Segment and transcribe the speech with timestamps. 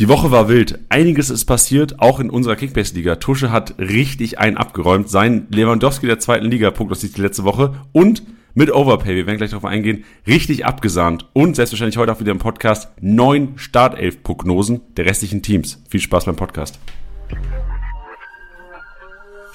[0.00, 0.78] Die Woche war wild.
[0.88, 3.16] Einiges ist passiert, auch in unserer Kickbase-Liga.
[3.16, 5.10] Tusche hat richtig einen abgeräumt.
[5.10, 8.22] Sein Lewandowski der zweiten Liga prognostiziert die letzte Woche und
[8.54, 11.28] mit Overpay, wir werden gleich darauf eingehen, richtig abgesahnt.
[11.34, 15.82] Und selbstverständlich heute auch wieder im Podcast neun Startelf-Prognosen der restlichen Teams.
[15.90, 16.78] Viel Spaß beim Podcast.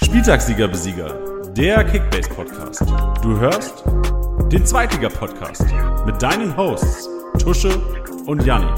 [0.03, 2.83] Spieltagssieger-Besieger, der Kickbase-Podcast.
[3.23, 3.83] Du hörst
[4.51, 5.65] den Zweitliga-Podcast
[6.05, 7.09] mit deinen Hosts
[7.39, 7.81] Tusche
[8.27, 8.69] und Janni.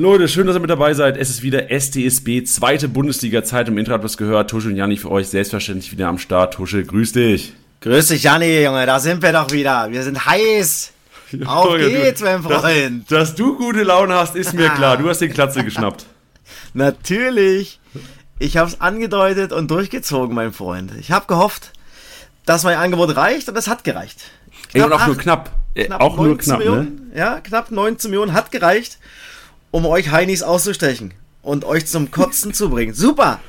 [0.00, 1.18] Leute, schön, dass ihr mit dabei seid.
[1.18, 3.68] Es ist wieder STSB, zweite Bundesliga-Zeit.
[3.68, 4.48] Im Intro ihr es gehört.
[4.48, 6.54] Tuschel und Janni für euch selbstverständlich wieder am Start.
[6.54, 7.52] Tuschel, grüß dich.
[7.82, 8.86] Grüß dich, Janni, Junge.
[8.86, 9.90] Da sind wir doch wieder.
[9.90, 10.92] Wir sind heiß.
[11.44, 13.12] Auf geht's, mein Freund.
[13.12, 14.96] Dass, dass, du gute Laune hast, ist mir klar.
[14.96, 16.06] Du hast den Klatze geschnappt.
[16.72, 17.78] Natürlich.
[18.38, 20.92] Ich hab's angedeutet und durchgezogen, mein Freund.
[20.98, 21.72] Ich hab gehofft,
[22.46, 24.22] dass mein Angebot reicht und es hat gereicht.
[24.70, 25.50] Knapp Ey, auch acht, nur knapp.
[25.74, 26.64] knapp auch nur knapp, ne?
[26.64, 27.18] Millionen, ne?
[27.18, 28.98] Ja, knapp 19 Millionen hat gereicht
[29.70, 32.94] um euch Heinis auszustechen und euch zum Kotzen zu bringen.
[32.94, 33.40] Super!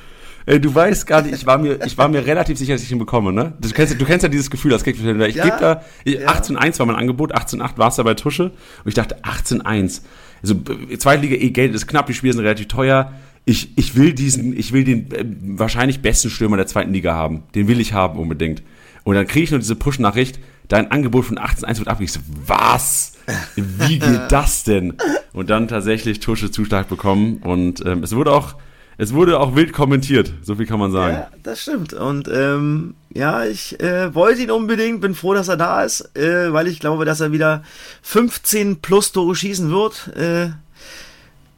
[0.44, 2.90] Ey, du weißt gar nicht, ich war mir, ich war mir relativ sicher, dass ich
[2.90, 3.52] ihn bekomme, ne?
[3.60, 5.28] Du kennst, du kennst ja dieses Gefühl als Kickfilmer.
[5.28, 6.32] Ich ja, gebe da, ich, ja.
[6.32, 8.44] 18.1 war mein Angebot, 18.8 war es da bei Tusche.
[8.44, 10.00] Und ich dachte, 18.1.
[10.42, 10.56] Also,
[10.98, 13.12] zweite Liga eh Geld ist knapp, die Spiele sind relativ teuer.
[13.44, 15.24] Ich, ich will diesen, ich will den äh,
[15.58, 17.44] wahrscheinlich besten Stürmer der zweiten Liga haben.
[17.54, 18.62] Den will ich haben unbedingt.
[19.04, 22.04] Und dann kriege ich nur diese Push-Nachricht, dein Angebot von 18.1 wird abgegeben.
[22.04, 23.11] Ich so, was?
[23.56, 24.94] Wie geht das denn?
[25.32, 28.54] Und dann tatsächlich Tusche Zuschlag bekommen und ähm, es wurde auch
[28.98, 31.14] es wurde auch wild kommentiert, so viel kann man sagen.
[31.14, 31.94] Ja, das stimmt.
[31.94, 36.52] Und ähm, ja, ich äh, wollte ihn unbedingt, bin froh, dass er da ist, äh,
[36.52, 37.64] weil ich glaube, dass er wieder
[38.02, 40.50] 15 plus Tore schießen wird äh,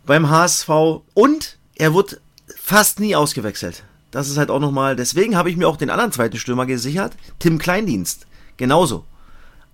[0.06, 0.68] beim HSV.
[1.12, 2.20] Und er wird
[2.56, 3.82] fast nie ausgewechselt.
[4.10, 7.14] Das ist halt auch nochmal, deswegen habe ich mir auch den anderen zweiten Stürmer gesichert,
[7.40, 8.26] Tim Kleindienst.
[8.56, 9.04] Genauso.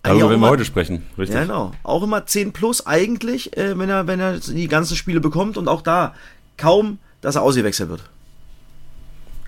[0.02, 1.34] Darüber werden wir heute sprechen, richtig?
[1.34, 1.72] Ja, genau.
[1.82, 5.68] Auch immer 10 plus eigentlich, äh, wenn, er, wenn er die ganzen Spiele bekommt und
[5.68, 6.14] auch da
[6.56, 8.02] kaum, dass er ausgewechselt wird.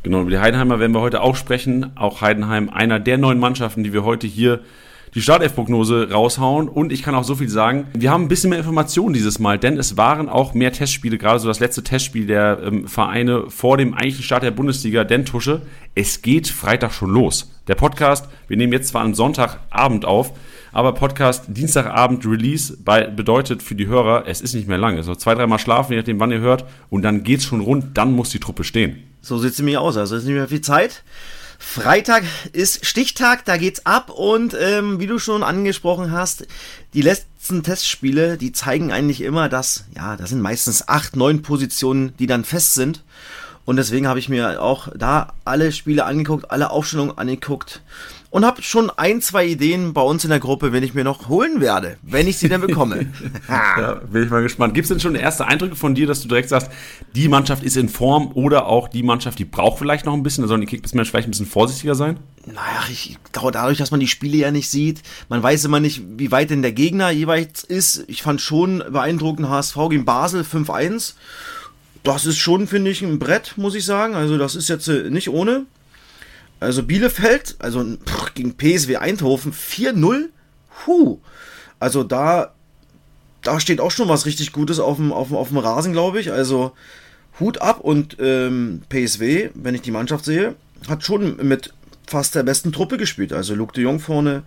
[0.03, 1.96] Genau, über die Heidenheimer werden wir heute auch sprechen.
[1.96, 4.61] Auch Heidenheim, einer der neuen Mannschaften, die wir heute hier
[5.14, 6.68] die Startelf-Prognose raushauen.
[6.68, 9.58] Und ich kann auch so viel sagen, wir haben ein bisschen mehr Informationen dieses Mal,
[9.58, 13.77] denn es waren auch mehr Testspiele, gerade so das letzte Testspiel der ähm, Vereine vor
[13.77, 15.62] dem eigentlichen Start der Bundesliga, denn Tusche,
[15.95, 17.50] es geht Freitag schon los.
[17.68, 20.33] Der Podcast, wir nehmen jetzt zwar am Sonntagabend auf,
[20.73, 24.96] aber Podcast Dienstagabend Release bei, bedeutet für die Hörer, es ist nicht mehr lang.
[24.96, 28.12] Also zwei, dreimal schlafen, je nachdem, wann ihr hört, und dann geht's schon rund, dann
[28.12, 29.02] muss die Truppe stehen.
[29.20, 29.96] So sieht es nämlich aus.
[29.96, 31.05] Also ist nicht mehr viel Zeit.
[31.64, 36.46] Freitag ist Stichtag, da geht's ab und ähm, wie du schon angesprochen hast,
[36.92, 42.14] die letzten Testspiele, die zeigen eigentlich immer, dass, ja, das sind meistens acht, neun Positionen,
[42.18, 43.02] die dann fest sind.
[43.64, 47.83] Und deswegen habe ich mir auch da alle Spiele angeguckt, alle Aufstellungen angeguckt
[48.33, 51.28] und habe schon ein, zwei Ideen bei uns in der Gruppe, wenn ich mir noch
[51.28, 53.06] holen werde, wenn ich sie denn bekomme.
[53.48, 54.73] ja, bin ich mal gespannt.
[54.73, 56.70] Gibt es denn schon erste Eindrücke von dir, dass du direkt sagst,
[57.14, 60.42] die Mannschaft ist in Form oder auch die Mannschaft, die braucht vielleicht noch ein bisschen,
[60.42, 62.18] da sollen die Kickbase-Menschen vielleicht ein bisschen vorsichtiger sein?
[62.46, 66.02] Naja, ich glaube, dadurch, dass man die Spiele ja nicht sieht, man weiß immer nicht,
[66.17, 68.05] wie weit denn der Gegner jeweils ist.
[68.08, 71.14] Ich fand schon beeindruckend HSV gegen Basel 5-1.
[72.02, 74.14] Das ist schon, finde ich, ein Brett, muss ich sagen.
[74.14, 75.67] Also das ist jetzt äh, nicht ohne.
[76.58, 80.29] Also Bielefeld, also pff, gegen PSW Eindhoven 4-0.
[80.86, 81.18] Huh.
[81.80, 82.55] Also da,
[83.42, 86.20] da steht auch schon was richtig Gutes auf dem, auf dem, auf dem Rasen, glaube
[86.20, 86.33] ich.
[86.33, 86.73] Also
[87.41, 90.55] Hut ab und ähm, PSW, wenn ich die Mannschaft sehe,
[90.89, 91.73] hat schon mit
[92.07, 93.33] fast der besten Truppe gespielt.
[93.33, 94.42] Also Luke de Jong vorne,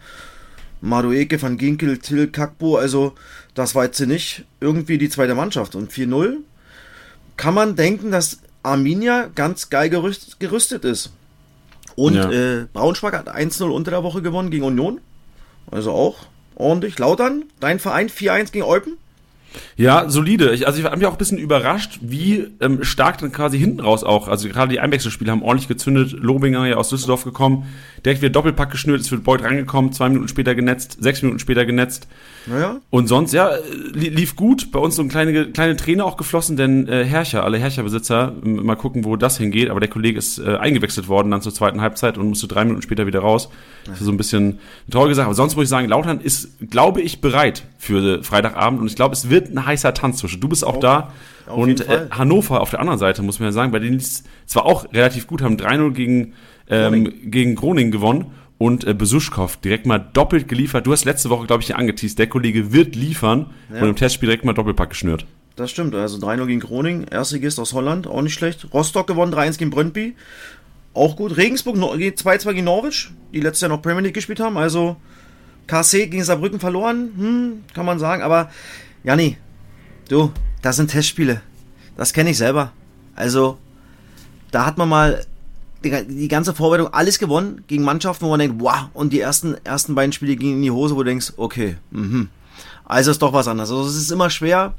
[0.82, 2.78] Madueke, Van Ginkel, Till, Kakbo.
[2.78, 3.14] Also
[3.54, 5.76] das war jetzt nicht irgendwie die zweite Mannschaft.
[5.76, 6.38] Und 4-0
[7.38, 11.12] kann man denken, dass Arminia ganz geil gerüstet ist.
[11.96, 12.32] Und ja.
[12.32, 15.00] äh, Braunschweig hat 1-0 unter der Woche gewonnen gegen Union.
[15.72, 16.18] Also auch
[16.56, 17.00] ordentlich.
[17.00, 18.98] Lautern, dein Verein 4-1 gegen Eupen.
[19.78, 20.54] Ja, solide.
[20.54, 23.80] Ich, also ich habe mich auch ein bisschen überrascht, wie ähm, stark dann quasi hinten
[23.80, 26.12] raus auch, also gerade die Einwechselspiele haben ordentlich gezündet.
[26.14, 27.66] Lobinger ja aus Düsseldorf gekommen,
[28.06, 31.66] direkt wieder Doppelpack geschnürt, ist für Beuth reingekommen, zwei Minuten später genetzt, sechs Minuten später
[31.66, 32.08] genetzt.
[32.48, 32.80] Naja.
[32.90, 33.52] Und sonst, ja,
[33.94, 34.72] lief gut.
[34.72, 38.76] Bei uns so eine kleine, kleine Träne auch geflossen, denn äh, Herrscher, alle Herrscher-Besitzer, mal
[38.76, 39.70] gucken, wo das hingeht.
[39.70, 42.82] Aber der Kollege ist äh, eingewechselt worden dann zur zweiten Halbzeit und musste drei Minuten
[42.82, 43.50] später wieder raus.
[43.86, 45.26] Das ist so ein bisschen eine traurige Sache.
[45.28, 49.14] Aber sonst muss ich sagen, Lautern ist, glaube ich, bereit für Freitagabend und ich glaube,
[49.14, 50.42] es wird ein heißer Tanz zwischen.
[50.42, 51.14] Du bist auch, auch da.
[51.48, 54.66] und äh, Hannover auf der anderen Seite, muss man ja sagen, bei denen es zwar
[54.66, 56.34] auch relativ gut haben, 3-0 gegen,
[56.70, 57.32] ähm, Groningen.
[57.32, 60.88] gegen Groningen gewonnen und äh, Besuschkow direkt mal doppelt geliefert.
[60.88, 63.82] Du hast letzte Woche, glaube ich, hier angeteased, der Kollege wird liefern ja.
[63.82, 65.26] und im Testspiel direkt mal Doppelpack geschnürt.
[65.56, 68.68] Das stimmt, also 3-0 gegen Groningen, Erstligist aus Holland, auch nicht schlecht.
[68.74, 70.16] Rostock gewonnen, 3-1 gegen Brøndby,
[70.96, 71.38] auch gut.
[71.38, 74.96] Regensburg 2-2 gegen Norwich, die letztes Jahr noch Premier League gespielt haben, also
[75.68, 78.50] KC gegen Saarbrücken verloren, hm, kann man sagen, aber
[79.04, 79.38] Janni,
[80.10, 80.32] du,
[80.62, 81.42] das sind Testspiele.
[81.98, 82.72] Das kenne ich selber.
[83.16, 83.58] Also,
[84.52, 85.26] da hat man mal
[85.84, 89.56] die, die, ganze Vorbereitung alles gewonnen gegen Mannschaften, wo man denkt, wow, und die ersten,
[89.64, 92.30] ersten beiden Spiele gingen in die Hose, wo du denkst, okay, mhm.
[92.84, 93.72] Also ist doch was anderes.
[93.72, 94.74] Also es ist immer schwer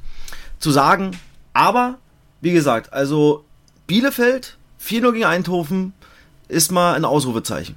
[0.58, 1.10] zu sagen,
[1.52, 1.98] aber
[2.40, 3.44] wie gesagt, also
[3.86, 5.92] Bielefeld 4-0 gegen Eindhoven
[6.48, 7.76] ist mal ein Ausrufezeichen.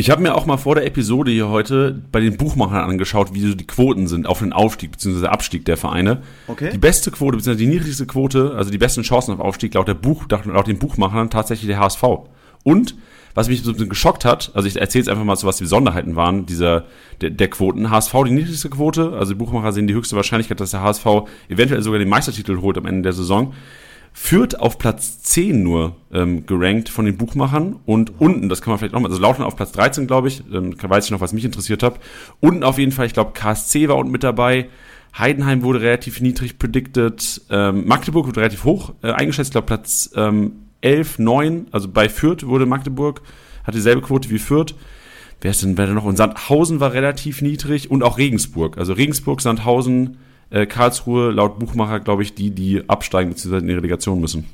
[0.00, 3.40] Ich habe mir auch mal vor der Episode hier heute bei den Buchmachern angeschaut, wie
[3.40, 5.26] so die Quoten sind auf den Aufstieg bzw.
[5.26, 6.22] Abstieg der Vereine.
[6.46, 6.70] Okay.
[6.72, 7.56] Die beste Quote bzw.
[7.56, 11.30] die niedrigste Quote, also die besten Chancen auf Aufstieg laut, der Buch, laut den Buchmachern
[11.30, 12.04] tatsächlich der HSV.
[12.62, 12.94] Und
[13.34, 15.56] was mich so ein bisschen geschockt hat, also ich erzähle jetzt einfach mal so, was
[15.56, 16.84] die Besonderheiten waren dieser
[17.20, 17.90] der, der Quoten.
[17.90, 21.06] HSV die niedrigste Quote, also die Buchmacher sehen die höchste Wahrscheinlichkeit, dass der HSV
[21.48, 23.52] eventuell sogar den Meistertitel holt am Ende der Saison
[24.20, 28.78] führt auf Platz 10 nur ähm, gerankt von den Buchmachern und unten, das kann man
[28.78, 31.44] vielleicht nochmal, also Lautern auf Platz 13, glaube ich, ähm, weiß ich noch, was mich
[31.44, 32.00] interessiert hat.
[32.40, 34.68] Unten auf jeden Fall, ich glaube, KSC war unten mit dabei.
[35.16, 37.42] Heidenheim wurde relativ niedrig predicted.
[37.48, 42.08] Ähm, Magdeburg wurde relativ hoch äh, eingeschätzt, ich glaube Platz ähm, 11, 9, also bei
[42.08, 43.22] Fürth wurde Magdeburg,
[43.64, 44.74] hat dieselbe Quote wie Fürth.
[45.40, 46.04] Wer ist denn, wer denn noch?
[46.04, 48.78] Und Sandhausen war relativ niedrig und auch Regensburg.
[48.78, 50.18] Also Regensburg, Sandhausen,
[50.50, 53.58] äh, Karlsruhe laut Buchmacher, glaube ich, die, die absteigen bzw.
[53.58, 54.46] in die Relegation müssen.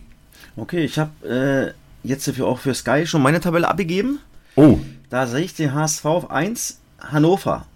[0.56, 1.75] Okay, ich habe
[2.05, 4.20] äh, jetzt dafür auch für Sky schon meine Tabelle abgegeben.
[4.56, 4.79] Oh.
[5.11, 7.67] Da sehe ich den HSV auf 1, Hannover,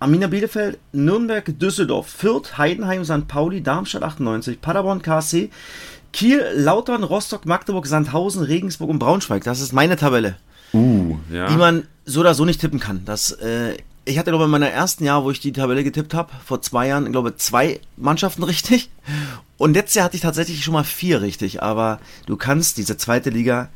[0.00, 3.28] Arminia Bielefeld, Nürnberg, Düsseldorf, Fürth, Heidenheim, St.
[3.28, 5.50] Pauli, Darmstadt 98, Paderborn, KSC,
[6.12, 9.44] Kiel, Lautern, Rostock, Magdeburg, Sandhausen, Regensburg und Braunschweig.
[9.44, 10.36] Das ist meine Tabelle.
[10.74, 11.46] Uh, ja.
[11.48, 13.02] Die man so oder so nicht tippen kann.
[13.04, 16.32] Das äh, ich hatte glaube in meiner ersten Jahr, wo ich die Tabelle getippt habe,
[16.44, 18.90] vor zwei Jahren, ich glaube zwei Mannschaften richtig.
[19.58, 21.62] Und letztes Jahr hatte ich tatsächlich schon mal vier richtig.
[21.62, 23.68] Aber du kannst diese zweite Liga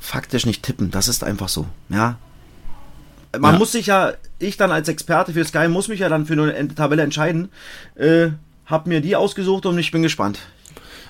[0.00, 0.90] faktisch nicht tippen.
[0.90, 1.66] Das ist einfach so.
[1.90, 2.18] Ja.
[3.38, 3.58] Man ja.
[3.58, 6.74] muss sich ja, ich dann als Experte für Sky muss mich ja dann für eine
[6.74, 7.50] Tabelle entscheiden.
[7.94, 8.28] Äh,
[8.64, 10.38] hab mir die ausgesucht und ich bin gespannt.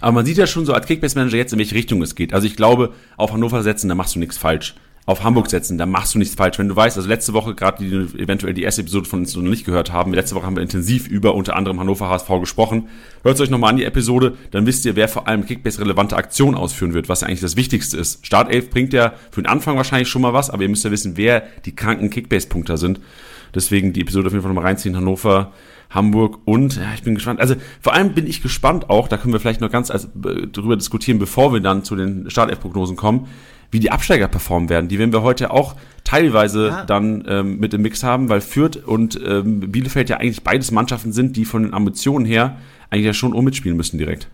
[0.00, 2.32] Aber man sieht ja schon so als Kickbase-Manager jetzt, in welche Richtung es geht.
[2.32, 4.74] Also ich glaube, auf Hannover setzen, da machst du nichts falsch
[5.08, 6.58] auf Hamburg setzen, da machst du nichts falsch.
[6.58, 9.42] Wenn du weißt, also letzte Woche, gerade die eventuell die erste Episode von uns noch
[9.42, 12.90] nicht gehört haben, letzte Woche haben wir intensiv über unter anderem Hannover HSV gesprochen.
[13.22, 16.54] Hört euch nochmal an die Episode, dann wisst ihr, wer vor allem Kickbase relevante Aktionen
[16.54, 18.26] ausführen wird, was ja eigentlich das Wichtigste ist.
[18.26, 21.16] Startelf bringt ja für den Anfang wahrscheinlich schon mal was, aber ihr müsst ja wissen,
[21.16, 23.00] wer die kranken Kickbase-Punkter sind.
[23.54, 25.52] Deswegen die Episode auf jeden Fall nochmal reinziehen, Hannover,
[25.88, 27.40] Hamburg und ja, ich bin gespannt.
[27.40, 30.46] Also vor allem bin ich gespannt auch, da können wir vielleicht noch ganz als, äh,
[30.48, 33.26] drüber diskutieren, bevor wir dann zu den Startelf-Prognosen kommen
[33.70, 34.88] wie die Absteiger performen werden.
[34.88, 36.84] Die werden wir heute auch teilweise ja.
[36.84, 41.12] dann ähm, mit im Mix haben, weil Fürth und ähm, Bielefeld ja eigentlich beides Mannschaften
[41.12, 42.56] sind, die von den Ambitionen her
[42.90, 44.28] eigentlich ja schon mitspielen müssen direkt.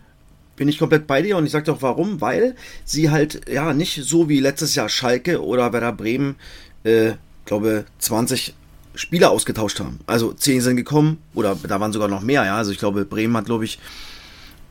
[0.56, 2.54] Bin ich komplett bei dir und ich sage doch warum, weil
[2.84, 6.36] sie halt ja nicht so wie letztes Jahr Schalke oder Werder Bremen,
[6.84, 7.14] äh,
[7.44, 8.54] glaube 20
[8.94, 9.98] Spieler ausgetauscht haben.
[10.06, 12.56] Also 10 sind gekommen oder da waren sogar noch mehr, ja.
[12.56, 13.80] Also ich glaube, Bremen hat, glaube ich,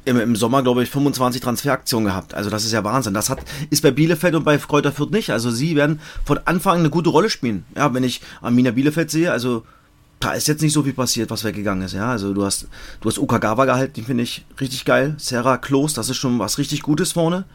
[0.05, 2.33] im, im Sommer, glaube ich, 25 Transferaktionen gehabt.
[2.33, 3.13] Also das ist ja Wahnsinn.
[3.13, 3.39] Das hat,
[3.69, 5.29] ist bei Bielefeld und bei Kräuter Fürth nicht.
[5.29, 7.65] Also sie werden von Anfang eine gute Rolle spielen.
[7.75, 9.63] Ja, wenn ich Arminia Bielefeld sehe, also
[10.19, 11.93] da ist jetzt nicht so viel passiert, was weggegangen ist.
[11.93, 12.67] Ja, also du hast,
[13.01, 15.15] du hast Ukagawa gehalten, den finde ich richtig geil.
[15.17, 17.45] Sarah Klos, das ist schon was richtig Gutes vorne.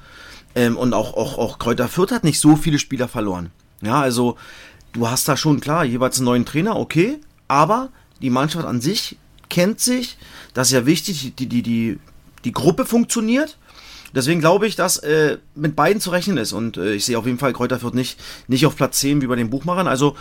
[0.54, 3.50] Ähm, und auch, auch, auch Kräuter Fürth hat nicht so viele Spieler verloren.
[3.80, 4.36] Ja, also
[4.92, 7.90] du hast da schon klar jeweils einen neuen Trainer, okay, aber
[8.20, 9.16] die Mannschaft an sich
[9.48, 10.18] kennt sich.
[10.54, 11.34] Das ist ja wichtig.
[11.36, 11.98] Die, die, die,
[12.44, 13.58] die Gruppe funktioniert.
[14.14, 16.52] Deswegen glaube ich, dass äh, mit beiden zu rechnen ist.
[16.52, 19.26] Und äh, ich sehe auf jeden Fall Kräuter Fürth nicht, nicht auf Platz 10 wie
[19.26, 19.86] bei den Buchmachern.
[19.86, 20.16] Also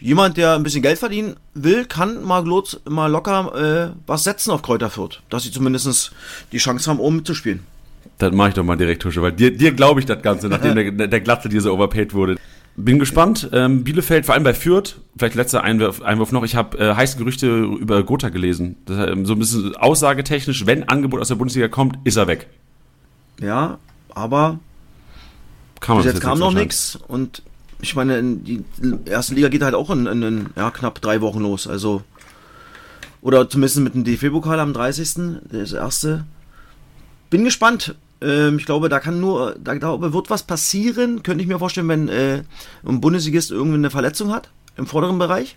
[0.00, 2.44] jemand, der ein bisschen Geld verdienen will, kann mal,
[2.88, 5.20] mal locker äh, was setzen auf Kräuter Fürth.
[5.28, 6.12] Dass sie zumindest
[6.52, 7.60] die Chance haben, oben mitzuspielen.
[8.18, 10.96] Dann mache ich doch mal direkt, Tusche, weil dir, dir glaube ich das Ganze, nachdem
[10.96, 12.36] der, der Glatze dir so overpaid wurde.
[12.76, 13.48] Bin gespannt.
[13.52, 16.42] Ähm, Bielefeld, vor allem bei Fürth, vielleicht letzter Einwurf, Einwurf noch.
[16.42, 18.76] Ich habe äh, heiße Gerüchte über Gotha gelesen.
[18.86, 22.48] Das, ähm, so ein bisschen aussagetechnisch, wenn Angebot aus der Bundesliga kommt, ist er weg.
[23.40, 23.78] Ja,
[24.12, 24.58] aber
[25.80, 26.98] Kann man bis jetzt kam noch nichts.
[27.06, 27.42] Und
[27.80, 28.64] ich meine, die
[29.04, 31.68] erste Liga geht halt auch in, in, in ja, knapp drei Wochen los.
[31.68, 32.02] Also
[33.24, 35.40] oder zumindest mit dem DFB-Pokal am 30.
[35.50, 36.26] Das erste.
[37.30, 37.94] Bin gespannt.
[38.24, 41.88] Ähm, ich glaube, da kann nur, da glaube, wird was passieren, könnte ich mir vorstellen,
[41.88, 42.42] wenn äh,
[42.86, 45.56] ein Bundesligist irgendwie eine Verletzung hat im vorderen Bereich.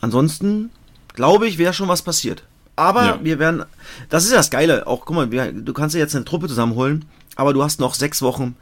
[0.00, 0.70] Ansonsten
[1.14, 2.44] glaube ich, wäre schon was passiert.
[2.76, 3.18] Aber ja.
[3.22, 3.64] wir werden,
[4.08, 6.46] das ist ja das Geile, auch guck mal, wir, du kannst ja jetzt eine Truppe
[6.46, 8.54] zusammenholen, aber du hast noch sechs Wochen,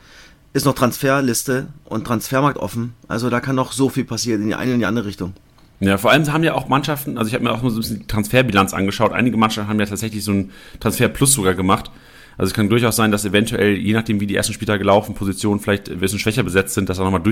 [0.54, 2.94] ist noch Transferliste und Transfermarkt offen.
[3.08, 5.34] Also da kann noch so viel passieren in die eine und die andere Richtung.
[5.80, 7.80] Ja, vor allem haben ja auch Mannschaften, also ich habe mir auch mal so ein
[7.80, 9.12] bisschen die Transferbilanz angeschaut.
[9.12, 10.50] Einige Mannschaften haben ja tatsächlich so einen
[10.80, 11.90] Transfer Plus sogar gemacht.
[12.38, 15.60] Also es kann durchaus sein, dass eventuell, je nachdem wie die ersten Spieltage laufen, Positionen
[15.60, 17.22] vielleicht ein bisschen schwächer besetzt sind, dass auch nochmal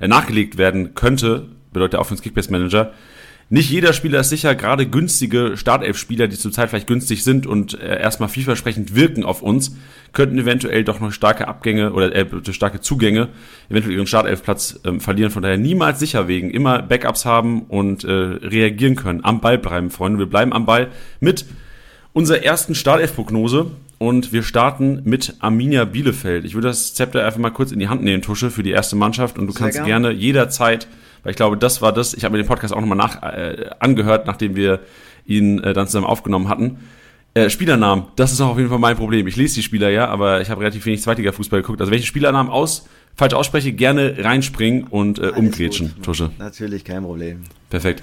[0.00, 2.92] äh, nachgelegt werden könnte, bedeutet für den Kickbase Manager.
[3.52, 8.00] Nicht jeder Spieler ist sicher, gerade günstige Startelf-Spieler, die zurzeit vielleicht günstig sind und äh,
[8.00, 9.76] erstmal vielversprechend wirken auf uns,
[10.12, 13.28] könnten eventuell doch noch starke Abgänge oder äh, starke Zugänge,
[13.68, 15.32] eventuell ihren Startelfplatz äh, verlieren.
[15.32, 19.90] Von daher niemals sicher wegen, immer Backups haben und äh, reagieren können, am Ball bleiben,
[19.90, 20.20] Freunde.
[20.20, 20.86] Wir bleiben am Ball
[21.18, 21.44] mit
[22.12, 26.44] unserer ersten Startelf-Prognose und wir starten mit Arminia Bielefeld.
[26.44, 28.96] Ich würde das Zepter einfach mal kurz in die Hand nehmen, Tusche, für die erste
[28.96, 29.86] Mannschaft und du Sehr kannst gern.
[29.86, 30.88] gerne jederzeit
[31.22, 32.14] weil ich glaube, das war das.
[32.14, 34.80] Ich habe mir den Podcast auch nochmal nach, äh, angehört, nachdem wir
[35.26, 36.78] ihn äh, dann zusammen aufgenommen hatten.
[37.34, 39.26] Äh, Spielernamen, das ist auch auf jeden Fall mein Problem.
[39.26, 41.80] Ich lese die Spieler ja, aber ich habe relativ wenig Zweitliga-Fußball geguckt.
[41.80, 45.94] Also welche Spielernamen aus falsch ausspreche, gerne reinspringen und äh, umgrätschen.
[46.02, 46.30] Tusche.
[46.38, 47.42] Natürlich, kein Problem.
[47.68, 48.02] Perfekt.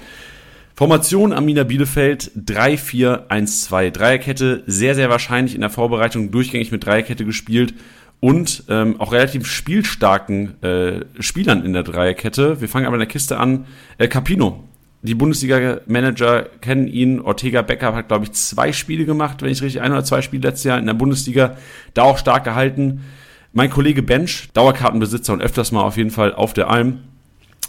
[0.77, 3.89] Formation Amina Bielefeld 3-4-1-2.
[3.89, 7.73] Dreierkette, sehr, sehr wahrscheinlich in der Vorbereitung durchgängig mit Dreierkette gespielt
[8.19, 12.61] und ähm, auch relativ spielstarken äh, Spielern in der Dreierkette.
[12.61, 13.65] Wir fangen aber in der Kiste an.
[13.97, 14.65] Äh, Capino.
[15.01, 17.21] Die Bundesliga-Manager kennen ihn.
[17.21, 20.47] Ortega Becker hat, glaube ich, zwei Spiele gemacht, wenn ich richtig, ein oder zwei Spiele
[20.47, 21.57] letztes Jahr in der Bundesliga.
[21.95, 23.03] Da auch stark gehalten.
[23.51, 26.99] Mein Kollege Bench, Dauerkartenbesitzer und öfters mal auf jeden Fall auf der Alm,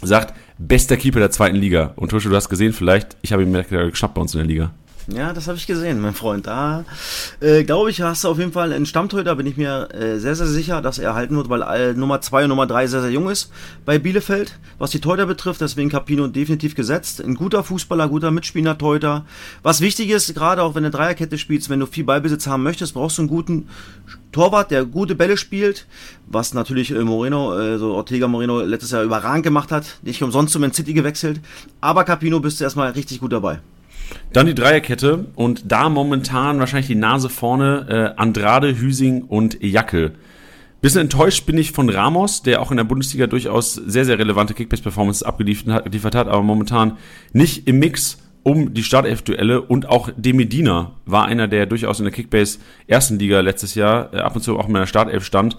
[0.03, 1.93] sagt, bester Keeper der zweiten Liga.
[1.95, 4.47] Und Tusche, du hast gesehen vielleicht, ich habe ihn mir geschnappt bei uns in der
[4.47, 4.71] Liga.
[5.15, 6.45] Ja, das habe ich gesehen, mein Freund.
[6.45, 6.85] Da
[7.39, 10.35] äh, glaube ich, hast du auf jeden Fall einen Stammtorhüter, bin ich mir äh, sehr,
[10.35, 13.09] sehr sicher, dass er halten wird, weil äh, Nummer 2 und Nummer 3 sehr, sehr
[13.09, 13.51] jung ist
[13.85, 15.61] bei Bielefeld, was die Torhüter betrifft.
[15.61, 17.21] Deswegen Capino definitiv gesetzt.
[17.21, 19.25] Ein guter Fußballer, guter Mitspieler, Torhüter.
[19.63, 22.93] Was wichtig ist, gerade auch wenn du Dreierkette spielst, wenn du viel Ballbesitz haben möchtest,
[22.93, 23.67] brauchst du einen guten
[24.31, 25.87] Torwart, der gute Bälle spielt,
[26.27, 29.85] was natürlich äh, Moreno, äh, so Ortega Moreno letztes Jahr überragend gemacht hat.
[30.03, 31.39] Nicht umsonst zum Man City gewechselt.
[31.81, 33.59] Aber Capino bist du erstmal richtig gut dabei.
[34.33, 40.13] Dann die Dreierkette und da momentan wahrscheinlich die Nase vorne äh, Andrade, Hüsing und Jackel.
[40.81, 44.53] Bisschen enttäuscht bin ich von Ramos, der auch in der Bundesliga durchaus sehr, sehr relevante
[44.53, 46.97] Kickbase-Performances abgeliefert hat, aber momentan
[47.33, 49.61] nicht im Mix um die Startelf-Duelle.
[49.61, 54.19] Und auch Demedina war einer, der durchaus in der Kickbase ersten Liga letztes Jahr äh,
[54.19, 55.57] ab und zu auch in der Startelf stand,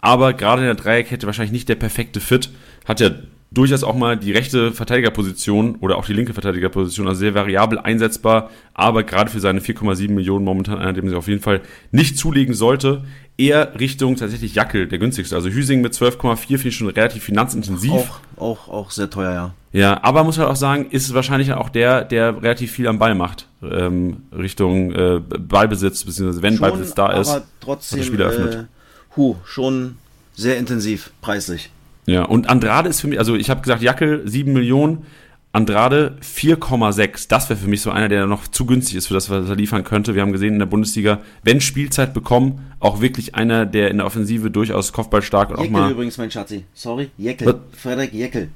[0.00, 2.50] aber gerade in der Dreierkette wahrscheinlich nicht der perfekte Fit,
[2.84, 3.10] hat ja
[3.50, 8.50] durchaus auch mal die rechte Verteidigerposition oder auch die linke Verteidigerposition, also sehr variabel einsetzbar,
[8.74, 12.54] aber gerade für seine 4,7 Millionen momentan einer, dem sie auf jeden Fall nicht zulegen
[12.54, 13.04] sollte,
[13.38, 15.34] eher Richtung tatsächlich Jackel, der günstigste.
[15.34, 17.92] Also Hüsing mit 12,4 finde ich schon relativ finanzintensiv.
[17.92, 19.54] Auch, auch, auch sehr teuer, ja.
[19.72, 22.98] Ja, aber muss halt auch sagen, ist es wahrscheinlich auch der, der relativ viel am
[22.98, 28.20] Ball macht, ähm, Richtung äh, Ballbesitz, beziehungsweise wenn schon, Ballbesitz da ist, aber trotzdem, Spiel
[28.20, 28.54] eröffnet.
[28.54, 29.96] Äh, hu, schon
[30.34, 31.70] sehr intensiv, preislich.
[32.08, 35.04] Ja, und Andrade ist für mich, also ich habe gesagt, Jackel 7 Millionen,
[35.52, 37.28] Andrade 4,6.
[37.28, 39.56] Das wäre für mich so einer, der noch zu günstig ist für das, was er
[39.56, 40.14] liefern könnte.
[40.14, 44.06] Wir haben gesehen in der Bundesliga, wenn Spielzeit bekommen, auch wirklich einer, der in der
[44.06, 45.90] Offensive durchaus kopfballstark und Jeckel auch mal.
[45.90, 46.64] übrigens, mein Schatzi.
[46.72, 47.60] Sorry, Jeckel.
[47.72, 48.48] Frederik Jeckel.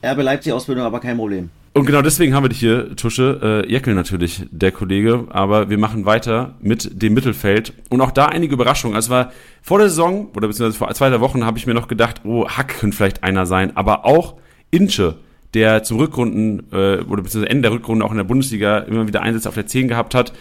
[0.00, 1.50] Erbe Leipzig Ausbildung, aber kein Problem.
[1.78, 3.62] Und genau deswegen haben wir dich hier, Tusche.
[3.64, 5.26] Äh, Jeckel natürlich, der Kollege.
[5.28, 7.72] Aber wir machen weiter mit dem Mittelfeld.
[7.88, 8.96] Und auch da einige Überraschungen.
[8.96, 9.30] Also war
[9.62, 12.80] vor der Saison, oder beziehungsweise vor zwei Wochen, habe ich mir noch gedacht, oh, Hack
[12.80, 13.76] könnte vielleicht einer sein.
[13.76, 14.38] Aber auch
[14.72, 15.18] Inche,
[15.54, 19.22] der zum Rückrunden, äh, oder beziehungsweise Ende der Rückrunde auch in der Bundesliga immer wieder
[19.22, 20.32] Einsätze auf der 10 gehabt hat.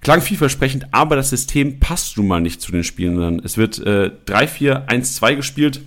[0.00, 3.40] Klang vielversprechend, aber das System passt nun mal nicht zu den Spielern.
[3.44, 5.82] Es wird äh, 3-4-1-2 gespielt.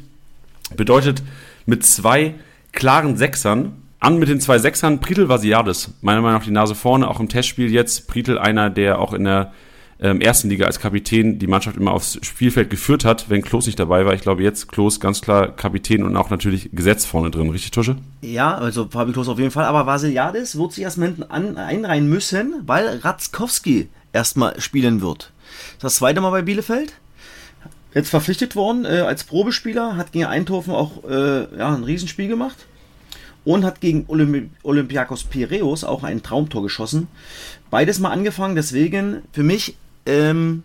[0.77, 1.23] Bedeutet
[1.65, 2.35] mit zwei
[2.71, 4.99] klaren Sechsern an mit den zwei Sechsern.
[4.99, 8.07] Pritel Vasiadis, meiner Meinung nach die Nase vorne, auch im Testspiel jetzt.
[8.07, 9.53] Pritel einer, der auch in der
[9.99, 13.79] ähm, ersten Liga als Kapitän die Mannschaft immer aufs Spielfeld geführt hat, wenn Klos nicht
[13.79, 14.13] dabei war.
[14.13, 17.49] Ich glaube, jetzt Klos ganz klar Kapitän und auch natürlich Gesetz vorne drin.
[17.49, 17.95] Richtig, Tusche?
[18.21, 19.65] Ja, also Fabi Klos auf jeden Fall.
[19.65, 25.31] Aber Vasiliadis wird sich erstmal an, einreihen müssen, weil Ratzkowski erstmal spielen wird.
[25.79, 26.93] Das zweite Mal bei Bielefeld.
[27.93, 32.65] Jetzt verpflichtet worden äh, als Probespieler, hat gegen Eindhoven auch äh, ja, ein Riesenspiel gemacht
[33.45, 37.07] und hat gegen Olymp Olympiakos Piraeus auch ein Traumtor geschossen.
[37.69, 40.63] Beides mal angefangen, deswegen für mich ähm,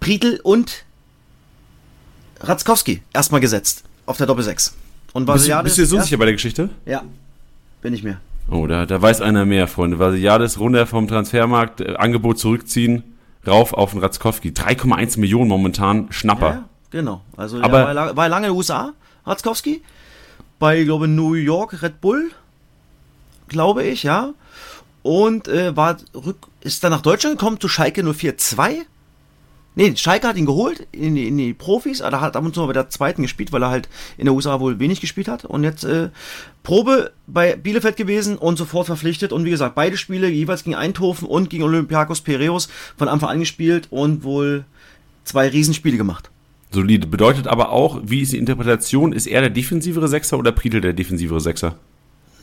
[0.00, 0.84] Prietl und
[2.40, 4.74] Ratzkowski erstmal gesetzt auf der Doppel 6.
[5.12, 5.26] Und.
[5.26, 6.70] Bist du, bist du so sicher bei der Geschichte?
[6.86, 7.02] Ja,
[7.80, 8.18] bin ich mir.
[8.50, 9.98] Oh, da, da weiß einer mehr, Freunde.
[9.98, 13.04] Vasiliadis runter vom Transfermarkt, äh, Angebot zurückziehen,
[13.46, 14.50] rauf auf den Ratzkowski.
[14.50, 16.50] 3,1 Millionen momentan, Schnapper.
[16.50, 17.22] Ja, genau.
[17.36, 18.92] Also Aber, war, war lange in den USA,
[19.24, 19.82] Ratzkowski
[20.62, 22.30] bei, glaube New York Red Bull,
[23.48, 24.32] glaube ich, ja.
[25.02, 28.82] Und äh, war rück, ist dann nach Deutschland gekommen zu Schalke 04-2.
[29.74, 32.54] Nee, Schalke hat ihn geholt in die, in die Profis, aber er hat ab und
[32.54, 35.26] zu mal bei der zweiten gespielt, weil er halt in der USA wohl wenig gespielt
[35.26, 35.44] hat.
[35.44, 36.10] Und jetzt äh,
[36.62, 39.32] Probe bei Bielefeld gewesen und sofort verpflichtet.
[39.32, 43.40] Und wie gesagt, beide Spiele jeweils gegen Eindhoven und gegen Olympiakos Piraeus von Anfang an
[43.40, 44.64] gespielt und wohl
[45.24, 46.31] zwei Riesenspiele gemacht
[46.72, 47.06] solide.
[47.06, 49.12] Bedeutet aber auch, wie ist die Interpretation?
[49.12, 51.76] Ist er der defensivere Sechser oder Prietl der defensivere Sechser?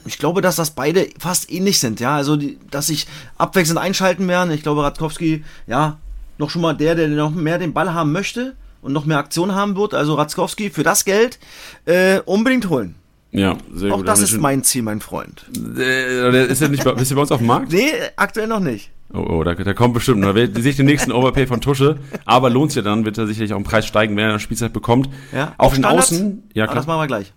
[0.05, 2.15] ich glaube, dass das beide fast ähnlich sind, ja.
[2.15, 3.07] Also, die, dass sich
[3.37, 4.51] abwechselnd einschalten werden.
[4.51, 5.97] Ich glaube, Radkowski, ja,
[6.37, 9.53] noch schon mal der, der noch mehr den Ball haben möchte und noch mehr Aktion
[9.55, 9.93] haben wird.
[9.93, 11.39] Also, Radkowski für das Geld
[11.85, 12.95] äh, unbedingt holen.
[13.31, 14.07] Ja, sehr Auch gut.
[14.07, 15.45] das ist mein Ziel, mein Freund.
[15.77, 17.71] Äh, ist ja nicht bei, bist du bei uns auf dem Markt?
[17.71, 18.89] Nee, aktuell noch nicht.
[19.13, 20.23] Oh, oh da, da kommt bestimmt.
[20.23, 21.97] Da sehe ich den nächsten Overpay von Tusche.
[22.25, 24.39] Aber lohnt sich ja dann, wird er sicherlich auch im Preis steigen, wenn er dann
[24.39, 25.09] Spielzeit bekommt.
[25.33, 25.53] Ja.
[25.57, 26.11] Auf Auch den Standards?
[26.11, 26.97] Außen, ja Aber das klar.
[26.97, 27.33] machen wir gleich.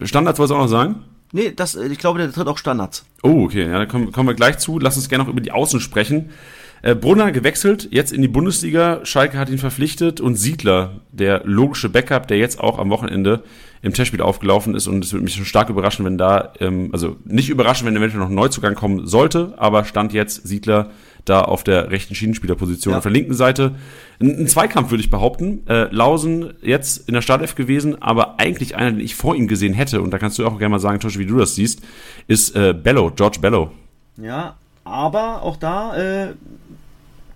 [0.00, 1.02] Standards wolltest du auch noch sagen?
[1.32, 3.04] Nee, das, ich glaube, der tritt auch Standards.
[3.22, 4.78] Oh, okay, ja, da kommen, kommen wir gleich zu.
[4.78, 6.30] Lass uns gerne noch über die Außen sprechen.
[6.80, 9.00] Äh, Brunner gewechselt, jetzt in die Bundesliga.
[9.04, 13.42] Schalke hat ihn verpflichtet und Siedler, der logische Backup, der jetzt auch am Wochenende
[13.82, 14.86] im Testspiel aufgelaufen ist.
[14.86, 18.20] Und es würde mich schon stark überraschen, wenn da, ähm, also nicht überraschen, wenn eventuell
[18.22, 20.90] noch ein Neuzugang kommen sollte, aber stand jetzt Siedler
[21.24, 22.98] da auf der rechten Schienenspielerposition Ja.
[22.98, 23.74] auf der linken Seite.
[24.20, 25.66] Ein, ein Zweikampf würde ich behaupten.
[25.68, 29.74] Äh, Lausen jetzt in der Startelf gewesen, aber eigentlich einer, den ich vor ihm gesehen
[29.74, 31.80] hätte, und da kannst du auch gerne mal sagen, Tosche, wie du das siehst,
[32.26, 33.70] ist äh, Bello, George Bello.
[34.16, 36.28] Ja, aber auch da äh,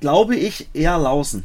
[0.01, 1.45] glaube ich eher Lausen.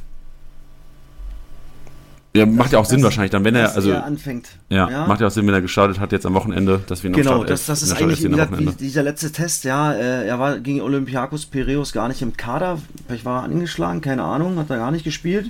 [2.36, 4.48] Ja, macht ja auch Sinn das- wahrscheinlich dann, wenn er, also, er anfängt.
[4.70, 7.16] ja, macht ja auch Sinn, wenn er gestartet hat jetzt am Wochenende, dass wir ihn
[7.16, 9.64] am Genau, Startelf- das, das in ist der eigentlich am gesagt, wie dieser letzte Test,
[9.64, 14.02] ja, äh, er war gegen Olympiakos Piraeus gar nicht im Kader, vielleicht war er angeschlagen,
[14.02, 15.50] keine Ahnung, hat er gar nicht gespielt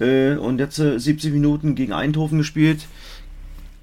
[0.00, 2.86] äh, und jetzt äh, 70 Minuten gegen Eindhoven gespielt.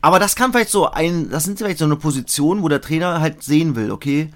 [0.01, 3.19] Aber das kann vielleicht so ein, das sind vielleicht so eine Position, wo der Trainer
[3.19, 4.29] halt sehen will, okay,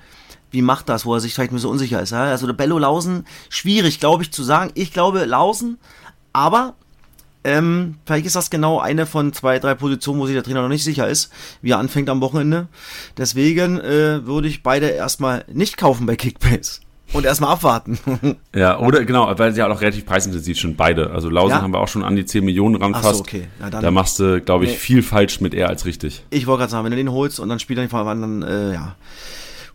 [0.52, 2.10] wie macht das, wo er sich vielleicht ein bisschen unsicher ist.
[2.12, 2.24] Ja?
[2.26, 4.72] Also der Bello Lausen, schwierig, glaube ich, zu sagen.
[4.76, 5.78] Ich glaube Lausen,
[6.34, 6.76] aber
[7.44, 10.70] ähm, vielleicht ist das genau eine von zwei, drei Positionen, wo sich der Trainer noch
[10.70, 11.32] nicht sicher ist,
[11.62, 12.68] wie er anfängt am Wochenende.
[13.18, 16.82] Deswegen äh, würde ich beide erstmal nicht kaufen bei Kickbase.
[17.12, 18.00] Und erstmal abwarten.
[18.56, 21.12] Ja, oder genau, weil sie ja auch relativ preisintensiv sind, beide.
[21.12, 21.62] Also Lausen Ja?
[21.62, 23.48] haben wir auch schon an die 10 Millionen ran Ach so, okay.
[23.60, 24.78] Na dann- da machst du, glaube ich, Nee.
[24.78, 26.24] viel falsch mit er als richtig.
[26.32, 28.42] ich wollte gerade sagen, wenn du den holst und dann spielt er nicht von dann,
[28.42, 28.96] äh, ja.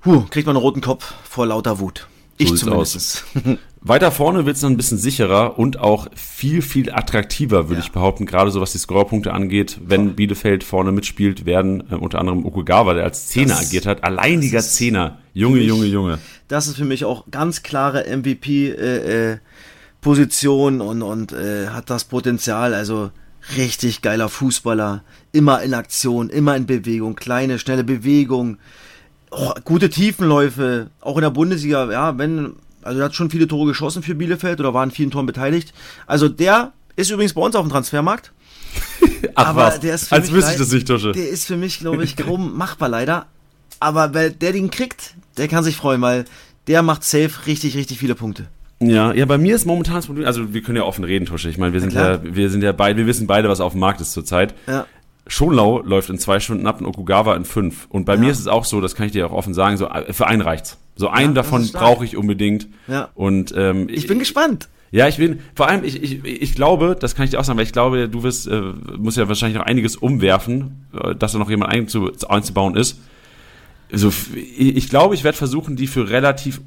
[0.04, 2.08] Huh, kriegt man einen roten Kopf vor lauter Wut.
[2.38, 3.24] Ich sieht's zumindest.
[3.80, 7.86] Weiter vorne wird es dann ein bisschen sicherer und auch viel, viel attraktiver, würde Ja.
[7.86, 9.78] ich behaupten, gerade so was die Scorerpunkte angeht.
[9.84, 14.02] Wenn Bielefeld vorne mitspielt, werden äh, unter anderem Okugawa, der als Zehner Das- agiert hat,
[14.04, 15.18] alleiniger Zehner.
[15.32, 16.18] Junge, mich- Junge, Junge.
[16.48, 18.04] Das ist für mich auch ganz klare
[20.00, 22.74] MVP-Position und, und äh, hat das Potenzial.
[22.74, 23.10] Also
[23.56, 25.02] richtig geiler Fußballer.
[25.32, 27.14] Immer in Aktion, immer in Bewegung.
[27.14, 28.58] Kleine, schnelle Bewegung.
[29.30, 30.90] Oh, gute Tiefenläufe.
[31.00, 32.54] Auch in der Bundesliga, ja, wenn.
[32.82, 35.74] Also er hat schon viele Tore geschossen für Bielefeld oder war an vielen Toren beteiligt.
[36.06, 38.32] Also der ist übrigens bei uns auf dem Transfermarkt.
[39.34, 41.12] Ach Aber was, der ist für als mich wüsste ich das nicht, Tusche.
[41.12, 43.26] Der ist für mich, glaube ich, kaum machbar leider.
[43.80, 46.24] Aber wer der den kriegt, der kann sich freuen, weil
[46.66, 48.46] der macht safe richtig, richtig viele Punkte.
[48.80, 51.48] Ja, ja, bei mir ist momentan das Problem, also wir können ja offen reden, Tusche.
[51.50, 53.80] Ich meine, wir sind ja, wir sind ja beide, wir wissen beide, was auf dem
[53.80, 54.54] Markt ist zurzeit.
[54.68, 54.86] Ja.
[55.28, 57.86] Schonlau läuft in zwei Stunden ab und Okugawa in fünf.
[57.90, 59.86] Und bei mir ist es auch so, das kann ich dir auch offen sagen, so
[59.86, 60.78] äh, für einen reicht's.
[60.96, 62.66] So einen das davon brauche ich unbedingt.
[62.88, 63.10] Ja.
[63.14, 64.68] Und ähm, Ich bin gespannt.
[64.90, 67.58] Ja, ich bin, vor allem, ich, ich, ich glaube, das kann ich dir auch sagen,
[67.58, 71.38] weil ich glaube, du wirst, äh, musst ja wahrscheinlich noch einiges umwerfen, äh, dass da
[71.38, 73.00] noch jemand einzu, einzubauen ist.
[73.92, 76.62] Also, ich, ich glaube, ich werde versuchen, die für relativ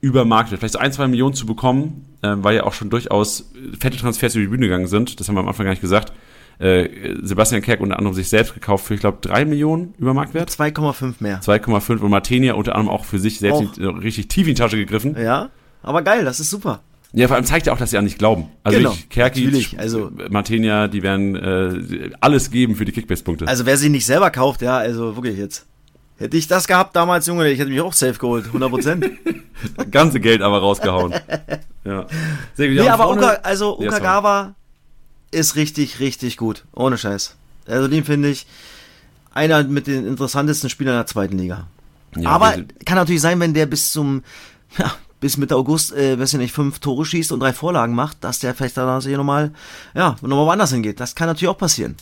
[0.00, 3.96] übermarktet, vielleicht so ein, zwei Millionen zu bekommen, äh, weil ja auch schon durchaus fette
[3.96, 5.18] Transfers über die Bühne gegangen sind.
[5.18, 6.12] Das haben wir am Anfang gar nicht gesagt.
[6.58, 10.50] Äh, Sebastian Kerk unter anderem sich selbst gekauft für, ich glaube, drei Millionen über Marktwert.
[10.50, 11.40] 2,5 mehr.
[11.40, 13.76] 2,5 und Martenia unter anderem auch für sich selbst Auch.
[13.76, 15.16] in, äh, richtig tief in die Tasche gegriffen.
[15.20, 15.50] Ja,
[15.82, 16.80] aber geil, das ist super.
[17.12, 18.48] Ja, vor allem zeigt ja auch, dass sie an nicht glauben.
[18.64, 23.46] Also Genau, ich, Kerkic, natürlich, also- Martinia, die werden äh, alles geben für die Kickbase-Punkte.
[23.46, 25.66] Also wer sich nicht selber kauft, ja, also wirklich jetzt.
[26.16, 29.10] Hätte ich das gehabt damals, Junge, ich hätte mich auch safe geholt, 100 Prozent.
[29.76, 31.12] Das ganze Geld aber rausgehauen.
[31.84, 32.06] ja.
[32.54, 32.76] Sehr gut.
[32.78, 33.78] nee, aber Uka, also.
[33.78, 34.54] Ukagawa
[35.34, 36.64] ist richtig, richtig gut.
[36.72, 37.36] Ohne Scheiß.
[37.66, 38.46] Also den finde ich
[39.32, 41.66] einer mit den interessantesten Spielern der zweiten Liga.
[42.16, 44.22] Ja, aber kann natürlich sein, wenn der bis zum,
[44.78, 48.22] ja, bis Mitte August, äh, weiß ich nicht, fünf Tore schießt und drei Vorlagen macht,
[48.22, 49.52] dass der vielleicht danach sich nochmal,
[49.94, 51.00] ja, nochmal woanders hingeht.
[51.00, 51.96] Das kann natürlich auch passieren.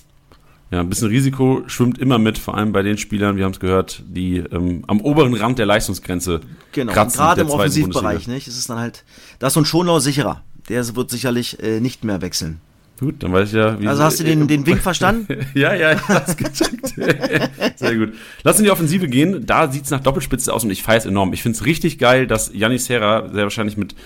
[0.70, 3.60] ja, ein bisschen Risiko schwimmt immer mit, vor allem bei den Spielern, wir haben es
[3.60, 6.40] gehört, die ähm, am oberen Rand der Leistungsgrenze
[6.72, 8.34] Genau, kratzen gerade im Offensivbereich, Bundesliga.
[8.34, 8.48] nicht?
[8.48, 9.04] Es ist dann halt,
[9.38, 10.42] da ist so ein Schonlau sicherer.
[10.68, 12.60] Der wird sicherlich äh, nicht mehr wechseln.
[13.02, 15.26] Gut, dann weiß ich ja, wie Also hast du den, den Wink verstanden?
[15.54, 16.86] ja, ja, ich hab's gecheckt.
[17.76, 18.14] Sehr gut.
[18.44, 19.44] Lass in die Offensive gehen.
[19.44, 21.32] Da sieht's nach Doppelspitze aus und ich feiere es enorm.
[21.32, 23.96] Ich find's richtig geil, dass Janis Serra sehr wahrscheinlich mit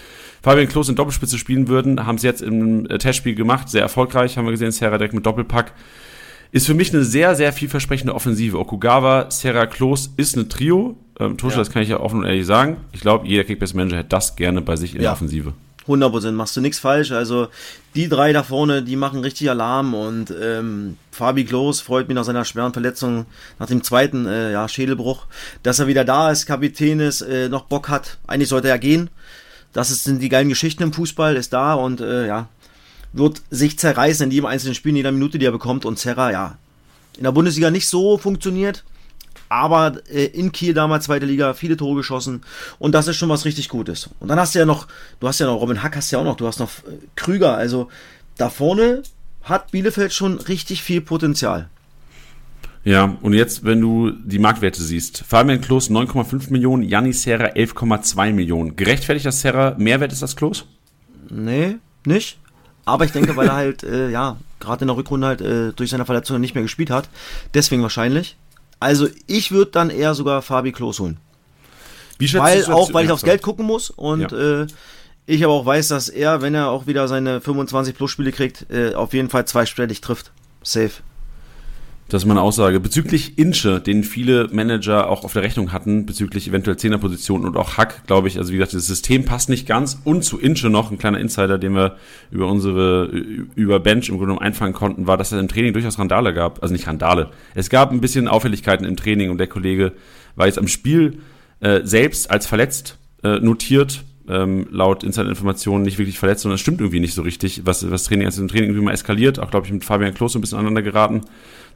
[0.43, 2.07] Fabian Klos in Doppelspitze spielen würden.
[2.07, 3.69] Haben es jetzt im äh, Testspiel gemacht.
[3.69, 4.73] Sehr erfolgreich, haben wir gesehen.
[4.73, 5.75] Serra direkt mit Doppelpack.
[6.53, 8.59] Ist für mich eine sehr, sehr vielversprechende Offensive.
[8.59, 10.97] Okugawa, Serra, Klos ist eine Trio.
[11.21, 11.59] Ähm, Tusche, Ja.
[11.61, 12.79] das kann ich ja offen und ehrlich sagen.
[12.93, 15.13] Ich glaube, jeder Kickbase-Manager hätte das gerne bei sich in der Ja.
[15.13, 15.53] Offensive.
[15.89, 17.13] 100% machst du nichts falsch.
[17.13, 17.49] Also
[17.95, 22.25] die drei da vorne, die machen richtig Alarm und ähm, Fabi Klos freut mich nach
[22.25, 23.27] seiner schweren Verletzung,
[23.59, 25.27] nach dem zweiten äh, ja, Schädelbruch,
[25.63, 28.19] dass er wieder da ist, Kapitän ist, äh, noch Bock hat.
[28.27, 29.11] Eigentlich sollte er gehen.
[29.73, 32.49] Das sind die geilen Geschichten im Fußball, ist da und äh, ja,
[33.13, 35.85] wird sich zerreißen in jedem einzelnen Spiel, in jeder Minute, die er bekommt.
[35.85, 36.59] Und Serra, ja,
[37.17, 38.85] in der Bundesliga nicht so funktioniert
[39.49, 42.43] aber äh, in Kiel damals zweite Liga, viele Tore geschossen
[42.79, 44.11] und das ist schon was richtig Gutes.
[44.21, 44.87] Und dann hast du ja noch,
[45.21, 47.57] du hast ja noch Robin Hack hast ja auch noch, du hast noch äh, Krüger,
[47.57, 47.89] also
[48.37, 49.03] da vorne
[49.43, 51.69] hat Bielefeld schon richtig viel Potenzial.
[52.87, 58.33] Ja, und jetzt, wenn du die Marktwerte siehst, Fabian Klos 9,5 Millionen, Janni Serra 11,2
[58.33, 58.77] Millionen.
[58.77, 60.67] Gerechtfertigt das Serra Mehrwert ist das Klos?
[61.29, 62.39] Nee, nicht.
[62.85, 65.91] Aber ich denke, weil er halt, äh, ja, gerade in der Rückrunde halt äh, durch
[65.91, 67.09] seine Verletzung nicht mehr gespielt hat.
[67.55, 68.37] Deswegen wahrscheinlich.
[68.81, 71.19] Also ich würde dann eher sogar Fabi Klos holen.
[72.19, 74.63] Wie weil auch, weil ich aufs Geld gucken muss und ja.
[74.63, 74.67] äh,
[75.27, 78.67] ich aber auch weiß, dass er, wenn er auch wieder seine 25 Plus Spiele kriegt,
[78.71, 80.31] äh, auf jeden Fall zweistellig trifft.
[80.63, 80.93] Safe.
[82.09, 82.79] Das ist meine Aussage.
[82.79, 87.79] Bezüglich Inche, den viele Manager auch auf der Rechnung hatten, bezüglich eventuell Zehnerpositionen und auch
[87.79, 89.99] Hack, glaube ich, also wie gesagt, das System passt nicht ganz.
[90.05, 91.97] Und zu Inche noch ein kleiner Insider, den wir
[92.31, 93.07] über unsere,
[93.57, 96.63] über Bench im Grunde genommen einfangen konnten, war, dass es im Training durchaus Randale gab.
[96.63, 97.31] Also nicht Randale.
[97.57, 99.93] Es gab ein bisschen Auffälligkeiten im Training und der Kollege
[100.37, 101.19] war jetzt am Spiel
[101.59, 106.81] äh, selbst als verletzt äh, notiert ähm, laut Insider-Informationen nicht wirklich verletzt, sondern es stimmt
[106.81, 109.67] irgendwie nicht so richtig, was, was Training, also im Training irgendwie mal eskaliert, auch glaube
[109.67, 111.23] ich mit Fabian Klos ein bisschen aneinander geraten,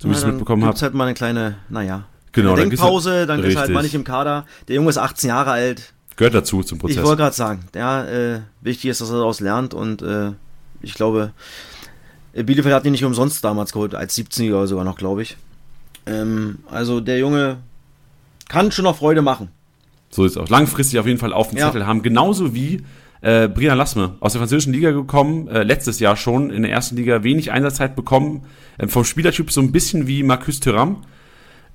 [0.01, 0.79] so wie ich es mitbekommen habe.
[0.81, 4.47] halt mal eine kleine, naja, genau, eine Denkpause, dann ist halt mal nicht im Kader.
[4.67, 5.93] Der Junge ist 18 Jahre alt.
[6.17, 6.97] Gehört dazu zum Prozess.
[6.97, 10.33] Ich wollte gerade sagen, ja, äh, wichtig ist, dass er daraus lernt und äh,
[10.81, 11.33] ich glaube,
[12.33, 15.37] äh, Bielefeld hat ihn nicht umsonst damals geholt, als 17-Jähriger sogar noch, glaube ich.
[16.07, 17.59] Ähm, also der Junge
[18.49, 19.49] kann schon noch Freude machen.
[20.09, 20.49] So ist es auch.
[20.49, 21.67] Langfristig auf jeden Fall auf dem ja.
[21.67, 22.03] Zettel haben.
[22.03, 22.83] Genauso wie
[23.23, 26.97] äh, Brian Lassme aus der französischen Liga gekommen, äh, letztes Jahr schon in der ersten
[26.97, 28.45] Liga wenig Einsatzzeit bekommen.
[28.79, 31.03] Äh, vom Spielertyp so ein bisschen wie Marcus Thuram.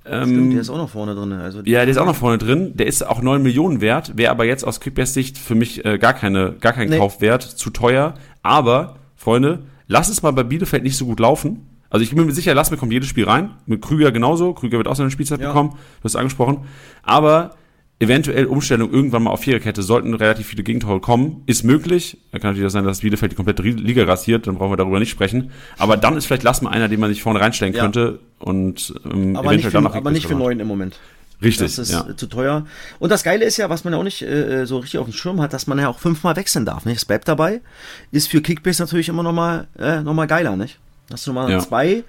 [0.08, 1.32] Ähm, Stimmt, der ist auch noch vorne drin.
[1.34, 2.74] Also ja, der ist auch noch vorne drin.
[2.76, 5.98] Der ist auch 9 Millionen wert, wäre aber jetzt aus Kickbacks Sicht für mich äh,
[5.98, 6.98] gar, keine, gar kein nee.
[6.98, 8.14] Kaufwert, zu teuer.
[8.44, 11.68] Aber, Freunde, lass es mal bei Bielefeld nicht so gut laufen.
[11.90, 13.52] Also ich bin mir sicher, Lassme kommt jedes Spiel rein.
[13.66, 14.54] Mit Krüger genauso.
[14.54, 15.48] Krüger wird auch seine Spielzeit ja.
[15.48, 15.70] bekommen.
[15.72, 16.66] Du hast es angesprochen.
[17.04, 17.52] Aber
[18.00, 22.18] eventuell Umstellung irgendwann mal auf Viererkette, sollten relativ viele Gegentore kommen, ist möglich.
[22.32, 25.12] Da kann natürlich sein, dass Bielefeld die komplette Liga rasiert, dann brauchen wir darüber nicht
[25.12, 25.52] sprechen.
[25.78, 27.82] Aber dann ist vielleicht Lassmann einer, den man sich vorne reinstellen ja.
[27.82, 31.00] könnte und ähm, aber eventuell nicht für, dann noch Aber nicht für neun im Moment.
[31.42, 31.76] Richtig.
[31.76, 32.16] Das ist ja.
[32.16, 32.66] zu teuer.
[33.00, 35.14] Und das Geile ist ja, was man ja auch nicht äh, so richtig auf dem
[35.14, 36.86] Schirm hat, dass man ja auch fünfmal wechseln darf.
[36.86, 36.98] Nicht?
[36.98, 37.62] Das bleibt dabei.
[38.12, 40.80] Ist für Kickbase natürlich immer nochmal äh, noch mal geiler, nicht?
[41.12, 41.60] Hast du nochmal ja.
[41.60, 42.04] zwei,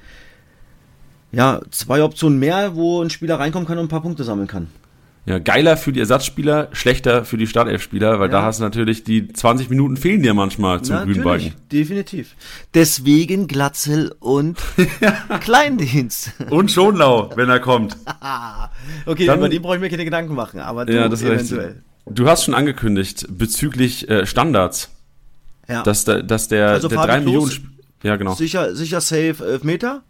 [1.33, 4.69] ja, zwei Optionen mehr, wo ein Spieler reinkommen kann und ein paar Punkte sammeln kann.
[5.27, 8.39] Ja, geiler für die Ersatzspieler, schlechter für die Startelfspieler, weil ja.
[8.39, 11.55] da hast du natürlich die 20 Minuten fehlen dir manchmal zum natürlich, Grünbalken.
[11.73, 12.37] Definitiv.
[12.75, 14.57] Deswegen Glatzel und
[15.41, 16.31] Kleindienst.
[16.49, 17.97] Und Schonlau, wenn er kommt.
[19.07, 21.83] okay, Dann, über den brauche ich mir keine Gedanken machen, aber du ja, das eventuell.
[22.09, 24.91] Du hast schon angekündigt bezüglich äh, Standards,
[25.69, 25.83] ja.
[25.83, 27.81] dass, da, dass der, also der 3 Millionen.
[28.05, 28.35] Ja, genau.
[28.35, 30.03] Sicher, sicher safe 11 Meter.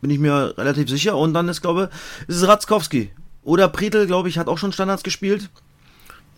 [0.00, 1.16] Bin ich mir relativ sicher.
[1.16, 3.10] Und dann ist, glaube ich, ist es Ratzkowski.
[3.48, 5.48] Oder Pretel, glaube ich, hat auch schon Standards gespielt.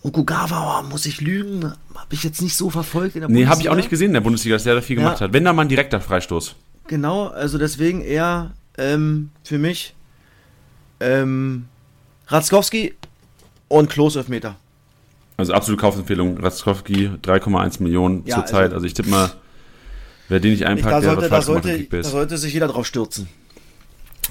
[0.05, 1.65] Okugawa, oh, muss ich lügen?
[1.65, 3.49] Habe ich jetzt nicht so verfolgt in der Bundesliga.
[3.49, 5.03] Nee, habe ich auch nicht gesehen in der Bundesliga, dass der da viel ja.
[5.03, 5.33] gemacht hat.
[5.33, 6.55] Wenn da mal ein direkter Freistoß.
[6.87, 9.97] Genau, also deswegen eher ähm, für mich
[11.01, 11.65] ähm,
[12.29, 12.95] Ratzkowski
[13.67, 14.17] und Klos.
[15.37, 16.39] Also absolute Kaufempfehlung.
[16.39, 18.67] Ratzkowski 3,1 Millionen ja, zurzeit.
[18.67, 19.33] Also, also ich tippe mal,
[20.29, 23.27] wer den nicht einpackt, da sollte, da sollte, da sollte sich jeder drauf stürzen.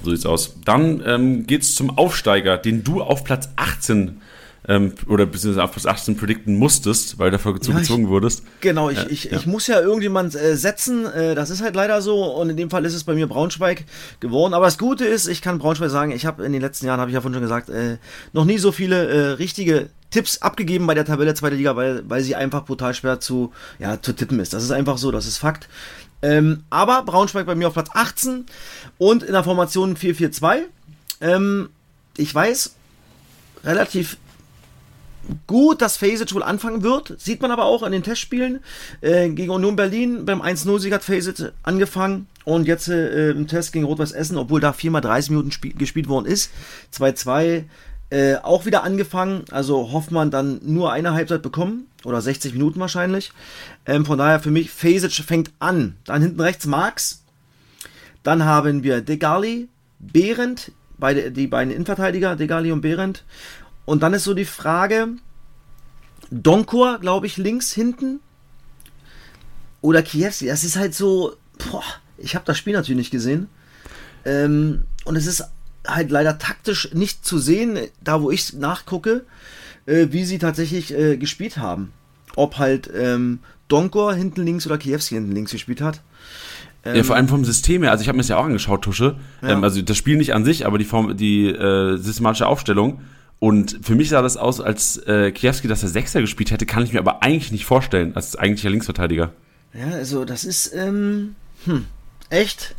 [0.04, 0.56] So sieht's aus.
[0.66, 4.22] Dann ähm, geht's zum Aufsteiger, den du auf Platz 18
[4.68, 8.44] ähm, oder beziehungsweise auf Platz 18 predikten musstest, weil du dafür zugezogen ja, wurdest.
[8.62, 9.38] Genau, ich, äh, ich, ja.
[9.38, 12.70] ich muss ja irgendjemand äh, setzen, äh, das ist halt leider so und in dem
[12.70, 13.86] Fall ist es bei mir Braunschweig
[14.20, 14.54] geworden.
[14.54, 17.10] Aber das Gute ist, ich kann Braunschweig sagen, ich habe in den letzten Jahren, habe
[17.10, 17.98] ich ja vorhin schon gesagt, äh,
[18.34, 22.22] noch nie so viele äh, richtige Tipps abgegeben bei der Tabelle zweiter Liga, weil, weil
[22.22, 24.54] sie einfach brutal schwer zu, ja, zu tippen ist.
[24.54, 25.70] Das ist einfach so, das ist Fakt.
[26.22, 28.46] Ähm, aber Braunschweig bei mir auf Platz 18
[28.98, 30.64] und in der Formation 4-4-2.
[31.22, 31.70] Ähm,
[32.18, 32.76] ich weiß
[33.64, 34.18] relativ
[35.48, 37.20] gut, dass Phasic wohl anfangen wird.
[37.20, 38.60] Sieht man aber auch an den Testspielen.
[39.02, 42.28] Äh, gegen Union Berlin beim 1-0-Sieg hat Phasic angefangen.
[42.46, 46.26] Und jetzt äh, im Test gegen Rot-Weiß Essen, obwohl da viermal 30 Minuten gespielt worden
[46.26, 46.52] ist.
[46.94, 47.66] 2-2
[48.10, 49.46] äh, auch wieder angefangen.
[49.52, 51.88] Also Hoffmann dann nur eine Halbzeit bekommen.
[52.06, 53.32] Oder 60 Minuten wahrscheinlich.
[53.86, 55.96] Ähm, von daher für mich, Fesic fängt an.
[56.06, 57.24] Dann hinten rechts Marx.
[58.24, 59.70] Dann haben wir Degali,
[60.00, 63.24] Behrendt, beide, die beiden Innenverteidiger, Degali und Behrendt.
[63.86, 65.10] Und dann ist so die Frage,
[66.32, 68.20] Donkor, glaube ich, links hinten.
[69.82, 71.84] oder Kiewski, das ist halt so, boah,
[72.18, 73.48] ich habe das Spiel natürlich nicht gesehen.
[74.26, 75.46] Ähm, und es ist
[75.96, 79.26] halt leider taktisch nicht zu sehen, da wo ich nachgucke,
[79.86, 81.92] äh, wie sie tatsächlich äh, gespielt haben.
[82.36, 86.02] Ob halt ähm, Donkor hinten links oder Kiewski hinten links gespielt hat.
[86.86, 87.92] Ähm, ja, vor allem vom System her.
[87.92, 89.18] Also ich habe mir das ja auch angeschaut, Tusche.
[89.42, 89.50] Ja.
[89.50, 93.02] Ähm, also das Spiel nicht an sich, aber die, Form, die äh, systematische Aufstellung.
[93.40, 96.84] Und für mich sah das aus, als äh, Kiewski, dass er Sechser gespielt hätte, kann
[96.84, 99.32] ich mir aber eigentlich nicht vorstellen, als eigentlicher Linksverteidiger.
[99.74, 101.86] Ja, also das ist ähm, hm,
[102.30, 102.76] echt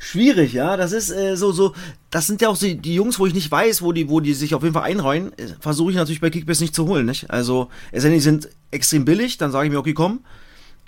[0.00, 0.76] schwierig, ja.
[0.76, 1.74] Das ist äh, so, so,
[2.10, 4.34] das sind ja auch die, die Jungs, wo ich nicht weiß, wo die, wo die
[4.34, 7.30] sich auf jeden Fall einreihen, äh, versuche ich natürlich bei Kickbase nicht zu holen, nicht?
[7.30, 10.20] Also, es die sind extrem billig, dann sage ich mir, okay, komm,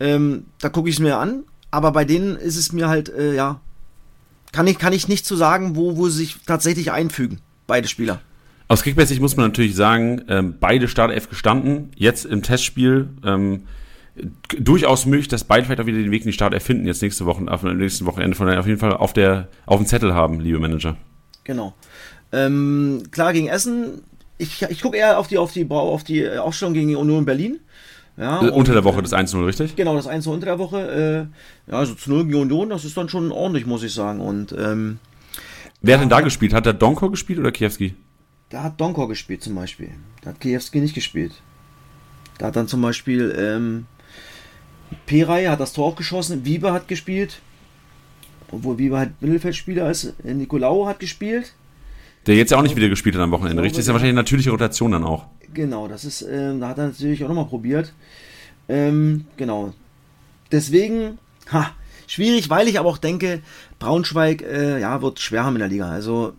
[0.00, 3.34] ähm, da gucke ich es mir an, aber bei denen ist es mir halt, äh,
[3.34, 3.60] ja,
[4.50, 8.20] kann ich, kann ich nicht zu sagen, wo, wo sie sich tatsächlich einfügen, beide Spieler.
[8.68, 13.64] Aus Kickbase muss man natürlich sagen, ähm, beide Startelf gestanden, jetzt im Testspiel, ähm,
[14.58, 17.24] durchaus möglich, dass beide vielleicht auch wieder den Weg in die Start erfinden, jetzt nächste
[17.24, 20.14] Woche, auf dem nächsten Wochenende, von daher auf jeden Fall auf, der, auf dem Zettel
[20.14, 20.96] haben, liebe Manager.
[21.44, 21.74] Genau.
[22.30, 24.02] Ähm, klar, gegen Essen,
[24.38, 27.60] ich, ich gucke eher auf die, auf die, auf die Aufstellung gegen Union Berlin.
[28.16, 29.76] Ja, äh, unter der Woche das 1-0, richtig?
[29.76, 31.28] Genau, das 1-0 unter der Woche.
[31.66, 34.20] Äh, ja, also zu 0 gegen Union, das ist dann schon ordentlich, muss ich sagen.
[34.20, 34.98] Und, ähm,
[35.80, 36.52] Wer hat denn da gespielt?
[36.52, 37.94] Hat der Donko gespielt oder Kiewski?
[38.50, 39.90] Da hat Donko gespielt zum Beispiel.
[40.20, 41.32] Da hat Kiewski nicht gespielt.
[42.38, 43.86] Da hat dann zum Beispiel ähm,
[45.06, 47.40] Peray hat das Tor auch geschossen, Wieber hat gespielt,
[48.50, 51.54] obwohl Wieber halt Mittelfeldspieler ist, Nicolau hat gespielt.
[52.26, 53.78] Der jetzt ja auch nicht wieder gespielt hat am Wochenende, glaube, richtig?
[53.78, 55.26] Das ist ja wahrscheinlich eine natürliche Rotation dann auch.
[55.54, 57.92] Genau, das ist, äh, da hat er natürlich auch nochmal probiert.
[58.68, 59.74] Ähm, genau.
[60.50, 61.18] Deswegen,
[61.50, 61.72] ha,
[62.06, 63.42] schwierig, weil ich aber auch denke,
[63.78, 65.90] Braunschweig, äh, ja, wird schwer haben in der Liga.
[65.90, 66.34] Also,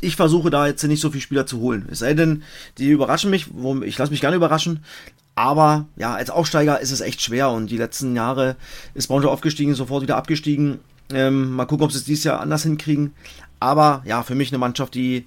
[0.00, 1.88] ich versuche da jetzt nicht so viele Spieler zu holen.
[1.90, 2.42] Es sei denn,
[2.78, 3.46] die überraschen mich,
[3.84, 4.84] ich lasse mich gerne überraschen,
[5.34, 8.56] aber ja, als Aufsteiger ist es echt schwer und die letzten Jahre
[8.94, 10.80] ist Braunschweig aufgestiegen, sofort wieder abgestiegen.
[11.10, 13.12] Ähm, mal gucken, ob sie es dieses Jahr anders hinkriegen.
[13.60, 15.26] Aber ja, für mich eine Mannschaft, die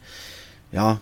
[0.71, 0.99] ja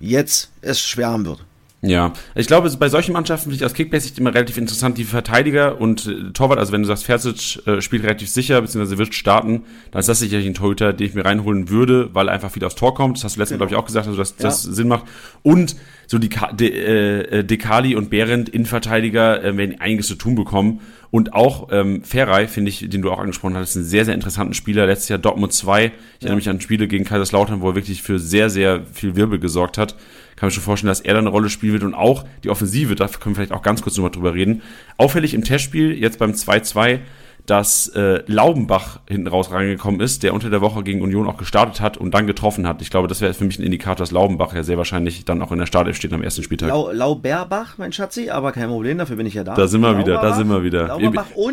[0.00, 1.44] jetzt es schwer haben wird.
[1.82, 5.78] Ja, ich glaube, bei solchen Mannschaften finde ich aus Kickbase immer relativ interessant, die Verteidiger
[5.80, 9.64] und äh, Torwart, also wenn du sagst, Fersic äh, spielt relativ sicher, beziehungsweise wird starten,
[9.90, 12.64] dann ist das sicherlich ein Torhüter, den ich mir reinholen würde, weil er einfach viel
[12.64, 13.18] aufs Tor kommt.
[13.18, 13.68] Das hast du letztes Mal, genau.
[13.68, 14.44] glaube ich, auch gesagt, also dass ja.
[14.44, 15.04] das Sinn macht.
[15.42, 20.80] Und so die De, äh, Dekali und Behrendt, Innenverteidiger, äh, werden einiges zu tun bekommen.
[21.10, 24.54] Und auch ähm, Ferrei, finde ich, den du auch angesprochen hast, einen sehr, sehr interessanten
[24.54, 24.86] Spieler.
[24.86, 25.84] Letztes Jahr Dortmund 2.
[25.84, 25.92] Ich ja.
[26.20, 29.78] erinnere mich an Spiele gegen Kaiserslautern, wo er wirklich für sehr, sehr viel Wirbel gesorgt
[29.78, 29.94] hat.
[30.36, 32.94] Kann mir schon vorstellen, dass er da eine Rolle spielen wird und auch die Offensive,
[32.94, 34.62] da können wir vielleicht auch ganz kurz nochmal drüber reden.
[34.98, 37.00] Auffällig im Testspiel, jetzt beim 2-2,
[37.46, 41.80] dass äh, Laubenbach hinten raus reingekommen ist, der unter der Woche gegen Union auch gestartet
[41.80, 42.82] hat und dann getroffen hat.
[42.82, 45.52] Ich glaube, das wäre für mich ein Indikator, dass Laubenbach ja sehr wahrscheinlich dann auch
[45.52, 46.68] in der Startelf steht am ersten Spieltag.
[46.68, 49.54] Lau Lauberbach, mein Schatzi, aber kein Problem, dafür bin ich ja da.
[49.54, 50.98] Da sind wir wieder, da sind wir wieder.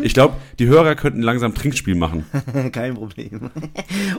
[0.02, 2.26] Ich glaube, die Hörer könnten langsam Trinkspiel machen.
[2.72, 3.50] kein Problem.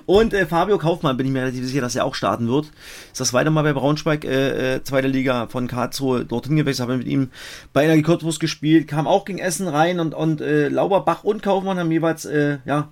[0.05, 2.71] und äh, Fabio Kaufmann bin ich mir relativ sicher, dass er auch starten wird.
[3.11, 6.97] Ist das weiter mal bei Braunschweig, äh, äh, zweite Liga von Karlsruhe dorthin gewechselt, habe
[6.97, 7.29] mit ihm
[7.73, 11.64] bei Energie Cottbus gespielt, kam auch gegen Essen rein und, und äh, Lauberbach und Kaufmann
[11.65, 12.89] Kaufmann haben jeweils äh, ja,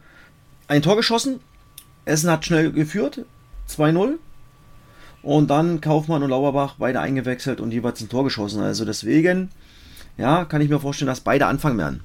[0.68, 1.40] ein Tor geschossen.
[2.06, 3.24] Essen hat schnell geführt,
[3.70, 4.16] 2-0.
[5.22, 8.62] Und dann Kaufmann und Lauerbach beide eingewechselt und jeweils ein Tor geschossen.
[8.62, 9.50] Also deswegen,
[10.18, 12.02] ja, kann ich mir vorstellen, dass beide anfangen werden.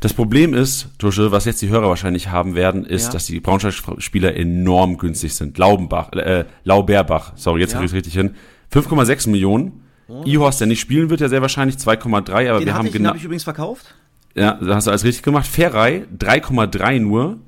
[0.00, 3.12] Das Problem ist, Tusche, was jetzt die Hörer wahrscheinlich haben werden, ist, ja.
[3.12, 5.56] dass die Braunschweig-Spieler enorm günstig sind.
[5.58, 7.76] Laubenbach, äh, Lauberbach, sorry, jetzt ja.
[7.76, 8.34] habe ich es richtig hin.
[8.72, 9.82] 5,6 Millionen.
[10.08, 10.22] Oh.
[10.24, 12.98] Ihorst, der nicht spielen wird, ja sehr wahrscheinlich 2,3, aber Den wir haben genau.
[12.98, 13.94] Den habe ich übrigens verkauft.
[14.34, 15.46] Ja, da hast du alles richtig gemacht.
[15.46, 17.38] Ferrei 3,3 nur.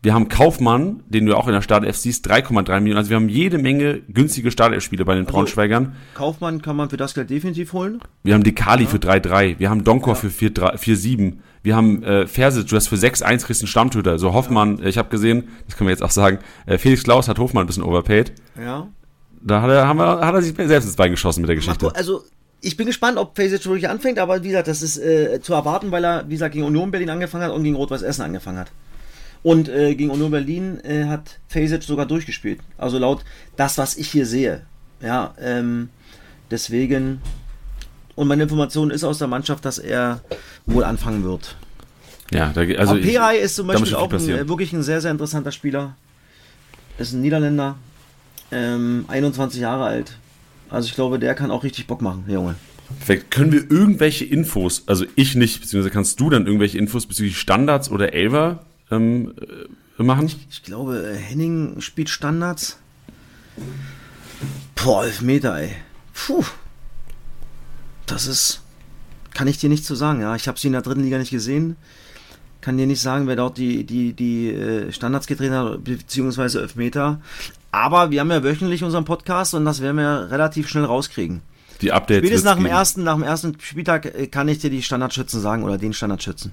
[0.00, 2.98] Wir haben Kaufmann, den du auch in der Startelf siehst, 3,3 Millionen.
[2.98, 5.96] Also wir haben jede Menge günstige Startelf-Spiele bei den also, Braunschweigern.
[6.14, 8.00] Kaufmann kann man für das Geld definitiv holen.
[8.22, 8.90] Wir haben Dekali ja.
[8.90, 9.58] für 3,3.
[9.58, 10.20] Wir haben Donkor ja.
[10.20, 11.38] für 4,7.
[11.64, 14.20] Wir haben äh, Fersic, du hast für 6,1 kriegst einen Stammtöter.
[14.20, 14.84] So Hoffmann, ja.
[14.84, 17.66] ich habe gesehen, das können wir jetzt auch sagen, äh, Felix Klaus hat Hofmann ein
[17.66, 18.32] bisschen overpaid.
[18.56, 18.86] Ja.
[19.40, 21.92] Da hat er, haben wir, hat er sich selbst ins Bein geschossen mit der Geschichte.
[21.94, 22.22] Also
[22.60, 25.90] ich bin gespannt, ob Fasic wirklich anfängt, aber wie gesagt, das ist äh, zu erwarten,
[25.90, 28.70] weil er, wie gesagt, gegen Union Berlin angefangen hat und gegen Rot-Weiß Essen angefangen hat.
[29.42, 32.60] Und äh, gegen Union Berlin äh, hat Fasic sogar durchgespielt.
[32.76, 33.24] Also laut
[33.56, 34.62] das, was ich hier sehe.
[35.00, 35.90] Ja, ähm,
[36.50, 37.20] deswegen.
[38.16, 40.20] Und meine Information ist aus der Mannschaft, dass er
[40.66, 41.56] wohl anfangen wird.
[42.32, 42.94] Ja, da, also.
[42.94, 45.96] Aber Perai ist zum Beispiel auch ein, äh, wirklich ein sehr, sehr interessanter Spieler.
[46.98, 47.76] Ist ein Niederländer.
[48.50, 50.16] Ähm, 21 Jahre alt.
[50.70, 52.54] Also ich glaube, der kann auch richtig Bock machen, der Junge.
[52.98, 53.30] Perfekt.
[53.30, 57.90] Können wir irgendwelche Infos, also ich nicht, beziehungsweise kannst du dann irgendwelche Infos bezüglich Standards
[57.90, 59.34] oder Elver ähm,
[59.98, 60.26] äh, machen?
[60.26, 62.78] Ich, ich, glaube, äh, Henning spielt Standards.
[64.74, 65.70] Boah, elf Meter, ey.
[66.14, 66.44] Puh.
[68.06, 68.62] Das ist
[69.38, 70.20] kann ich dir nicht zu sagen.
[70.20, 71.76] Ja, ich habe sie in der dritten Liga nicht gesehen.
[72.60, 77.20] Kann dir nicht sagen, wer dort die, die, die äh, Standards gedreht hat, beziehungsweise Elfmeter.
[77.70, 81.42] Aber wir haben ja wöchentlich unseren Podcast und das werden wir relativ schnell rauskriegen.
[81.82, 82.26] Die Updates.
[82.26, 85.62] Spätestens nach dem, ersten, nach dem ersten Spieltag äh, kann ich dir die Standardschützen sagen
[85.62, 86.52] oder den Standardschützen.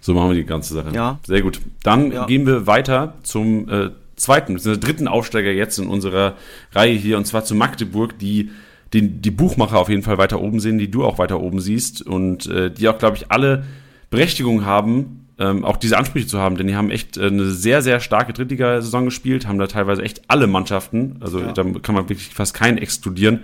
[0.00, 0.90] So machen wir die ganze Sache.
[0.92, 1.18] Ja.
[1.26, 1.60] Sehr gut.
[1.82, 2.26] Dann Ja.
[2.26, 6.34] gehen wir weiter zum äh, zweiten, beziehungsweise dritten Aufsteiger jetzt in unserer
[6.72, 8.50] Reihe hier, und zwar zu Magdeburg, die
[8.94, 12.02] den, die Buchmacher auf jeden Fall weiter oben sehen, die du auch weiter oben siehst
[12.02, 13.64] und äh, die auch, glaube ich, alle
[14.10, 17.82] Berechtigung haben, ähm, auch diese Ansprüche zu haben, denn die haben echt äh, eine sehr,
[17.82, 21.52] sehr starke Drittligasaison gespielt, haben da teilweise echt alle Mannschaften, also Ja.
[21.52, 23.40] da kann man wirklich fast keinen exkludieren,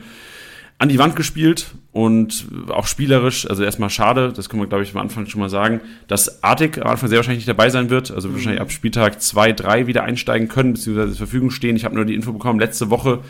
[0.79, 4.93] an die Wand gespielt und auch spielerisch, also erstmal schade, das können wir, glaube ich,
[4.95, 8.11] am Anfang schon mal sagen, dass Artig am Anfang sehr wahrscheinlich nicht dabei sein wird,
[8.11, 11.77] also wahrscheinlich ab Spieltag 2, 3 wieder einsteigen können, beziehungsweise zur Verfügung stehen.
[11.77, 13.21] Ich habe nur die Info bekommen, letzte Woche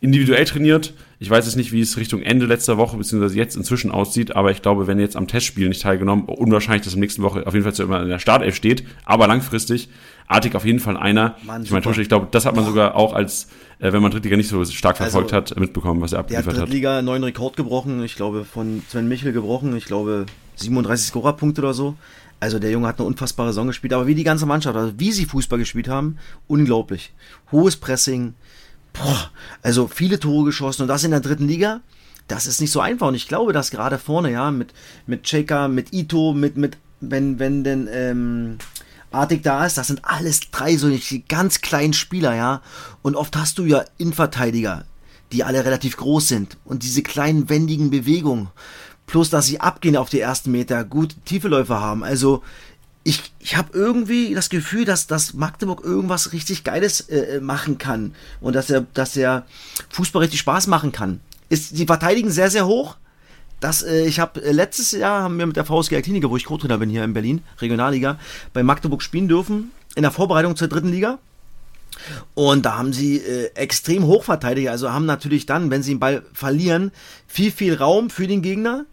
[0.00, 0.94] individuell trainiert.
[1.18, 4.50] Ich weiß jetzt nicht, wie es Richtung Ende letzter Woche, beziehungsweise jetzt inzwischen aussieht, aber
[4.50, 7.54] ich glaube, wenn er jetzt am Testspiel nicht teilgenommen, unwahrscheinlich, dass am nächsten Woche auf
[7.54, 9.88] jeden Fall zu immer in der Startelf steht, aber langfristig,
[10.28, 11.36] Artig auf jeden Fall einer.
[11.44, 11.82] Mann, ich meine.
[11.82, 14.64] Tusche, ich glaube, das hat man sogar auch als, äh, wenn man Drittliga nicht so
[14.64, 16.68] stark verfolgt Also, hat, mitbekommen, was er Der hat abgeliefert hat.
[16.68, 21.60] Drittliga einen neuen Rekord gebrochen, ich glaube von Sven Michel gebrochen, ich glaube 37 Scorerpunkte
[21.60, 21.94] oder so.
[22.40, 25.12] Also der Junge hat eine unfassbare Saison gespielt, aber wie die ganze Mannschaft, also wie
[25.12, 27.12] sie Fußball gespielt haben, unglaublich.
[27.52, 28.34] Hohes Pressing,
[29.02, 29.30] boah,
[29.62, 31.80] also viele Tore geschossen und das in der dritten Liga,
[32.28, 34.72] das ist nicht so einfach und ich glaube, dass gerade vorne, ja, mit,
[35.06, 38.58] mit Cheka, mit Ito, mit, mit, wenn, wenn denn, ähm,
[39.16, 40.90] Artig da ist, das sind alles drei so
[41.28, 42.60] ganz kleinen Spieler, ja.
[43.02, 44.84] Und oft hast du ja Innenverteidiger,
[45.32, 48.48] die alle relativ groß sind und diese kleinen wendigen Bewegungen.
[49.06, 52.02] Plus, dass sie abgehen auf die ersten Meter, gute Tiefeläufe haben.
[52.02, 52.42] Also,
[53.06, 58.16] ich, ich habe irgendwie das Gefühl, dass, dass Magdeburg irgendwas richtig Geiles äh, machen kann.
[58.40, 59.46] Und dass er, dass er
[59.90, 61.20] Fußball richtig Spaß machen kann.
[61.48, 62.96] Ist, die verteidigen sehr, sehr hoch.
[63.60, 66.46] Das, äh, ich habe äh, letztes Jahr haben wir mit der VSG Kliniker, wo ich
[66.46, 68.18] Co-Trainer bin hier in Berlin, Regionalliga,
[68.52, 71.20] bei Magdeburg spielen dürfen, in der Vorbereitung zur dritten Liga.
[72.34, 76.00] Und da haben sie äh, extrem hoch verteidigt, also haben natürlich dann, wenn sie den
[76.00, 76.90] Ball verlieren,
[77.28, 78.84] viel, viel Raum für den Gegner.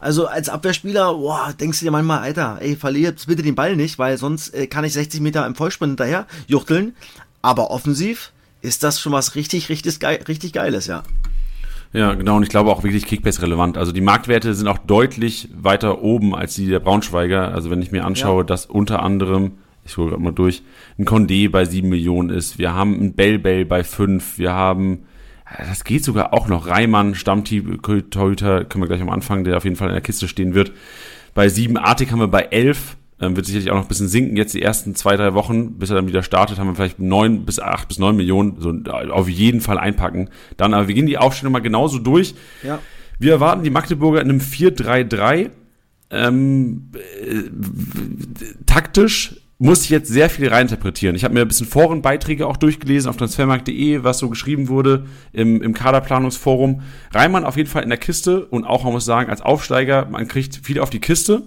[0.00, 3.98] Also als Abwehrspieler, boah, denkst du dir manchmal, Alter, ey, verliert bitte den Ball nicht,
[3.98, 6.94] weil sonst äh, kann ich 60 Meter im Vollsprint hinterher juchteln.
[7.42, 8.32] Aber offensiv
[8.62, 11.02] ist das schon was richtig, richtig, geil, richtig Geiles, ja.
[11.92, 13.76] Ja, genau, und ich glaube auch wirklich Kickbase relevant.
[13.76, 17.52] Also die Marktwerte sind auch deutlich weiter oben als die der Braunschweiger.
[17.52, 18.44] Also wenn ich mir anschaue, Ja.
[18.44, 19.52] dass unter anderem,
[19.84, 20.62] ich hole gerade mal durch,
[20.98, 25.00] ein Condé bei 7 Millionen ist, wir haben ein Bell Bell bei 5, wir haben,
[25.58, 29.76] das geht sogar auch noch, Reimann, Stammtorhüter, können wir gleich am Anfang, der auf jeden
[29.76, 30.72] Fall in der Kiste stehen wird.
[31.34, 34.36] Bei 7, Artig haben wir bei 11, ähm, wird sicherlich auch noch ein bisschen sinken.
[34.36, 37.44] Jetzt die ersten zwei, drei Wochen, bis er dann wieder startet, haben wir vielleicht neun
[37.44, 38.72] bis acht bis neun Millionen, so
[39.10, 40.30] auf jeden Fall einpacken.
[40.56, 42.34] Dann, aber wir gehen die Aufstellung mal genauso durch.
[42.62, 42.78] Ja.
[43.18, 45.50] Wir erwarten die Magdeburger in einem 4-3-3.
[46.12, 51.14] Ähm, äh, taktisch muss ich jetzt sehr viel reininterpretieren.
[51.14, 55.60] Ich habe mir ein bisschen Forenbeiträge auch durchgelesen auf transfermarkt.de, was so geschrieben wurde im,
[55.60, 56.80] im Kaderplanungsforum.
[57.12, 60.26] Reimann auf jeden Fall in der Kiste und auch, man muss sagen, als Aufsteiger, man
[60.28, 61.42] kriegt viel auf die Kiste.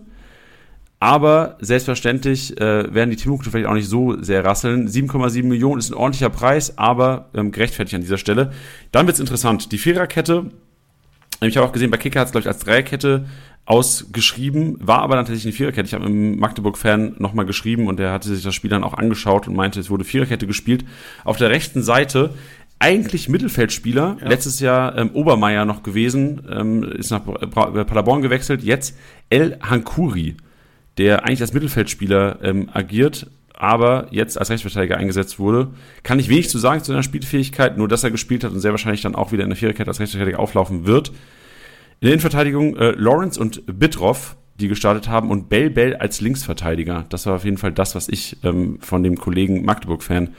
[1.00, 4.88] Aber selbstverständlich äh, werden die Teampunkte vielleicht auch nicht so sehr rasseln.
[4.88, 8.54] 7,7 Millionen ist ein ordentlicher Preis, aber ähm, gerechtfertigt an dieser Stelle.
[8.92, 9.72] Dann wird's interessant.
[9.72, 10.52] Die Viererkette,
[11.42, 13.26] ich habe auch gesehen, bei Kicker hat es, glaube ich, als Dreierkette
[13.66, 15.88] ausgeschrieben, war aber tatsächlich eine Viererkette.
[15.88, 19.48] Ich habe mit Magdeburg-Fan nochmal geschrieben und der hatte sich das Spiel dann auch angeschaut
[19.48, 20.84] und meinte, es wurde Viererkette gespielt.
[21.24, 22.32] Auf der rechten Seite
[22.80, 24.28] eigentlich Mittelfeldspieler, Ja.
[24.28, 28.98] letztes Jahr ähm, Obermeier noch gewesen, ähm, ist nach Bra- Paderborn gewechselt, jetzt
[29.30, 30.36] El Hankuri,
[30.98, 35.70] der eigentlich als Mittelfeldspieler ähm, agiert, aber jetzt als Rechtsverteidiger eingesetzt wurde.
[36.04, 38.72] Kann ich wenig zu sagen zu seiner Spielfähigkeit, nur dass er gespielt hat und sehr
[38.72, 41.14] wahrscheinlich dann auch wieder in der Viererkette als Rechtsverteidiger auflaufen wird.
[42.04, 47.06] In der Innenverteidigung äh, Lawrence und Bitroff, die gestartet haben, und Bell Bell als Linksverteidiger.
[47.08, 50.36] Das war auf jeden Fall das, was ich ähm, von dem Kollegen Magdeburg-Fan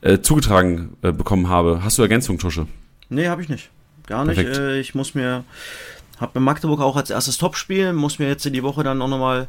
[0.00, 1.84] äh, zugetragen äh, bekommen habe.
[1.84, 2.66] Hast du Ergänzung, Tusche?
[3.10, 3.68] Nee, habe ich nicht.
[4.06, 4.38] Gar nicht.
[4.38, 5.44] Äh, ich muss mir,
[6.18, 9.08] habe bei Magdeburg auch als erstes Topspiel, muss mir jetzt in die Woche dann auch
[9.08, 9.48] nochmal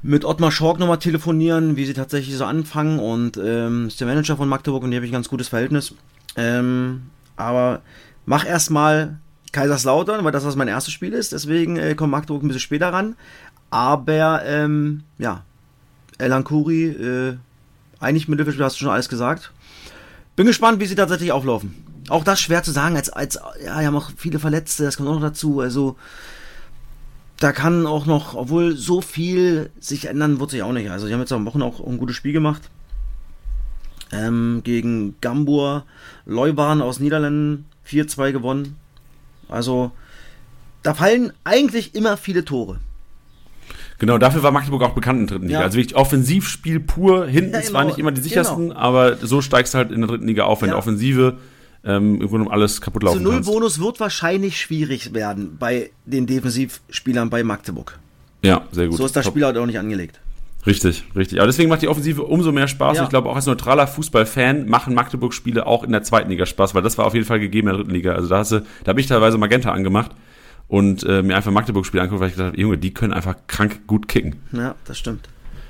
[0.00, 4.38] mit Ottmar Schork nochmal telefonieren, wie sie tatsächlich so anfangen und ähm, ist der Manager
[4.38, 5.94] von Magdeburg und die habe ich ein ganz gutes Verhältnis.
[6.34, 7.82] Ähm, aber
[8.24, 9.18] mach erstmal
[9.52, 12.92] Kaiserslautern, weil das was mein erstes Spiel ist, deswegen äh, kommt Magdeburg ein bisschen später
[12.92, 13.16] ran.
[13.70, 14.54] Aber
[15.18, 15.42] ja,
[16.18, 17.36] Elan Kuri, äh,
[18.00, 19.52] eigentlich Mittelfeldspieler, hast du schon alles gesagt.
[20.36, 21.74] Bin gespannt, wie sie tatsächlich auflaufen.
[22.08, 25.08] Auch das schwer zu sagen, als, als, ja, wir haben auch viele Verletzte, das kommt
[25.08, 25.96] auch noch dazu, also,
[27.38, 30.90] da kann auch noch, obwohl so viel sich ändern, wird sich auch nicht.
[30.90, 32.62] Also, die haben jetzt am Wochen auch ein gutes Spiel gemacht.
[34.10, 35.84] Ähm, gegen Gambur,
[36.24, 38.76] Leuban aus Niederlanden, 4-2 gewonnen.
[39.48, 39.90] Also,
[40.82, 42.78] da fallen eigentlich immer viele Tore.
[43.98, 45.58] Genau, dafür war Magdeburg auch bekannt in der dritten Liga.
[45.60, 45.64] Ja.
[45.64, 47.88] Also wirklich Offensivspiel pur, hinten Ja, zwar genau.
[47.94, 50.68] nicht immer die sichersten, aber so steigst du halt in der dritten Liga auf, wenn
[50.68, 50.74] Ja.
[50.74, 51.36] die Offensive
[51.84, 53.50] ähm, im Grunde alles kaputt laufen null kannst.
[53.50, 57.98] Bonus wird wahrscheinlich schwierig werden bei den Defensivspielern bei Magdeburg.
[58.42, 58.98] Ja, sehr gut.
[58.98, 59.32] So ist das Top.
[59.32, 60.20] Spiel halt auch nicht angelegt.
[60.66, 61.38] Richtig, richtig.
[61.38, 62.96] Aber deswegen macht die Offensive umso mehr Spaß.
[62.96, 63.02] Ja.
[63.02, 66.74] Und ich glaube, auch als neutraler Fußballfan machen Magdeburg-Spiele auch in der zweiten Liga Spaß,
[66.74, 68.12] weil das war auf jeden Fall gegeben in der dritten Liga.
[68.12, 70.12] Also da, hast du, da habe ich teilweise Magenta angemacht
[70.66, 73.86] und äh, mir einfach Magdeburg-Spiele angeguckt, weil ich gedacht habe, Junge, die können einfach krank
[73.86, 74.36] gut kicken.
[74.52, 75.28] Ja, das stimmt.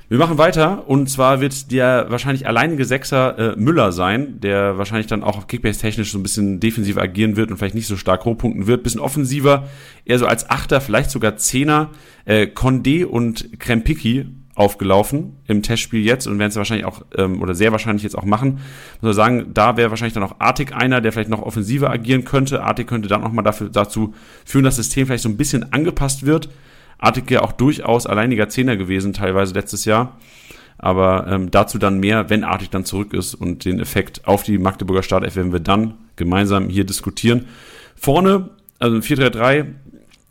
[0.09, 5.05] Wir machen weiter und zwar wird der wahrscheinlich alleinige Sechser äh, Müller sein, der wahrscheinlich
[5.05, 8.65] dann auch Kickbase-technisch so ein bisschen defensiver agieren wird und vielleicht nicht so stark hochpunkten
[8.65, 9.69] wird, bisschen offensiver,
[10.05, 11.91] eher so als Achter, vielleicht sogar Zehner,
[12.25, 14.25] äh, Condé und Krempicki
[14.59, 18.25] aufgelaufen im Testspiel jetzt und werden es wahrscheinlich auch ähm, oder sehr wahrscheinlich jetzt auch
[18.25, 18.55] machen.
[18.95, 22.25] Muss man sagen, da wäre wahrscheinlich dann auch Artig einer, der vielleicht noch offensiver agieren
[22.25, 22.61] könnte.
[22.61, 26.49] Artig könnte dann nochmal dazu führen, dass das System vielleicht so ein bisschen angepasst wird.
[26.97, 30.17] Artig ja auch durchaus alleiniger Zehner gewesen, teilweise letztes Jahr.
[30.77, 34.57] Aber ähm, dazu dann mehr, wenn Artig dann zurück ist und den Effekt auf die
[34.57, 37.45] Magdeburger Startelf werden wir dann gemeinsam hier diskutieren.
[37.95, 39.67] Vorne, also 4-3-3,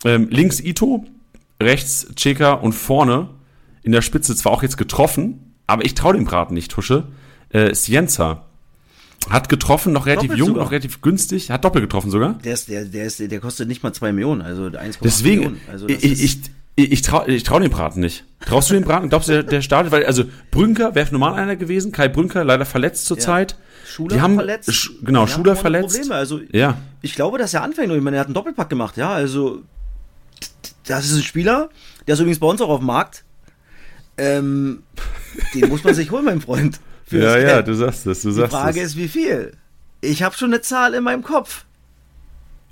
[0.05, 1.07] ähm, links Ito,
[1.63, 3.31] rechts Cheka und vorne
[3.89, 7.09] in der Spitze zwar auch jetzt getroffen, aber ich traue dem Braten nicht, Tusche.
[7.49, 8.45] Äh, Sienza
[9.31, 10.65] hat getroffen, noch relativ Doppelt jung, sogar.
[10.65, 12.35] noch relativ günstig, hat doppelt getroffen sogar.
[12.45, 15.61] Der, ist, der, der, ist, der kostet nicht mal 2 Millionen, also 1,8 Deswegen, Millionen.
[15.73, 16.23] Also ich, ich,
[16.77, 18.27] ich, ich traue ich trau dem Braten nicht.
[18.45, 19.09] Traust du dem Braten?
[19.09, 19.91] Glaubst du, der, der startet?
[19.91, 21.91] Weil, also, Brünker wäre normal einer gewesen.
[21.91, 23.57] Kai Brünker leider verletzt zurzeit.
[23.87, 24.71] Schuler Die haben, verletzt.
[24.71, 25.95] Sch, genau, Die Schuler verletzt.
[25.97, 26.15] Probleme.
[26.15, 26.77] Also Ja.
[27.01, 27.91] ich glaube, dass er anfängt.
[27.91, 29.11] Ich meine, er hat einen Doppelpack gemacht, ja.
[29.11, 29.63] Also
[30.87, 31.71] das ist ein Spieler,
[32.07, 33.25] der ist übrigens bei uns auch auf dem Markt.
[34.19, 34.83] Ähm,
[35.55, 36.81] den muss man sich holen, mein Freund.
[37.11, 37.69] Das Ja, ja, Geld.
[37.69, 38.89] du sagst es, du Die sagst Frage es.
[38.91, 39.53] ist, wie viel?
[40.01, 41.65] Ich habe schon eine Zahl in meinem Kopf.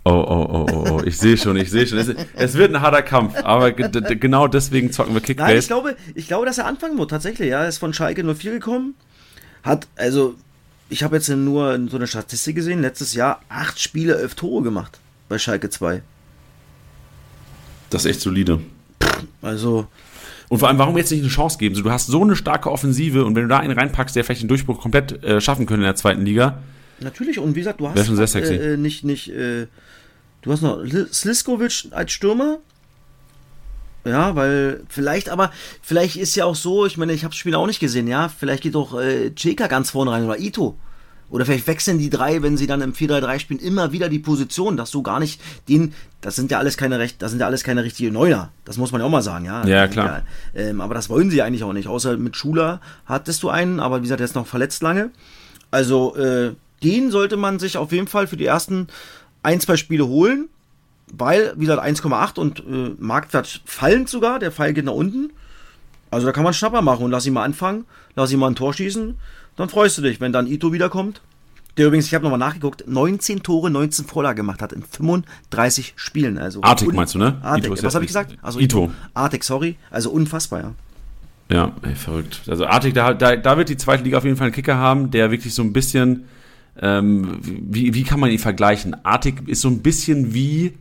[0.05, 1.99] Oh, oh, oh, oh, oh, ich sehe schon, ich sehe schon.
[1.99, 5.67] Es, es wird ein harter Kampf, aber genau deswegen zocken wir Nein, ich Kickbase.
[5.67, 7.49] glaube, ich glaube, dass er anfangen wird, tatsächlich.
[7.51, 8.95] Ja, er ist von Schalke 04 gekommen.
[9.65, 10.37] Hat, also,
[10.91, 15.01] ich habe jetzt nur so eine Statistik gesehen, letztes Jahr acht Spiele, elf Tore gemacht
[15.29, 16.03] bei Schalke 2.
[17.91, 18.61] Das ist echt solide.
[19.43, 19.89] Also,
[20.49, 21.75] Und vor allem, warum jetzt nicht eine Chance geben?
[21.75, 24.43] So, du hast so eine starke Offensive und wenn du da einen reinpackst, der vielleicht
[24.43, 26.59] den Durchbruch komplett äh, schaffen könnte in der zweiten Liga,
[26.99, 28.55] Natürlich, und wie gesagt, du hast schon sehr sexy.
[28.55, 29.67] Äh, äh, nicht, nicht, äh,
[30.41, 32.59] du hast noch Li- Sliskovic als Stürmer.
[34.07, 35.51] Ja, weil vielleicht, aber
[35.83, 38.29] vielleicht ist ja auch so, ich meine, ich habe das Spiel auch nicht gesehen, ja,
[38.31, 40.79] vielleicht geht auch äh, Cheka ganz vorne rein oder Ito.
[41.29, 44.77] Oder vielleicht wechseln die drei, wenn sie dann im 4-3-3 spielen, immer wieder die Position,
[44.77, 47.65] dass du gar nicht den, das sind ja alles keine recht, das sind ja alles
[47.65, 48.51] keine richtige Neuner.
[48.65, 49.67] Das muss man ja auch mal sagen, ja.
[49.67, 50.23] Ja, klar.
[50.55, 51.89] Ja, ähm, aber das wollen sie eigentlich auch nicht.
[51.89, 55.11] Außer mit Schuler hattest du einen, aber wie gesagt, der ist noch verletzt lange.
[55.73, 56.53] Also, äh,
[56.83, 58.87] den sollte man sich auf jeden Fall für die ersten
[59.43, 60.49] ein, zwei Spiele holen,
[61.13, 65.33] weil, wie gesagt, 1,8 und äh, Marktwert fallend sogar, der Pfeil geht nach unten.
[66.11, 68.55] Also da kann man Schnapper machen und lass ihn mal anfangen, lass ihn mal ein
[68.55, 69.17] Tor schießen,
[69.57, 71.21] dann freust du dich, wenn dann Ito wiederkommt.
[71.77, 76.39] Der übrigens, ich habe nochmal nachgeguckt, 19 Tore, 19 Vorlagen gemacht hat in 35 Spielen.
[76.39, 77.39] Also Artig meinst du, ne?
[77.43, 78.37] Artig, Ito was ja- habe ich gesagt?
[78.41, 78.91] Also Ito.
[79.13, 79.77] Artig, sorry.
[79.91, 80.73] Also unfassbar, ja.
[81.51, 82.41] Ja, ey, verrückt.
[82.49, 85.11] Also Artig, da, da, da wird die zweite Liga auf jeden Fall einen Kicker haben,
[85.11, 86.25] der wirklich so ein bisschen,
[86.81, 88.97] ähm, wie, wie kann man ihn vergleichen?
[89.05, 90.73] Artig ist so ein bisschen wie,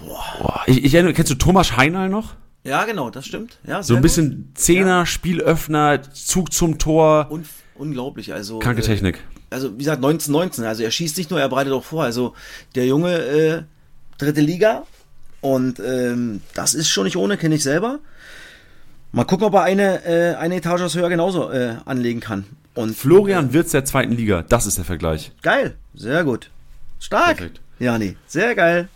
[0.00, 2.34] boah, ich, ich erinnere, kennst du Thomas Heinal noch?
[2.64, 3.58] Ja, genau, das stimmt.
[3.66, 4.02] Ja, So ein gut.
[4.02, 7.44] bisschen Zehner, Spielöffner, Zug zum Tor, Un
[7.78, 8.58] unglaublich, also.
[8.58, 9.18] kranke äh, Technik.
[9.50, 10.64] also wie gesagt, 1919.
[10.64, 12.04] Also er schießt nicht nur, er bereitet auch vor.
[12.04, 12.34] Also
[12.74, 13.62] der Junge, äh,
[14.18, 14.84] dritte Liga.
[15.40, 17.98] Und ähm, das ist schon nicht ohne, kenne ich selber.
[19.12, 22.44] Mal gucken, ob er eine, äh, eine Etage höher genauso äh, anlegen kann.
[22.74, 25.32] Und Florian Wirtz der zweiten Liga, das ist der Vergleich.
[25.42, 26.50] geil, sehr gut.
[26.98, 27.36] Stark.
[27.38, 27.60] Perfekt.
[27.78, 28.88] Ja, nee, sehr geil.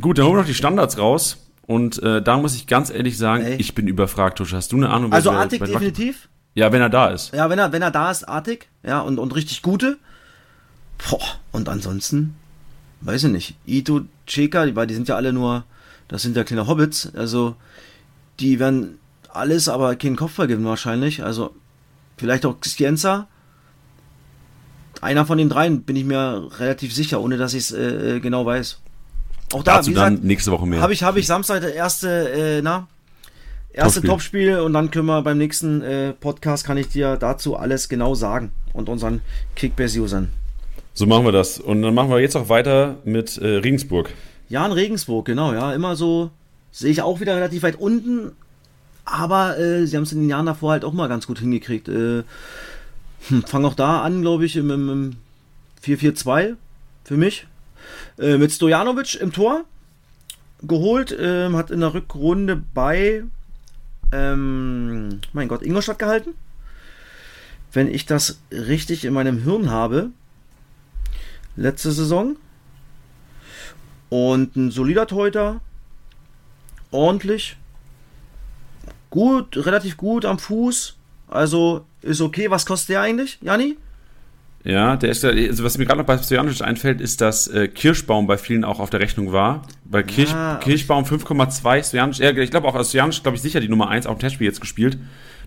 [0.00, 1.44] Gut, dann holen wir noch die Standards raus.
[1.66, 3.56] Und äh, da muss ich ganz ehrlich sagen, Ey.
[3.58, 4.54] ich bin überfragt, Tusch.
[4.54, 5.12] Hast du eine Ahnung?
[5.12, 6.28] Also Artig bei- definitiv.
[6.58, 7.32] Ja, wenn er da ist.
[7.32, 9.96] Ja, wenn er, wenn er da ist, artig, ja, und, und richtig gute.
[11.08, 12.34] Boah, und ansonsten,
[13.02, 13.54] weiß ich nicht.
[13.64, 15.62] Ito, Cheka, die, weil die sind ja alle nur,
[16.08, 17.54] das sind ja kleine Hobbits, also
[18.40, 18.98] die werden
[19.32, 21.22] alles, aber keinen Kopf vergeben wahrscheinlich.
[21.22, 21.54] Also
[22.16, 23.28] vielleicht auch Scienza.
[25.00, 28.20] Einer von den dreien bin ich mir relativ sicher, ohne dass ich es äh, äh,
[28.20, 28.80] genau weiß.
[29.52, 30.80] Auch da, Dazu wie dann gesagt, nächste Woche mehr.
[30.80, 32.88] habe ich, habe ich Samstag das erste, äh, na,
[33.78, 34.50] erste Topspiel.
[34.50, 38.14] Topspiel und dann können wir beim nächsten äh, Podcast kann ich dir dazu alles genau
[38.14, 39.20] sagen und unseren
[39.56, 40.28] Kickbase-Usern.
[40.94, 41.58] So machen wir das.
[41.58, 44.10] Und dann machen wir jetzt auch weiter mit äh, Regensburg.
[44.48, 46.30] Jan Regensburg, genau, ja, immer so,
[46.72, 48.32] sehe ich auch wieder relativ weit unten,
[49.04, 51.88] aber äh, sie haben es in den Jahren davor halt auch mal ganz gut hingekriegt.
[51.88, 52.24] Äh,
[53.28, 55.16] hm, fang auch da an, glaube ich, im, im, im
[55.84, 56.54] 4-4-2
[57.04, 57.46] für mich.
[58.18, 59.64] Äh, mit Stojanovic im Tor.
[60.62, 63.22] geholt, ähm, hat in der Rückrunde bei,
[64.12, 66.34] ähm, mein Gott, Ingolstadt gehalten.
[67.72, 70.10] Wenn ich das richtig in meinem Hirn habe,
[71.56, 72.36] letzte Saison.
[74.08, 75.60] Und ein solider Teuter,
[76.90, 77.56] ordentlich,
[79.10, 80.96] gut, relativ gut am Fuß.
[81.28, 82.50] Also ist okay.
[82.50, 83.76] Was kostet der eigentlich, Janni?
[84.64, 88.26] Ja, der ist also was mir gerade noch bei Stojanovic einfällt, ist, dass äh, Kirschbaum
[88.26, 89.62] bei vielen auch auf der Rechnung war.
[89.84, 93.68] Bei Kirch, ja, Kirschbaum 5,2, Stojanovic, ja, ich glaube auch Stojanovic, glaube ich, sicher die
[93.68, 94.98] Nummer 1 auf dem Testspiel jetzt gespielt.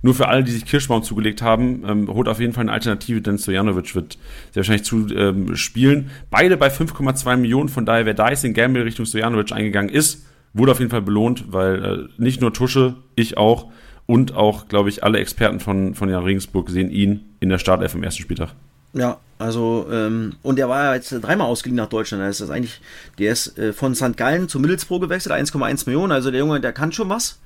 [0.02, 3.22] Nur für alle, die sich Kirschbaum zugelegt haben, ähm, holt auf jeden Fall eine Alternative,
[3.22, 4.18] denn Stojanovic wird
[4.52, 6.10] sehr wahrscheinlich zu ähm, spielen.
[6.32, 10.26] Beide bei 5,2 Millionen, von daher, wer da jetzt in Gamble Richtung Stojanovic eingegangen ist,
[10.54, 13.68] wurde auf jeden Fall belohnt, weil äh, nicht nur Tusche, ich auch
[14.08, 17.94] und auch, glaube ich, alle Experten von, von Jan Regensburg sehen ihn in der Startelf
[17.94, 18.56] im ersten Spieltag.
[18.94, 22.24] Ja, also, ähm, und der war ja jetzt dreimal ausgeliehen nach Deutschland.
[22.24, 22.80] Das ist eigentlich,
[23.18, 24.16] der ist äh, von St.
[24.16, 26.12] Gallen zu Middlesbrough gewechselt, 1,1 Millionen.
[26.12, 27.40] Also der Junge, der kann schon was.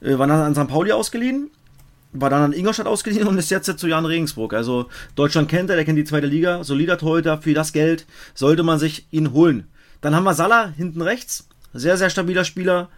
[0.00, 0.66] Äh, war dann an St.
[0.66, 1.50] Pauli ausgeliehen,
[2.12, 4.52] war dann an Ingolstadt ausgeliehen und ist jetzt zu Jan Regensburg.
[4.52, 8.64] Also Deutschland kennt er, der kennt die zweite Liga, solider Torhüter, für das Geld sollte
[8.64, 9.68] man sich ihn holen.
[10.00, 12.88] Dann haben wir Salah hinten rechts, sehr, sehr stabiler Spieler.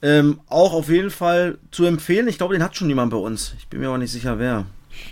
[0.00, 2.28] Ähm, auch auf jeden Fall zu empfehlen.
[2.28, 3.54] Ich glaube, den hat schon jemand bei uns.
[3.58, 4.66] Ich bin mir aber nicht sicher, wer.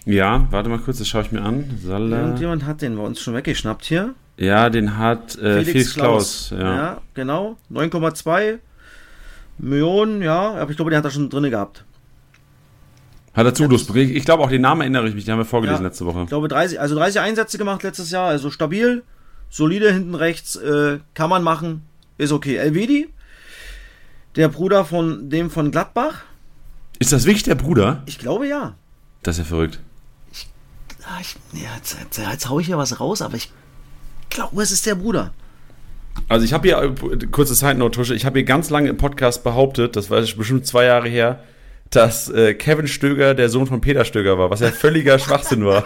[0.04, 1.78] Ja, warte mal kurz, das schaue ich mir an.
[1.82, 2.20] Salah.
[2.20, 4.14] Irgendjemand hat den bei uns schon weggeschnappt hier.
[4.36, 6.46] Ja, den hat äh, Felix, Felix Klaus.
[6.48, 6.60] Klaus.
[6.60, 6.76] Ja.
[6.76, 7.56] ja, genau.
[7.72, 8.58] 9,2
[9.58, 10.54] Millionen, ja.
[10.54, 11.84] Aber ich glaube, den hat er schon drin gehabt.
[13.36, 13.94] Hat er Zugriff.
[13.94, 16.22] Ich glaube auch den Namen erinnere ich mich, den haben wir vorgelesen ja, letzte Woche.
[16.22, 19.02] Ich glaube 30, also 30 Einsätze gemacht letztes Jahr, also stabil,
[19.50, 21.82] solide hinten rechts, äh, kann man machen,
[22.16, 22.56] ist okay.
[22.56, 23.08] Elvedi,
[24.36, 26.22] der Bruder von dem von Gladbach.
[26.98, 28.02] Ist das wirklich der Bruder?
[28.06, 28.74] Ich glaube ja.
[29.26, 29.80] Das ist ja verrückt.
[30.30, 30.48] Ich,
[31.02, 33.50] ah, ich, ja, jetzt, jetzt, jetzt hau ich ja was raus, aber ich
[34.30, 35.32] glaube, es ist der Bruder.
[36.28, 36.94] Also ich habe hier,
[37.32, 40.64] kurze Side Note, Tusche, ich habe hier ganz lange im Podcast behauptet, das war bestimmt
[40.64, 41.40] zwei Jahre her,
[41.90, 45.84] dass äh, Kevin Stöger der Sohn von Peter Stöger war, was ja völliger Schwachsinn war.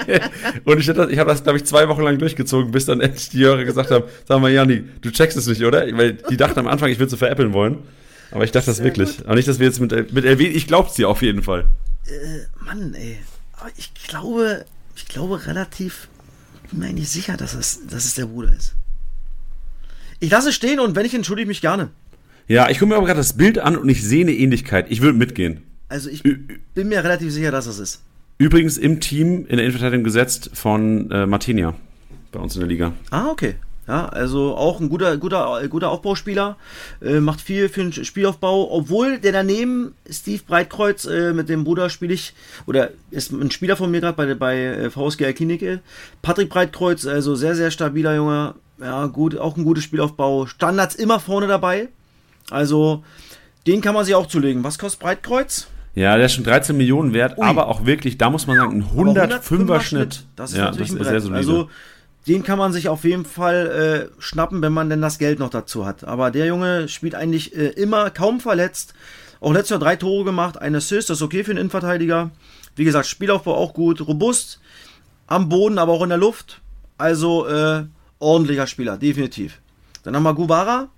[0.64, 3.44] und ich, ich habe das, glaube ich, zwei Wochen lang durchgezogen, bis dann endlich die
[3.44, 5.86] Hörer gesagt haben, sag mal, Jani, du checkst es nicht, oder?
[5.98, 7.80] Weil die dachten am Anfang, ich würde sie veräppeln wollen.
[8.30, 9.18] Aber ich dachte das wirklich.
[9.18, 9.26] Gut.
[9.26, 11.66] Aber nicht, dass wir jetzt mit, mit LW, ich glaub's dir auf jeden Fall
[12.06, 13.18] äh, Mann, ey.
[13.52, 14.64] Aber ich glaube,
[14.96, 16.08] ich glaube relativ,
[16.70, 18.74] bin mir eigentlich sicher, dass es, dass es der Bruder ist.
[20.20, 21.90] Ich lasse es stehen und wenn ich entschuldige mich gerne.
[22.46, 24.86] Ja, ich gucke mir aber gerade das Bild an und ich sehe eine Ähnlichkeit.
[24.90, 25.62] Ich würde mitgehen.
[25.88, 26.38] Also ich Ü
[26.74, 28.02] bin mir relativ sicher, dass es ist.
[28.38, 31.74] Übrigens im Team in der Innenverteidigung gesetzt von äh, Martinia
[32.32, 32.92] bei uns in der Liga.
[33.10, 33.54] Ah, okay.
[33.86, 36.56] Ja, also auch ein guter, guter, guter Aufbauspieler,
[37.02, 41.90] äh, macht viel für den Spielaufbau, obwohl der daneben, Steve Breitkreuz, äh, mit dem Bruder
[41.90, 42.32] spiele ich,
[42.66, 45.80] oder ist ein Spieler von mir gerade bei, bei äh, VSG Klinik,
[46.22, 51.20] Patrick Breitkreuz, also sehr, sehr stabiler Junge, ja, gut, auch ein gutes Spielaufbau, Standards immer
[51.20, 51.88] vorne dabei,
[52.50, 53.04] also
[53.66, 54.64] den kann man sich auch zulegen.
[54.64, 55.68] Was kostet Breitkreuz?
[55.94, 57.44] Ja, der ist schon 13 Millionen wert, Ui.
[57.44, 59.82] aber auch wirklich, da muss man sagen, ein 105er, Schnitt.
[59.82, 60.24] Schnitt.
[60.36, 61.10] Das ist ja, natürlich das ein Brett.
[61.10, 61.38] Sehr solide.
[61.38, 61.70] Also
[62.26, 65.50] den kann man sich auf jeden Fall äh, schnappen, wenn man denn das Geld noch
[65.50, 66.04] dazu hat.
[66.04, 68.94] Aber der Junge spielt eigentlich äh, immer kaum verletzt.
[69.40, 72.30] Auch letztes Jahr drei Tore gemacht, ein Assist, das ist okay für einen Innenverteidiger.
[72.76, 74.58] Wie gesagt, Spielaufbau auch gut, robust,
[75.26, 76.60] am Boden, aber auch in der Luft.
[76.96, 77.84] Also äh,
[78.20, 79.60] ordentlicher Spieler, definitiv.
[80.02, 80.88] Dann haben wir Gubara.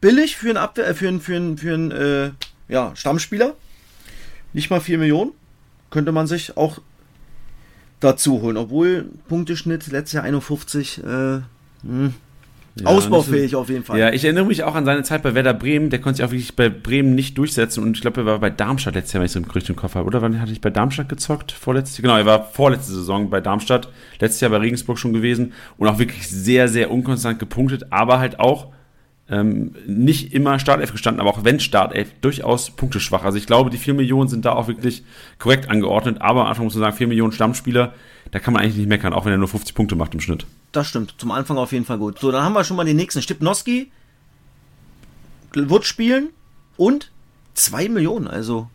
[0.00, 2.30] Billig für einen, Abwehr, äh, für einen, für einen, für einen äh,
[2.68, 3.54] ja, Stammspieler.
[4.52, 5.32] Nicht mal 4 Millionen.
[5.90, 6.80] Könnte man sich auch
[8.04, 8.56] dazu holen.
[8.56, 11.40] Obwohl Punkteschnitt letztes Jahr 51, äh,
[11.86, 12.14] hm.
[12.76, 14.00] Ja, Ausbaufähig so, auf jeden Fall.
[14.00, 15.90] Ja, ich erinnere mich auch an seine Zeit bei Werder Bremen.
[15.90, 17.84] Der konnte sich auch wirklich bei Bremen nicht durchsetzen.
[17.84, 19.76] Und ich glaube, er war bei Darmstadt letztes Jahr, wenn ich so im Gerücht im
[19.76, 20.06] Kopf habe.
[20.06, 21.52] Oder wann hatte ich bei Darmstadt gezockt?
[21.52, 23.90] Vorletztes Genau, er war vorletzte Saison bei Darmstadt.
[24.18, 25.52] Letztes Jahr bei Regensburg schon gewesen.
[25.78, 27.92] Und auch wirklich sehr, sehr unkonstant gepunktet.
[27.92, 28.72] Aber halt auch
[29.28, 33.24] ähm, nicht immer Startelf gestanden, aber auch wenn Startelf, durchaus punkteschwach.
[33.24, 35.02] Also ich glaube, die 4 Millionen sind da auch wirklich
[35.38, 37.94] korrekt angeordnet, aber am Anfang muss man sagen, 4 Millionen Stammspieler,
[38.30, 40.46] da kann man eigentlich nicht meckern, auch wenn er nur 50 Punkte macht im Schnitt.
[40.72, 42.18] Das stimmt, zum Anfang auf jeden Fall gut.
[42.18, 43.22] So, dann haben wir schon mal den nächsten.
[43.22, 43.90] Stipnowski
[45.52, 46.30] wird spielen
[46.76, 47.10] und
[47.54, 48.68] 2 Millionen, also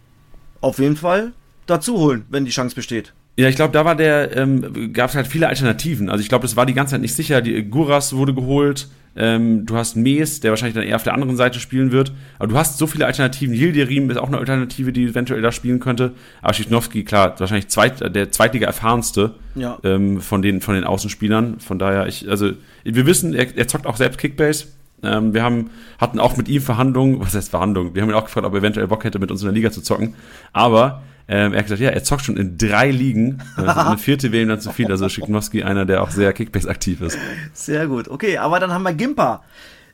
[0.62, 1.34] auf jeden Fall
[1.68, 3.14] dazu holen, wenn die Chance besteht.
[3.40, 6.10] Ja, ich glaube, da war der, ähm, gab es halt viele Alternativen.
[6.10, 7.40] Also ich glaube, das war die ganze Zeit nicht sicher.
[7.40, 11.38] Die Guras wurde geholt, ähm, du hast Mees, der wahrscheinlich dann eher auf der anderen
[11.38, 12.12] Seite spielen wird.
[12.38, 13.56] Aber du hast so viele Alternativen.
[13.56, 16.12] Hilderim ist auch eine Alternative, die eventuell da spielen könnte.
[16.42, 19.78] Aber Schichnowski, klar, wahrscheinlich zweit, der Zweitliga erfahrenste ja.
[19.86, 21.62] ähm, von, den, von den Außenspielern.
[21.62, 22.52] Von daher, ich, also,
[22.84, 24.66] wir wissen, er, er zockt auch selbst Kickbase.
[25.02, 27.96] Ähm, wir haben, hatten auch mit ihm Verhandlungen, was heißt Verhandlungen?
[27.96, 29.72] Wir haben ihn auch gefragt, ob er eventuell Bock hätte, mit uns in der Liga
[29.72, 30.16] zu zocken.
[30.52, 33.38] Aber ähm, er hat gesagt, ja, er zockt schon in drei Ligen.
[33.56, 34.90] Also eine vierte wäre ihm dann zu viel.
[34.92, 37.18] Also Schicknowski einer, der auch sehr Kickbase aktiv ist.
[37.54, 38.08] Sehr gut.
[38.08, 39.44] Okay, aber dann haben wir Gimpa.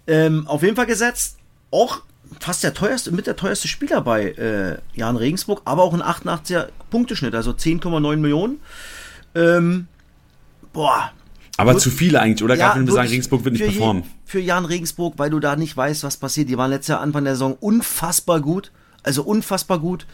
[0.07, 1.37] ähm, auf jeden Fall gesetzt.
[1.71, 2.03] Auch
[2.39, 6.69] fast der teuerste, mit der teuerste Spieler bei äh, Jan Regensburg, aber auch ein 88er
[6.89, 8.59] Punkteschnitt, also 10,9 Millionen.
[9.35, 9.87] Ähm,
[10.71, 11.11] boah.
[11.57, 11.81] Aber gut.
[11.81, 12.55] zu viele eigentlich, oder?
[12.55, 14.03] Ja, Gerade wenn wir sagen, Regensburg wird nicht performen.
[14.25, 16.49] für Jan Regensburg, weil du da nicht weißt, was passiert.
[16.49, 18.71] Die waren letztes Jahr Anfang der Saison unfassbar gut.
[19.05, 20.07] Also unfassbar gut.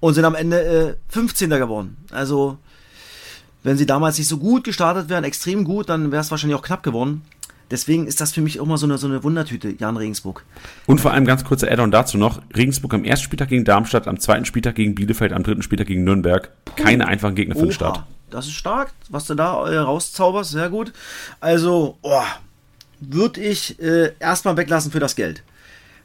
[0.00, 1.48] Und sind am Ende äh, 15.
[1.50, 1.96] geworden.
[2.10, 2.58] Also,
[3.62, 6.62] wenn sie damals nicht so gut gestartet wären, extrem gut, dann wäre es wahrscheinlich auch
[6.62, 7.22] knapp geworden.
[7.70, 10.44] Deswegen ist das für mich auch mal so eine, so eine Wundertüte, Jan Regensburg.
[10.86, 14.18] Und vor allem ganz kurzer Add-on dazu noch: Regensburg am ersten Spieltag gegen Darmstadt, am
[14.18, 16.50] zweiten Spieltag gegen Bielefeld, am dritten Spieltag gegen Nürnberg.
[16.76, 18.04] Keine einfachen Gegner für den Start.
[18.28, 20.92] Das ist stark, was du da äh, rauszauberst, sehr gut.
[21.40, 22.22] Also, oh,
[23.00, 25.42] würde ich äh, erstmal weglassen für das Geld.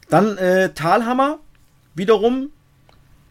[0.08, 1.38] Dann äh, Talhammer,
[1.98, 2.50] wiederum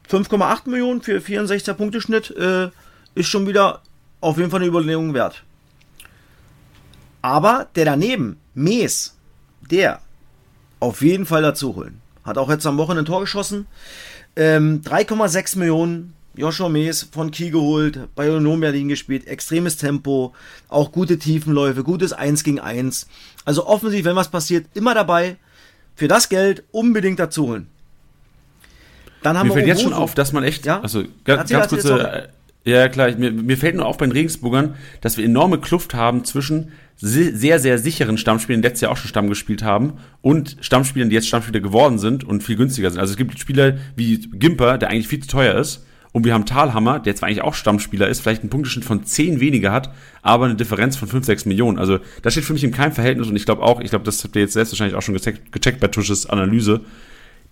[0.09, 2.69] 5,8 Millionen für 64er Punkteschnitt, äh,
[3.15, 3.81] ist schon wieder
[4.21, 5.43] auf jeden Fall eine Überlegung wert.
[7.21, 9.15] Aber der daneben, Mees,
[9.69, 10.01] der
[10.79, 12.01] auf jeden Fall dazu holen.
[12.23, 13.67] Hat auch jetzt am Wochenende ein Tor geschossen.
[14.35, 16.13] Ähm, 3,6 Millionen.
[16.35, 20.35] Joshua Mees von Kiel geholt, bei Union Berlin gespielt, extremes Tempo,
[20.69, 23.07] auch gute Tiefenläufe, gutes 1 gegen 1.
[23.43, 25.37] Also offensiv, wenn was passiert, immer dabei.
[25.95, 27.71] Für das Geld unbedingt dazu holen.
[29.27, 30.79] Dann haben Mir wir fällt jetzt schon auf, dass man echt, ja?
[30.79, 32.29] also ganz, ganz kurze,
[32.63, 33.11] ja, klar.
[33.17, 37.59] Mir, mir fällt nur auf bei den Regensburgern, dass wir enorme Kluft haben zwischen sehr,
[37.59, 41.27] sehr sicheren Stammspielern, die letztes Jahr auch schon Stamm gespielt haben, und Stammspielern, die jetzt
[41.27, 42.99] Stammspieler geworden sind und viel günstiger sind.
[42.99, 46.45] Also es gibt Spieler wie Gimper, der eigentlich viel zu teuer ist, und wir haben
[46.45, 50.45] Talhammer, der zwar eigentlich auch Stammspieler ist, vielleicht einen Punkteschnitt von 10 weniger hat, aber
[50.45, 51.77] eine Differenz von 5, 6 Millionen.
[51.77, 54.23] Also das steht für mich in keinem Verhältnis und ich glaube auch, ich glaube, das
[54.23, 56.81] habt ihr jetzt selbst wahrscheinlich auch schon gecheckt, gecheckt bei Tusches Analyse.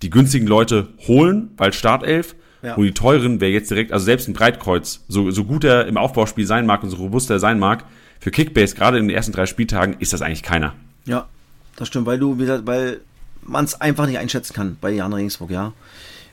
[0.02, 2.36] Die günstigen Leute holen, weil Startelf,
[2.66, 2.74] ja.
[2.74, 5.98] Und die teuren wäre jetzt direkt, also selbst ein Breitkreuz, so, so gut er im
[5.98, 7.86] Aufbauspiel sein mag und so robust er sein mag,
[8.20, 10.74] für Kickbase, gerade in den ersten drei Spieltagen, ist das eigentlich keiner.
[11.06, 11.28] Ja,
[11.76, 13.02] das stimmt, weil du, weil
[13.44, 15.74] man es einfach nicht einschätzen kann bei Jan Regensburg, ja.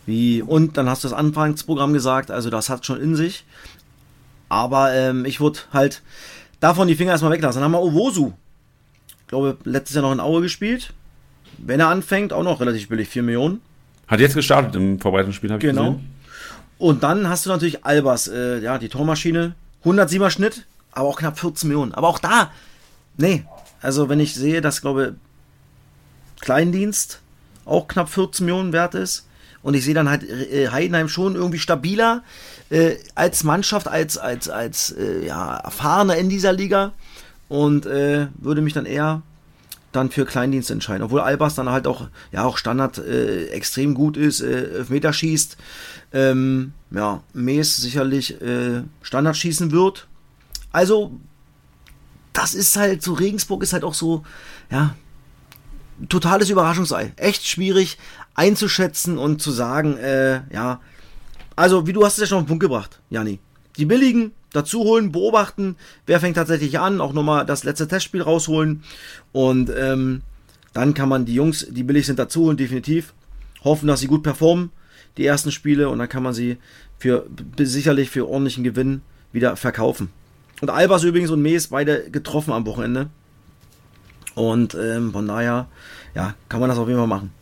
[0.07, 3.45] Wie, und dann hast du das Anfangsprogramm gesagt, also das hat schon in sich.
[4.49, 6.03] Aber ähm, ich würde halt
[6.61, 7.61] davon die Finger erstmal weglassen.
[7.61, 8.33] Dann haben wir Owosu.
[9.21, 10.93] Ich glaube, letztes Jahr noch in Aue gespielt.
[11.63, 13.61] Wenn er anfängt, auch noch relativ billig, 4 Millionen.
[14.09, 15.93] Hat jetzt gestartet im Vorbereitungsspiel, habe ich genau.
[15.93, 16.11] gesehen.
[16.79, 19.55] Und dann hast du natürlich Albers, äh, ja, die Tormaschine.
[19.85, 21.93] 107er Schnitt, aber auch knapp 14 Millionen.
[21.93, 22.51] Aber auch da,
[23.17, 23.45] nee.
[23.81, 25.15] Also, wenn ich sehe, dass, glaube
[26.41, 27.21] Kleindienst
[27.65, 29.27] auch knapp 14 Millionen wert ist.
[29.63, 32.23] Und ich sehe dann halt äh, Heidenheim schon irgendwie stabiler
[32.71, 36.93] äh, als Mannschaft, als, als, als äh, ja, erfahrener in dieser Liga.
[37.49, 39.23] Und äh, würde mich dann eher
[39.93, 41.03] dann für Kleindienst entscheiden.
[41.03, 45.57] Obwohl Albers dann halt auch, ja, auch Standard äh, extrem gut ist, äh, Meter schießt.
[46.13, 50.09] Ähm, ja, Mees sicherlich äh, Standard schießen wird.
[50.73, 51.13] Also,
[52.33, 54.25] das ist halt so, Regensburg ist halt auch so,
[54.71, 54.95] ja,
[56.09, 57.13] totales Überraschungsei.
[57.17, 57.99] Echt schwierig
[58.35, 60.81] einzuschätzen und zu sagen, äh, ja.
[61.55, 63.39] Also, wie du hast es ja schon auf den Punkt gebracht, Jani.
[63.77, 65.77] Die billigen dazu holen, beobachten,
[66.07, 68.83] wer fängt tatsächlich an, auch nochmal das letzte Testspiel rausholen
[69.33, 70.23] und ähm,
[70.73, 73.13] dann kann man die Jungs, die billig sind, dazu holen, definitiv.
[73.65, 74.71] Hoffen, dass sie gut performen,
[75.17, 76.57] die ersten Spiele, und dann kann man sie
[76.99, 77.27] für
[77.59, 80.11] sicherlich für ordentlichen Gewinn wieder verkaufen.
[80.61, 83.11] Und Albers übrigens und Mees beide getroffen am Wochenende.
[84.35, 85.69] Und ähm, von daher,
[86.15, 87.33] ja, kann man das auf jeden Fall machen.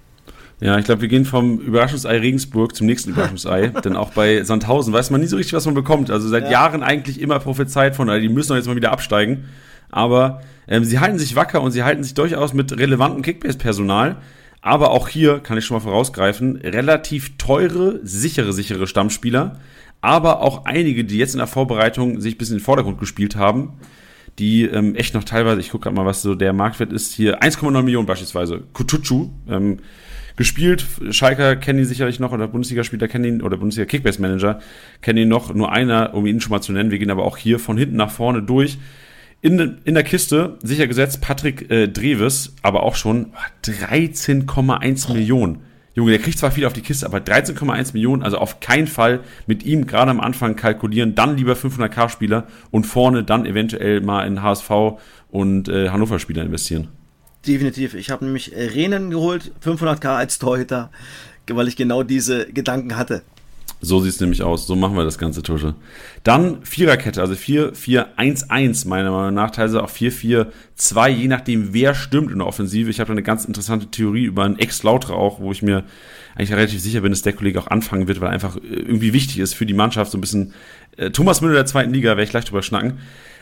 [0.61, 3.69] Ja, ich glaube, wir gehen vom Überraschungsei Regensburg zum nächsten Überraschungsei.
[3.85, 6.11] denn auch bei Sandhausen weiß man nie so richtig, was man bekommt.
[6.11, 6.51] Also seit ja.
[6.51, 9.45] Jahren eigentlich immer prophezeit von, die müssen doch jetzt mal wieder absteigen.
[9.91, 14.17] Aber ähm, sie halten sich wacker und sie halten sich durchaus mit relevantem Kickbase-Personal.
[14.61, 19.59] Aber auch hier kann ich schon mal vorausgreifen, relativ teure, sichere, sichere Stammspieler.
[20.03, 23.37] Aber auch einige, die jetzt in der Vorbereitung sich ein bisschen in den Vordergrund gespielt
[23.37, 23.75] haben,
[24.39, 27.43] die ähm, echt noch teilweise, ich gucke gerade mal, was so der Marktwert ist, hier
[27.43, 28.63] 1,9 Millionen beispielsweise.
[28.73, 29.79] Kutucu, ähm,
[30.41, 30.87] gespielt.
[31.11, 34.59] Schalker kennen ihn sicherlich noch oder Bundesligaspieler kennen ihn oder Bundesliga Kickbase Manager
[35.03, 35.53] kennen ihn noch.
[35.53, 36.91] Nur einer, um ihn schon mal zu nennen.
[36.91, 38.79] Wir gehen aber auch hier von hinten nach vorne durch.
[39.43, 43.35] In, in der Kiste sicher gesetzt Patrick äh, Dreves, aber auch schon
[43.65, 45.59] 13,1 Millionen.
[45.95, 49.21] Junge, der kriegt zwar viel auf die Kiste, aber 13,1 Millionen, also auf keinen Fall
[49.47, 54.43] mit ihm gerade am Anfang kalkulieren, dann lieber 500k-Spieler und vorne dann eventuell mal in
[54.43, 54.71] HSV
[55.29, 56.89] und äh, Hannover-Spieler investieren.
[57.47, 57.95] Definitiv.
[57.95, 60.91] Ich habe nämlich Renen geholt, 500k als Torhüter,
[61.49, 63.23] weil ich genau diese Gedanken hatte.
[63.83, 64.67] So sieht es nämlich aus.
[64.67, 65.75] So machen wir das ganze Tusche.
[66.23, 72.39] Dann Viererkette, also 4-4-1-1 meiner Meinung nach, teilweise auch 4-4-2, je nachdem, wer stimmt in
[72.39, 72.91] der Offensive.
[72.91, 75.85] Ich habe eine ganz interessante Theorie über einen Ex-Lautre auch, wo ich mir
[76.35, 79.55] eigentlich relativ sicher bin, dass der Kollege auch anfangen wird, weil einfach irgendwie wichtig ist
[79.55, 80.53] für die Mannschaft, so ein bisschen
[80.99, 82.99] äh, Thomas Müller der zweiten Liga, werde ich gleich drüber schnacken.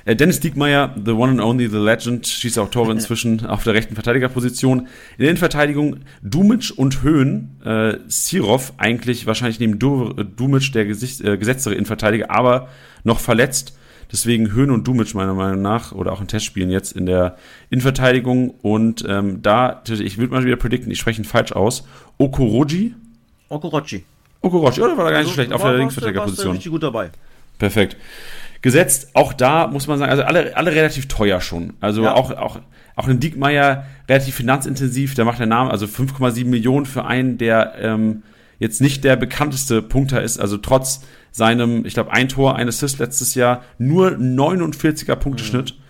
[0.08, 3.74] Äh, Dennis Diekmeyer, the one and only, the legend, schießt auch Tore inzwischen auf der
[3.74, 4.80] rechten Verteidigerposition.
[4.80, 4.86] In
[5.18, 7.50] der Innenverteidigung Dumic und Höhn.
[7.62, 12.68] Äh, Sirov eigentlich wahrscheinlich neben du, äh, Dumic der Gesicht, äh, gesetztere Innenverteidiger, aber
[13.04, 13.76] noch verletzt.
[14.10, 17.36] Deswegen Höhn und Dumic meiner Meinung nach oder auch in Testspielen jetzt in der
[17.68, 18.54] Innenverteidigung.
[18.62, 21.86] Und ähm, da, ich würde mal wieder predikten, ich spreche ihn falsch aus.
[22.16, 22.94] Okoroji?
[23.50, 24.04] Okoroji.
[24.40, 26.52] Okoroji, oder war er gar nicht so schlecht auf der Linksverteidigerposition?
[26.52, 27.10] richtig gut dabei.
[27.58, 27.98] Perfekt
[28.62, 29.10] gesetzt.
[29.14, 31.74] Auch da muss man sagen, also alle, alle relativ teuer schon.
[31.80, 32.14] Also ja.
[32.14, 32.60] auch, auch,
[32.96, 37.74] auch ein Diekmeyer relativ finanzintensiv, der macht der Name, also 5,7 Millionen für einen, der
[37.80, 38.22] ähm,
[38.58, 42.98] jetzt nicht der bekannteste Punkter ist, also trotz seinem, ich glaube, ein Tor, ein Assist
[42.98, 45.74] letztes Jahr, nur 49er Punkteschnitt.
[45.76, 45.82] Mhm.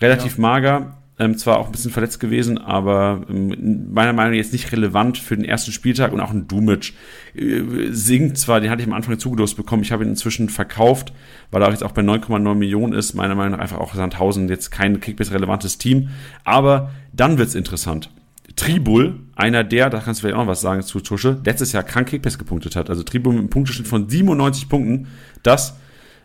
[0.00, 0.40] Relativ ja.
[0.40, 0.96] mager.
[1.16, 5.16] Ähm, zwar auch ein bisschen verletzt gewesen, aber ähm, meiner Meinung nach jetzt nicht relevant
[5.16, 6.92] für den ersten Spieltag und auch ein Dumic
[7.36, 11.12] äh, singt zwar, den hatte ich am Anfang zugelost bekommen, ich habe ihn inzwischen verkauft,
[11.52, 14.72] weil er jetzt auch bei 9,9 Millionen ist, meiner Meinung nach einfach auch Sandhausen jetzt
[14.72, 16.08] kein Kickbase-relevantes Team,
[16.42, 18.10] aber dann wird's interessant.
[18.56, 21.84] Tribul, einer der, da kannst du vielleicht auch noch was sagen zu Tusche, letztes Jahr
[21.84, 22.90] krank Kickbase gepunktet hat.
[22.90, 25.06] Also Tribul mit einem Punkteschnitt von 97 Punkten,
[25.44, 25.76] das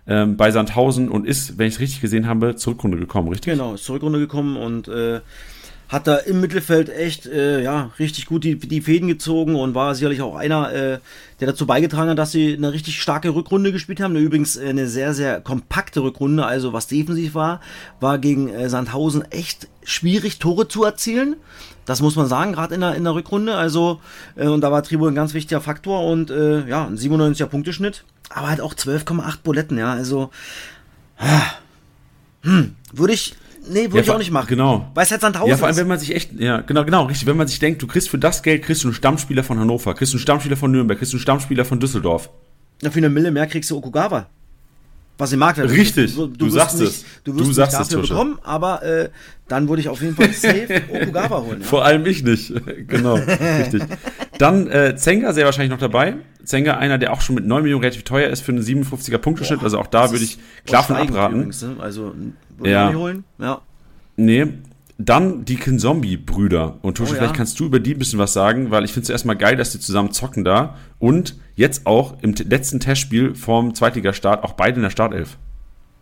[0.10, 3.54] ähm, bei Sandhausen und ist, wenn ich es richtig gesehen habe, Zurückrunde gekommen, richtig?
[3.54, 5.22] Genau, ist Zurückrunde gekommen und äh,
[5.90, 9.96] hat da im Mittelfeld echt äh, ja richtig gut die, die Fäden gezogen und war
[9.96, 11.00] sicherlich auch einer, äh,
[11.40, 14.16] der dazu beigetragen hat, dass sie eine richtig starke Rückrunde gespielt haben.
[14.16, 17.60] Übrigens äh, eine sehr, sehr kompakte Rückrunde, also was defensiv war,
[18.00, 21.36] war gegen äh, Sandhausen echt schwierig, Tore zu erzielen.
[21.86, 23.56] Das muss man sagen, gerade in der, in der Rückrunde.
[23.56, 24.00] Also,
[24.36, 28.04] äh, und da war Tribo ein ganz wichtiger Faktor und äh, ja, ein 97er Punkteschnitt
[28.30, 30.30] aber halt auch 12,8 Buletten, ja, also.
[32.44, 33.36] Hm, würde ich.
[33.68, 34.48] Nee, würde ja, ich auch nicht machen.
[34.48, 34.90] Genau.
[34.94, 37.28] Weil es halt Sandhausen Ja, vor allem, wenn man sich echt, ja, genau, genau, richtig.
[37.28, 39.94] Wenn man sich denkt, du kriegst für das Geld, kriegst du einen Stammspieler von Hannover,
[39.94, 42.30] kriegst du einen Stammspieler von Nürnberg, kriegst du einen Stammspieler von Düsseldorf.
[42.82, 44.28] Ja, für eine Mille mehr kriegst du Okugawa
[45.20, 45.70] was im Markt wäre.
[45.70, 47.06] Richtig, du, du, du sagst nicht, es.
[47.26, 49.10] Du wirst du sagst nicht dafür es, bekommen, aber äh,
[49.50, 51.60] dann würde ich auf jeden Fall safe Okugawa holen.
[51.60, 51.68] Ja?
[51.68, 52.54] Vor allem ich nicht.
[52.88, 53.84] genau, richtig.
[54.38, 56.16] Dann äh, Zenga sehr wahrscheinlich noch dabei.
[56.44, 59.62] Zenga einer, der auch schon mit 9 Millionen relativ teuer ist für einen 57er Punkteschnitt.
[59.62, 61.36] Also auch da würde ich klar von abraten.
[61.36, 61.76] Übrigens, ne?
[61.80, 62.16] Also
[62.64, 62.94] ja.
[62.94, 63.24] holen.
[63.38, 63.62] Ja.
[64.16, 64.48] Nee,
[64.98, 66.78] dann die Kinzombie-Brüder.
[66.82, 69.04] Und Tusche, oh, vielleicht kannst du über die ein bisschen was sagen, weil ich finde
[69.04, 70.76] es erstmal geil, dass die zusammen zocken da.
[71.00, 75.38] Und jetzt auch im letzten Testspiel vorm Zweitligastart auch beide in der Startelf.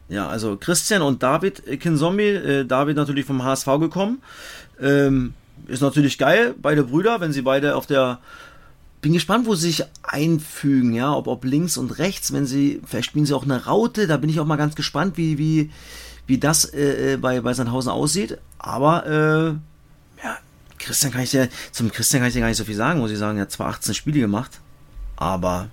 [0.09, 2.29] Ja, also Christian und David Kinzombie.
[2.29, 4.21] Äh, David natürlich vom HSV gekommen.
[4.81, 5.33] Ähm,
[5.67, 8.19] ist natürlich geil, beide Brüder, wenn sie beide auf der.
[9.07, 13.05] Bin gespannt, wo sie sich einfügen, ja, ob, ob links und rechts, wenn sie, vielleicht
[13.05, 15.69] spielen sie auch eine Raute, da bin ich auch mal ganz gespannt, wie, wie,
[16.25, 18.37] wie das äh, äh, bei, bei Sandhausen aussieht.
[18.59, 20.37] Aber äh, ja,
[20.77, 23.09] Christian kann ich dir, zum Christian kann ich dir gar nicht so viel sagen, muss
[23.09, 23.37] ich sagen.
[23.37, 24.59] Er hat zwar 18 Spiele gemacht,
[25.15, 25.69] aber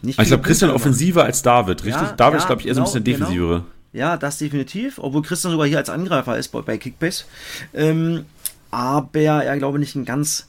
[0.00, 0.82] nicht also Ich glaube, Christian gemacht.
[0.82, 2.00] offensiver als David, richtig?
[2.00, 3.58] Ja, David ja, ist, glaube ich, eher genau, so ein genau, bisschen defensivere.
[3.58, 3.66] Genau.
[3.92, 7.24] Ja, das definitiv, obwohl Christian sogar hier als Angreifer ist bei, bei Kickbase.
[7.74, 8.24] Ähm,
[8.70, 10.46] aber er glaube nicht ein ganz,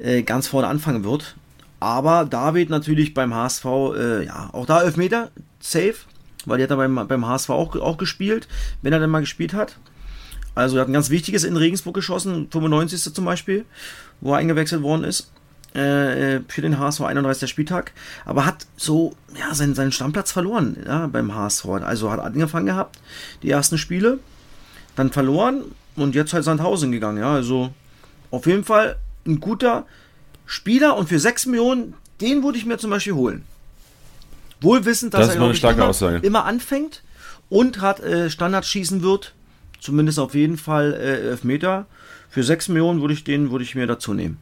[0.00, 1.36] äh, ganz vorne anfangen wird.
[1.84, 5.30] Aber David natürlich beim HSV, äh, ja, auch da Elfmeter,
[5.60, 5.96] safe
[6.46, 8.48] weil die hat er beim, beim HSV auch, auch gespielt,
[8.82, 9.78] wenn er denn mal gespielt hat.
[10.54, 13.14] Also er hat ein ganz wichtiges in Regensburg geschossen, 95.
[13.14, 13.64] zum Beispiel,
[14.20, 15.32] wo er eingewechselt worden ist
[15.74, 17.50] äh, für den HSV 31.
[17.50, 17.92] Spieltag,
[18.24, 21.66] aber hat so ja seinen, seinen Stammplatz verloren ja, beim HSV.
[21.66, 23.00] Also hat angefangen gehabt,
[23.42, 24.20] die ersten Spiele,
[24.96, 25.64] dann verloren
[25.96, 27.18] und jetzt halt Sandhausen gegangen.
[27.18, 27.72] Ja, also
[28.30, 29.86] auf jeden Fall ein guter
[30.46, 33.44] Spieler und für 6 Millionen, den würde ich mir zum Beispiel holen.
[34.60, 37.02] Wohl wissend, dass das er starke immer, immer anfängt
[37.48, 39.34] und hat äh, Standards schießen wird.
[39.80, 41.86] Zumindest auf jeden Fall äh, Elfmeter.
[42.30, 44.38] Für 6 Millionen würde ich den würde ich mir dazu nehmen.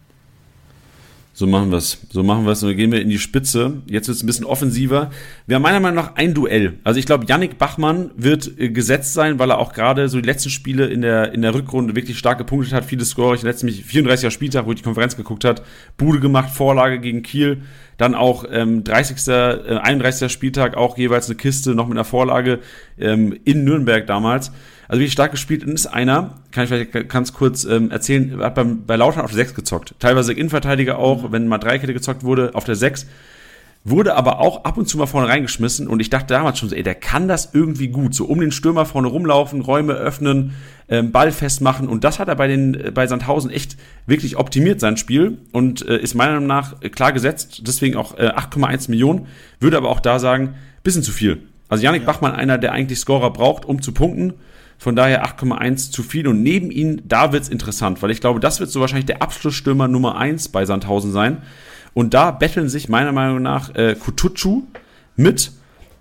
[1.35, 1.99] So machen wir es.
[2.11, 2.63] So machen wir es.
[2.63, 3.81] Und dann gehen wir in die Spitze.
[3.87, 5.11] Jetzt wird es ein bisschen offensiver.
[5.47, 6.75] Wir haben meiner Meinung nach ein Duell.
[6.85, 10.27] Also ich glaube, Yannick Bachmann wird äh, gesetzt sein, weil er auch gerade so die
[10.27, 12.85] letzten Spiele in der, in der Rückrunde wirklich stark gepunktet hat.
[12.85, 13.35] Viele Score.
[13.35, 15.63] Ich letztens 34er Spieltag, wo ich die Konferenz geguckt hat.
[15.97, 17.63] Bude gemacht, Vorlage gegen Kiel.
[17.97, 19.29] Dann auch ähm, 30.
[19.29, 20.31] Äh, 31.
[20.31, 22.59] Spieltag auch jeweils eine Kiste noch mit einer Vorlage
[22.99, 24.53] ähm, in Nürnberg damals.
[24.93, 28.85] Also wie stark gespielt ist einer, kann ich vielleicht ganz kurz ähm, erzählen, hat beim,
[28.85, 29.95] bei Lautern auf der 6 gezockt.
[29.99, 31.33] Teilweise Innenverteidiger auch, mhm.
[31.33, 33.07] wenn mal Dreikette gezockt wurde, auf der 6.
[33.85, 36.75] Wurde aber auch ab und zu mal vorne reingeschmissen und ich dachte damals schon so,
[36.75, 38.15] ey, der kann das irgendwie gut.
[38.15, 40.53] So um den Stürmer vorne rumlaufen, Räume öffnen,
[40.91, 44.79] ähm, Ball festmachen und das hat er bei den äh, bei Sandhausen echt wirklich optimiert
[44.79, 49.27] sein Spiel und äh, ist meiner Meinung nach klar gesetzt, deswegen auch äh, 8,1 Millionen,
[49.59, 51.45] würde aber auch da sagen, bisschen zu viel.
[51.71, 52.07] Also Janik ja.
[52.07, 54.35] Bachmann einer, der eigentlich Scorer braucht, um zu punkten
[54.83, 56.27] von daher 8,1 zu viel.
[56.27, 59.87] Und neben ihm, da wird's interessant, weil ich glaube, das wird so wahrscheinlich der Abschlussstürmer
[59.87, 61.43] Nummer 1 bei Sandhausen sein.
[61.95, 64.65] Und da betteln sich meiner Meinung nach äh, Kutucu
[65.15, 65.53] mit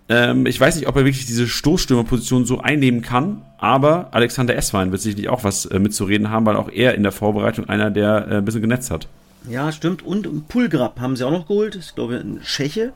[0.10, 4.92] Ähm, ich weiß nicht, ob er wirklich diese Stoßstürmerposition so einnehmen kann, aber Alexander Esswein
[4.92, 8.28] wird sicherlich auch was äh, mitzureden haben, weil auch er in der Vorbereitung einer, der
[8.28, 9.08] äh, ein bisschen genetzt hat.
[9.48, 10.04] Ja, stimmt.
[10.04, 11.76] Und Pulgrab haben sie auch noch geholt.
[11.76, 12.94] Das ist, glaube ich, ein Tscheche,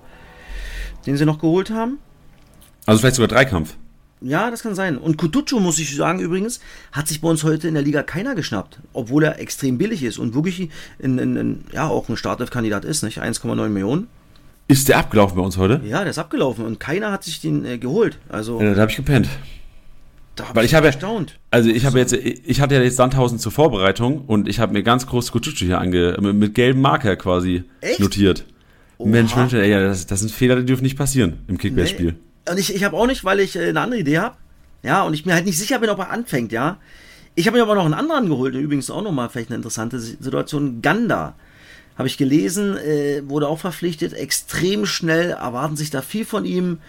[1.06, 2.00] den sie noch geholt haben.
[2.86, 3.78] Also vielleicht sogar Dreikampf.
[4.22, 4.98] Ja, das kann sein.
[4.98, 6.60] Und Kutucu, muss ich sagen, übrigens,
[6.92, 8.80] hat sich bei uns heute in der Liga keiner geschnappt.
[8.94, 13.04] Obwohl er extrem billig ist und wirklich in, in, in ja, auch ein Startelf-Kandidat ist,
[13.04, 13.22] nicht?
[13.22, 14.08] 1,9 Millionen.
[14.68, 15.82] Ist der abgelaufen bei uns heute?
[15.86, 18.18] Ja, der ist abgelaufen und keiner hat sich den äh, geholt.
[18.30, 19.28] Also, Ja, da habe ich gepennt.
[20.36, 21.38] da hab Weil ich habe erstaunt.
[21.52, 24.82] Also ich habe jetzt, ich hatte ja jetzt Sandhausen zur Vorbereitung und ich habe mir
[24.82, 28.00] ganz groß Kutucu hier ange, mit, gelbem Marker quasi Echt?
[28.00, 28.46] notiert.
[28.98, 29.10] Oha.
[29.10, 32.14] Mensch, Mensch, ey, ja, das, das sind Fehler, die dürfen nicht passieren im Kickbase-Spiel.
[32.14, 32.18] Nee.
[32.50, 34.36] Und ich, ich habe auch nicht, weil ich äh, eine andere Idee habe.
[34.84, 36.78] Ja, und ich mir halt nicht sicher bin, ob er anfängt, ja.
[37.34, 40.18] Ich habe mir aber noch einen anderen geholt, übrigens auch nochmal vielleicht eine interessante Si-
[40.20, 40.82] Situation.
[40.82, 41.36] Ganda.
[41.98, 46.80] Habe ich gelesen, äh, wurde auch verpflichtet, extrem schnell, erwarten sich da viel von ihm.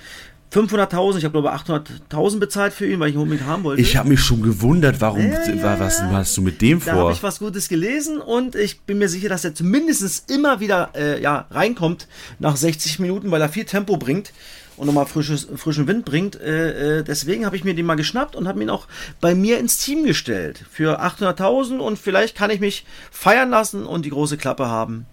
[0.52, 3.82] 500.000, ich habe glaube 800.000 bezahlt für ihn, weil ich ihn unbedingt haben wollte.
[3.82, 6.10] Ich habe mich schon gewundert, warum, Ja, ja, wa- was ja.
[6.12, 7.12] hast du mit dem Da habe vor?
[7.12, 11.20] ich was Gutes gelesen und ich bin mir sicher, dass er zumindest immer wieder äh,
[11.20, 12.06] ja, reinkommt
[12.38, 14.32] nach 60 Minuten, weil er viel Tempo bringt
[14.76, 16.40] und nochmal frisches, frischen Wind bringt.
[16.40, 18.86] Äh, äh, deswegen habe ich mir den mal geschnappt und habe ihn auch
[19.20, 24.04] bei mir ins Team gestellt für 800.000 und vielleicht kann ich mich feiern lassen und
[24.04, 25.06] die große Klappe haben.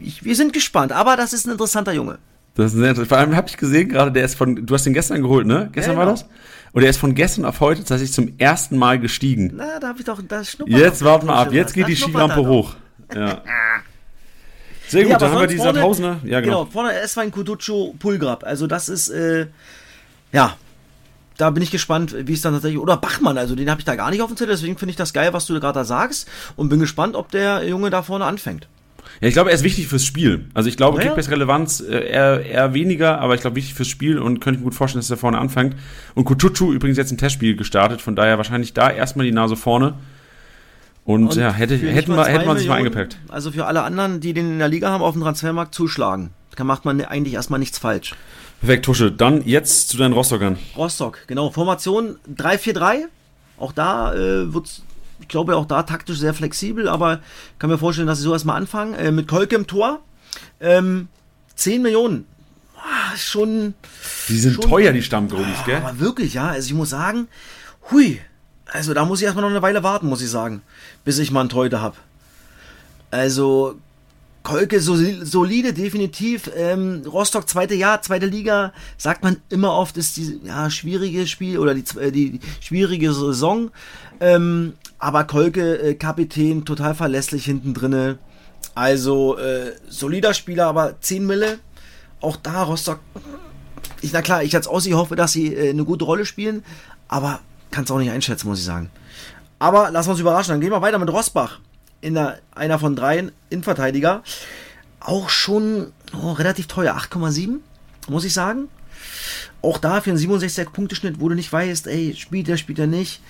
[0.00, 2.18] Ich, wir sind gespannt, aber das ist ein interessanter Junge.
[2.54, 3.08] Das ist sehr interessant.
[3.08, 5.70] Vor allem habe ich gesehen, gerade der ist von, du hast den gestern geholt, ne?
[5.72, 6.16] Gestern Ja, war genau.
[6.16, 6.26] das?
[6.72, 9.52] Und der ist von gestern auf heute tatsächlich zum ersten Mal gestiegen.
[9.54, 12.46] Na, da habe ich doch das schnuppert Jetzt warten wir ab, jetzt geht die Skilampe
[12.46, 12.74] hoch.
[13.14, 13.42] Ja.
[14.88, 16.20] Sehr gut, Ja, dann haben wir die vorne- Sandhausener.
[16.24, 16.64] Ja, genau.
[16.64, 18.44] Genau, vorne Eswein, Kutucu, Pulgrab.
[18.44, 19.46] Also das ist, äh,
[20.32, 20.56] ja,
[21.36, 23.96] da bin ich gespannt, wie es dann tatsächlich, oder Bachmann, also den habe ich da
[23.96, 26.28] gar nicht auf dem Zettel, deswegen finde ich das geil, was du gerade da sagst
[26.56, 28.68] und bin gespannt, ob der Junge da vorne anfängt.
[29.20, 30.46] Ja, ich glaube, er ist wichtig fürs Spiel.
[30.54, 31.08] Also ich glaube, Ja, ja.
[31.10, 34.64] Kickbase-Relevanz äh, eher, eher weniger, aber ich glaube, wichtig fürs Spiel und könnte ich mir
[34.70, 35.76] gut vorstellen, dass er vorne anfängt.
[36.14, 39.94] Und Kutucu übrigens jetzt ein Testspiel gestartet, von daher wahrscheinlich da erstmal die Nase vorne.
[41.04, 43.18] Und, Und ja, hätte, hätten wir, hätten wir sich mal eingepackt.
[43.28, 46.30] Also für alle anderen, die den in der Liga haben, auf dem Transfermarkt zuschlagen.
[46.56, 48.14] Da macht man eigentlich erstmal nichts falsch.
[48.60, 49.12] Perfekt, Tusche.
[49.12, 50.56] Dann jetzt zu deinen Rostockern.
[50.76, 51.50] Rostock, genau.
[51.50, 53.04] Formation 3-4-3.
[53.58, 54.82] Auch da äh, wird
[55.20, 57.20] ich glaube auch da taktisch sehr flexibel, aber
[57.58, 58.94] kann mir vorstellen, dass sie so erstmal anfangen.
[58.94, 60.00] Äh, mit Kolke im Tor.
[60.60, 61.08] Ähm,
[61.54, 62.26] 10 Millionen.
[62.76, 63.74] Ah, schon.
[64.28, 65.76] Die sind Schon- teuer, die Stammgoalies, gell?
[65.76, 66.48] Aber wirklich, ja.
[66.48, 67.28] Also ich muss sagen,
[67.90, 68.20] hui.
[68.66, 70.62] Also da muss ich erstmal noch eine Weile warten, muss ich sagen,
[71.04, 71.96] bis ich mal einen Torhüter habe.
[73.10, 73.76] Also
[74.42, 76.50] Kolke soli- solide, definitiv.
[76.54, 81.58] Ähm, Rostock zweite Jahr, zweite Liga, sagt man immer oft, ist die ja, schwierige Spiel
[81.58, 83.70] oder die, äh, die schwierige Saison.
[84.20, 88.18] Ähm, aber Kolke, äh, Kapitän, total verlässlich hinten drinne.
[88.74, 91.58] Also äh, solider Spieler, aber 10 Mille.
[92.20, 93.00] Auch da Rostock
[94.00, 96.62] ich, na klar, ich als Ossi hoffe, dass sie äh, eine gute Rolle spielen,
[97.08, 97.40] aber
[97.74, 98.90] kann es auch nicht einschätzen, muss ich sagen.
[99.58, 100.52] Aber lassen wir uns überraschen.
[100.52, 101.58] Dann gehen wir weiter mit Rosbach.
[102.00, 104.22] In der, einer von dreien Innenverteidiger.
[105.00, 106.94] Auch schon oh, relativ teuer.
[106.94, 107.56] 8,7,
[108.08, 108.68] muss ich sagen.
[109.60, 113.20] Auch da für einen 67er-Punkteschnitt, wo du nicht weißt, ey, spielt er, spielt er nicht.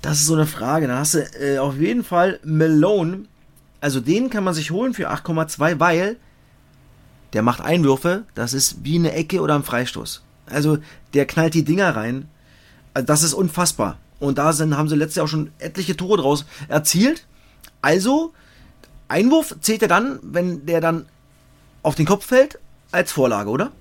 [0.00, 0.86] Das ist so eine Frage.
[0.86, 3.26] Dann hast du äh, auf jeden Fall Malone.
[3.80, 6.16] Also den kann man sich holen für 8,2, weil
[7.34, 10.22] der macht Einwürfe, das ist wie eine Ecke oder ein Freistoß.
[10.46, 10.78] Also
[11.12, 12.28] der knallt die Dinger rein.
[12.94, 13.98] Also das ist unfassbar.
[14.20, 17.26] Und da sind, haben sie letztes Jahr auch schon etliche Tore draus erzielt.
[17.82, 18.32] Also,
[19.08, 21.06] Einwurf zählt ja dann, wenn der dann
[21.82, 22.58] auf den Kopf fällt,
[22.92, 23.72] als Vorlage, oder?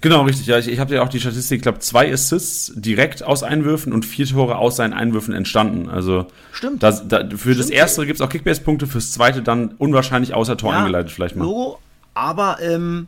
[0.00, 0.46] Genau, richtig.
[0.46, 3.92] Ja, ich, ich habe ja auch die Statistik, ich glaube, zwei Assists direkt aus Einwürfen
[3.92, 5.88] und vier Tore aus seinen Einwürfen entstanden.
[5.88, 6.82] Also Stimmt.
[6.82, 7.72] das, da, für das Stimmt.
[7.72, 11.44] erste gibt es auch Kickbase-Punkte, fürs zweite dann unwahrscheinlich außer Tor Ja, eingeleitet vielleicht mal.
[11.44, 11.78] Logo,
[12.14, 13.06] aber ähm,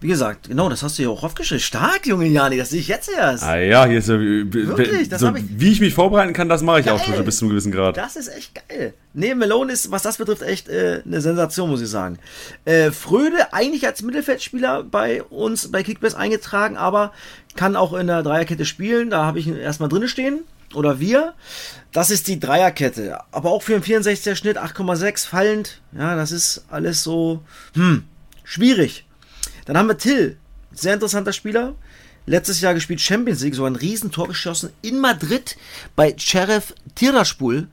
[0.00, 1.60] wie gesagt, genau, das hast du ja auch aufgeschrieben.
[1.62, 3.42] Stark, Junge Jani, das sehe ich jetzt erst.
[3.42, 6.80] Ah ja, hier ist so, Wirklich, so ich- wie ich mich vorbereiten kann, das mache
[6.80, 7.16] ich auch Geil.
[7.16, 7.96] schon bis zu einem gewissen Grad.
[7.96, 8.92] Das ist echt geil.
[9.14, 12.18] Nee, Malone ist, was das betrifft, echt äh, eine Sensation, muss ich sagen.
[12.66, 17.12] Äh, Fröde eigentlich als Mittelfeldspieler bei uns bei Kickbase eingetragen, aber
[17.54, 19.08] kann auch in der Dreierkette spielen.
[19.08, 20.40] Da habe ich ihn erstmal drinne stehen.
[20.74, 21.32] Oder wir.
[21.92, 23.18] Das ist die Dreierkette.
[23.32, 25.80] Aber auch für einen 64er Schnitt 8,6 fallend.
[25.96, 27.40] Ja, das ist alles so,
[27.74, 28.02] hm,
[28.44, 29.06] schwierig.
[29.66, 30.38] Dann haben wir Till.
[30.72, 31.74] Sehr interessanter Spieler.
[32.24, 35.56] Letztes Jahr gespielt Champions League, sogar ein Riesentor geschossen in Madrid
[35.94, 37.68] bei Sheriff Tiraspol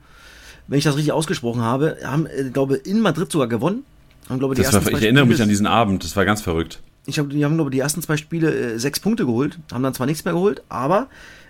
[0.66, 3.84] wenn ich das richtig ausgesprochen habe, haben, äh, glaube in Madrid sogar gewonnen.
[4.28, 6.80] Haben, glaube, Das war, ich erinnere mich an diesen Abend, das war ganz verrückt.
[7.06, 9.92] Ich glaube, die haben, glaube die ersten zwei Spiele äh, sechs Punkte geholt, haben dann
[9.92, 11.08] zwar nichts mehr geholt, aber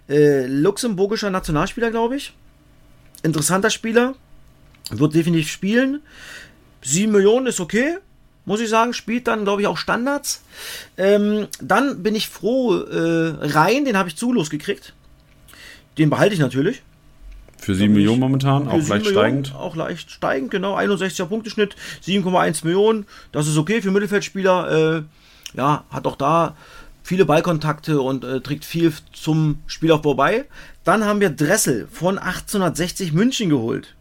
[0.09, 2.35] äh, luxemburgischer Nationalspieler, glaube ich.
[3.23, 4.15] Interessanter Spieler,
[4.91, 6.01] wird definitiv spielen.
[6.83, 7.99] Sieben Millionen ist okay.
[8.45, 8.93] Muss ich sagen.
[8.93, 10.43] Spielt dann, glaube ich, auch Standards.
[10.97, 14.93] Ähm, dann bin ich froh, äh, Rhein, den habe ich zu losgekriegt.
[15.99, 16.83] Den behalte ich natürlich.
[17.59, 19.55] Für 7 Millionen momentan, auch leicht Millionen, steigend.
[19.55, 20.77] Auch leicht steigend, genau.
[20.77, 23.07] 61er Punkteschnitt, 7,1 Millionen.
[23.33, 24.99] Das ist okay für Mittelfeldspieler.
[24.99, 25.03] Äh,
[25.57, 26.57] ja, hat auch da
[27.03, 30.47] viele Ballkontakte und äh, trägt viel zum Spielaufbau bei.
[30.83, 33.95] Dann haben wir Dressel von 1860 München geholt.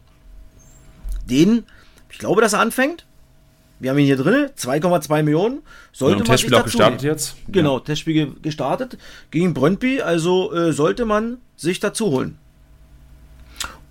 [1.29, 1.63] Den,
[2.09, 3.05] ich glaube, dass er anfängt.
[3.84, 5.61] Wir haben ihn hier drin, 2,2 Millionen.
[5.91, 7.11] Sollte ja, man Testspiel auch gestartet nehmen.
[7.11, 7.36] jetzt.
[7.49, 7.84] Genau, ja.
[7.84, 8.97] Testspiel gestartet
[9.29, 12.38] gegen Brøndby, also äh, sollte man sich dazu holen.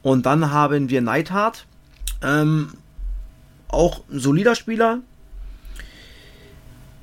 [0.01, 1.66] Und dann haben wir Neidhart,
[2.22, 2.72] ähm,
[3.68, 5.01] auch ein solider Spieler.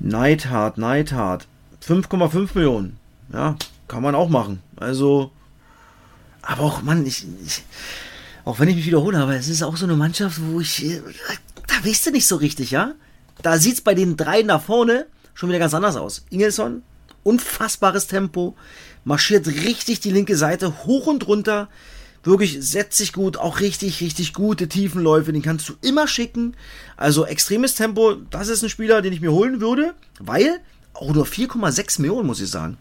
[0.00, 1.46] Neidhart, Neidhart,
[1.86, 2.98] 5,5 Millionen.
[3.32, 3.54] Ja,
[3.86, 4.62] kann man auch machen.
[4.74, 5.30] Also,
[6.42, 7.62] aber auch, Mann, ich, ich,
[8.44, 11.00] auch wenn ich mich wiederhole, aber es ist auch so eine Mannschaft, wo ich, äh,
[11.70, 12.94] da weißt du nicht so richtig, ja?
[13.42, 16.24] Da sieht es bei den drei nach vorne schon wieder ganz anders aus.
[16.30, 16.82] Ingelsson,
[17.22, 18.56] unfassbares Tempo,
[19.04, 21.68] marschiert richtig die linke Seite hoch und runter,
[22.22, 26.54] wirklich setzt sich gut, auch richtig, richtig gute Tiefenläufe, den kannst du immer schicken.
[26.96, 30.60] Also extremes Tempo, das ist ein Spieler, den ich mir holen würde, weil
[30.92, 32.76] auch nur 4,6 Millionen, muss ich sagen.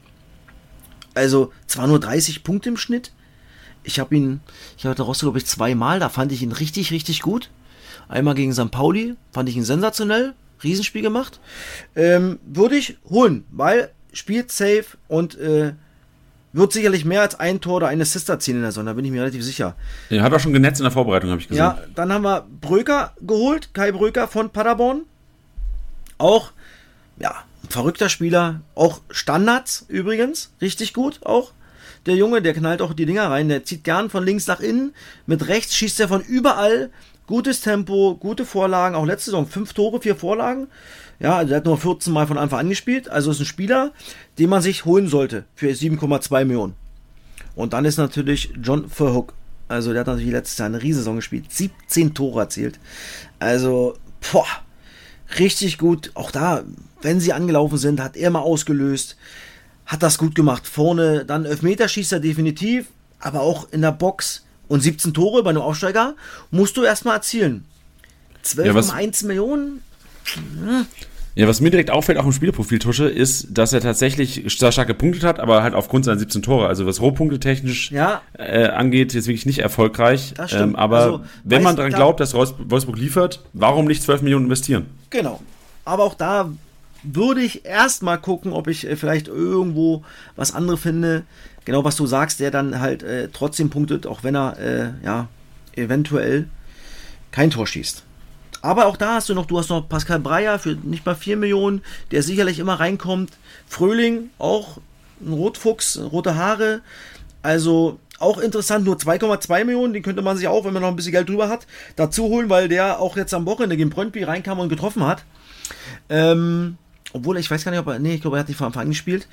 [1.14, 3.12] Also zwar nur 30 Punkte im Schnitt.
[3.84, 4.42] Ich habe ihn,
[4.78, 7.50] ich hatte Rostock, glaube ich, zweimal, da fand ich ihn richtig, richtig gut.
[8.10, 8.72] Einmal gegen St.
[8.72, 10.34] Pauli, fand ich ihn sensationell,
[10.64, 11.40] Riesenspiel gemacht.
[11.96, 15.74] Ähm, würde ich holen, weil spielt safe und äh,
[16.52, 19.06] wird sicherlich mehr als ein Tor oder eine Assist erzielen in der Sonne, da bin
[19.06, 19.76] ich mir relativ sicher.
[20.10, 21.64] Er hat auch schon genetzt in der Vorbereitung, habe ich gesehen.
[21.64, 25.04] Ja, dann haben wir Bröker geholt, Kai Bröker von Paderborn.
[26.18, 26.52] Auch,
[27.20, 27.36] ja,
[27.70, 28.62] verrückter Spieler.
[28.74, 31.54] Auch Standards übrigens, richtig gut auch.
[32.06, 34.94] Der Junge, der knallt auch die Dinger rein, der zieht gern von links nach innen.
[35.28, 36.90] Mit rechts schießt er von überall.
[37.30, 40.66] Gutes Tempo, gute Vorlagen, auch letzte Saison fünf Tore, vier Vorlagen.
[41.20, 43.08] Ja, also er hat nur 14 Mal von Anfang an gespielt.
[43.08, 43.92] Also ist ein Spieler,
[44.40, 46.74] den man sich holen sollte für 7,2 Millionen.
[47.54, 49.36] Und dann ist natürlich John Verhook.
[49.68, 51.54] Also der hat natürlich letztes Jahr eine Riesensaison gespielt.
[51.54, 52.80] 17 Tore erzielt.
[53.38, 53.96] Also,
[54.32, 54.48] boah,
[55.38, 56.10] richtig gut.
[56.16, 56.64] Auch da,
[57.04, 59.18] wenn sie angelaufen sind, hat er mal ausgelöst.
[59.86, 60.68] Hat das gut gemacht.
[60.68, 62.88] Vorne dann Elfmeterschießer definitiv.
[63.20, 64.48] Aber auch in der Box.
[64.70, 66.16] Und 17 Tore bei einem Aufsteiger
[66.52, 67.66] musst du erstmal erzielen.
[68.46, 69.82] 12,1 ja, Millionen.
[70.36, 70.86] Hm.
[71.36, 74.88] Ja, was mir direkt auffällt, auch im Spielprofil Tusche, ist, dass er tatsächlich sehr stark
[74.88, 76.68] gepunktet hat, aber halt aufgrund seiner 17 Tore.
[76.68, 78.22] Also was Rohpunkte technisch ja.
[78.38, 80.34] äh, angeht, ist wirklich nicht erfolgreich.
[80.36, 80.74] Das stimmt.
[80.74, 84.88] Ähm, aber also, wenn man daran glaubt, dass Wolfsburg liefert, warum nicht 12 Millionen investieren?
[85.10, 85.42] Genau.
[85.86, 86.52] Aber auch da
[87.04, 90.04] würde ich erstmal gucken, ob ich äh, vielleicht irgendwo
[90.36, 91.24] was anderes finde.
[91.66, 95.28] Genau, was du sagst, der dann halt äh, trotzdem punktet, auch wenn er äh, ja
[95.76, 96.48] eventuell
[97.32, 98.04] kein Tor schießt.
[98.62, 101.38] Aber auch da hast du noch, du hast noch Pascal Breyer für nicht mal 4
[101.38, 101.82] Millionen,
[102.12, 103.32] der sicherlich immer reinkommt.
[103.68, 104.80] Fröhling, auch
[105.22, 106.82] ein Rotfuchs, rote Haare.
[107.42, 110.96] Also auch interessant, nur 2,2 Millionen, den könnte man sich auch, wenn man noch ein
[110.98, 114.60] bisschen Geld drüber hat, dazu holen, weil der auch jetzt am Wochenende gegen Brøndby reinkam
[114.60, 115.24] und getroffen hat.
[116.10, 116.78] Ähm,
[117.14, 118.84] obwohl, ich weiß gar nicht, ob er, nee, ich glaube, er hat nicht von Anfang
[118.84, 119.28] an gespielt.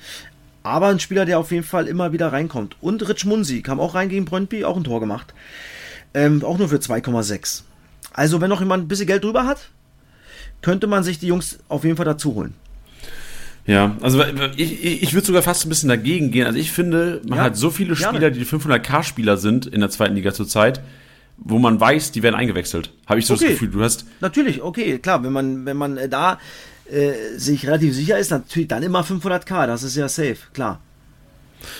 [0.63, 2.75] Aber ein Spieler, der auf jeden Fall immer wieder reinkommt.
[2.81, 5.33] Und Rich Munsi kam auch rein gegen Brøndby, auch ein Tor gemacht.
[6.13, 7.61] Ähm, auch nur für 2,6.
[8.13, 9.69] Also, wenn noch jemand ein bisschen Geld drüber hat,
[10.61, 12.53] könnte man sich die Jungs auf jeden Fall dazu holen.
[13.67, 14.23] Ja, also
[14.55, 16.47] ich, ich würde sogar fast ein bisschen dagegen gehen.
[16.47, 18.37] Also ich finde, man ja, hat so viele Spieler, gerne.
[18.37, 20.81] die 500k-Spieler sind in der zweiten Liga zurzeit,
[21.37, 22.93] wo man weiß, die werden eingewechselt.
[23.05, 23.43] Habe ich so okay.
[23.43, 23.69] das Gefühl.
[23.69, 26.39] Du hast natürlich, okay, klar, wenn man wenn man äh, da
[26.91, 29.67] äh, sich relativ sicher ist, natürlich dann immer 500k.
[29.67, 30.81] Das ist ja safe, klar.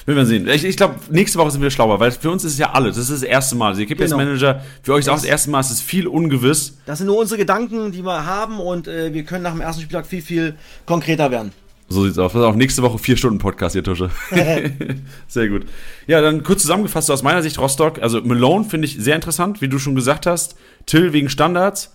[0.05, 0.47] Werden wir sehen.
[0.47, 2.95] Ich, ich glaube, nächste Woche sind wir schlauer, weil für uns ist es ja alles.
[2.95, 3.69] Das ist das erste Mal.
[3.69, 4.17] Also, ihr genau.
[4.17, 6.77] Manager, für euch ist auch das erste Mal, es ist viel ungewiss.
[6.85, 9.81] Das sind nur unsere Gedanken, die wir haben und äh, wir können nach dem ersten
[9.81, 10.55] Spieltag viel, viel
[10.85, 11.51] konkreter werden.
[11.89, 12.33] So sieht's aus.
[12.33, 14.09] Das ist auch nächste Woche vier Stunden Podcast, ihr Tusche.
[15.27, 15.65] sehr gut.
[16.05, 18.01] Ja, dann kurz zusammengefasst aus meiner Sicht Rostock.
[18.01, 20.57] Also Malone finde ich sehr interessant, wie du schon gesagt hast.
[20.85, 21.93] Till wegen Standards.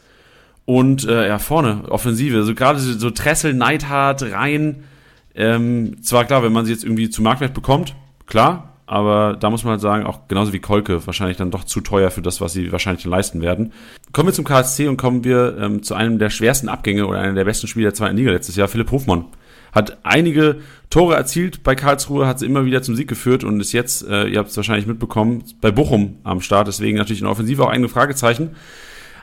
[0.65, 2.37] Und äh, ja, vorne, Offensive.
[2.37, 4.85] Also gerade so Tressel, Neidhart, Rhein
[5.35, 7.95] ähm, zwar klar, wenn man sie jetzt irgendwie zu Marktwert bekommt,
[8.27, 11.81] klar, aber da muss man halt sagen, auch genauso wie Kolke, wahrscheinlich dann doch zu
[11.81, 13.73] teuer für das, was sie wahrscheinlich leisten werden.
[14.13, 17.35] Kommen wir zum KSC und kommen wir ähm, zu einem der schwersten Abgänge oder einem
[17.35, 19.25] der besten Spieler der zweiten Liga letztes Jahr, Philipp Hofmann.
[19.73, 20.61] Hat einige
[20.91, 24.27] Tore erzielt bei Karlsruhe, hat sie immer wieder zum Sieg geführt und ist jetzt, äh,
[24.27, 26.69] ihr habt es wahrscheinlich mitbekommen, bei Bochum am Start.
[26.69, 28.51] Deswegen natürlich in der Offensive auch einige Fragezeichen.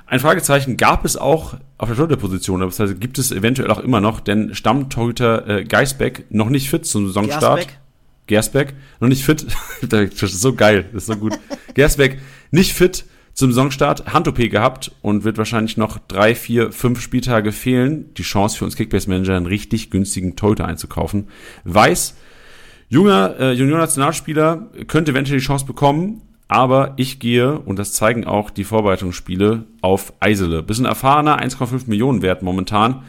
[0.09, 4.01] Ein Fragezeichen gab es auch auf der Torhüterposition, das heißt, gibt es eventuell auch immer
[4.01, 7.59] noch, denn Stammtorhüter äh, Geisbeck noch nicht fit zum Saisonstart.
[7.59, 7.79] Gersbeck.
[8.25, 9.45] Gersbeck, noch nicht fit.
[9.87, 11.37] das ist so geil, das ist so gut.
[11.75, 13.05] Gersbeck nicht fit
[13.35, 18.11] zum Saisonstart Hand-OP gehabt und wird wahrscheinlich noch drei, vier, fünf Spieltage fehlen.
[18.15, 21.27] Die Chance für uns Kickbase-Manager einen richtig günstigen Torhüter einzukaufen.
[21.65, 22.15] Weiß,
[22.87, 28.49] junger äh, Junior-Nationalspieler könnte eventuell die Chance bekommen, aber ich gehe, und das zeigen auch
[28.49, 30.63] die Vorbereitungsspiele, auf Eisele.
[30.63, 33.03] Bisschen erfahrener, 1,5 Millionen wert momentan.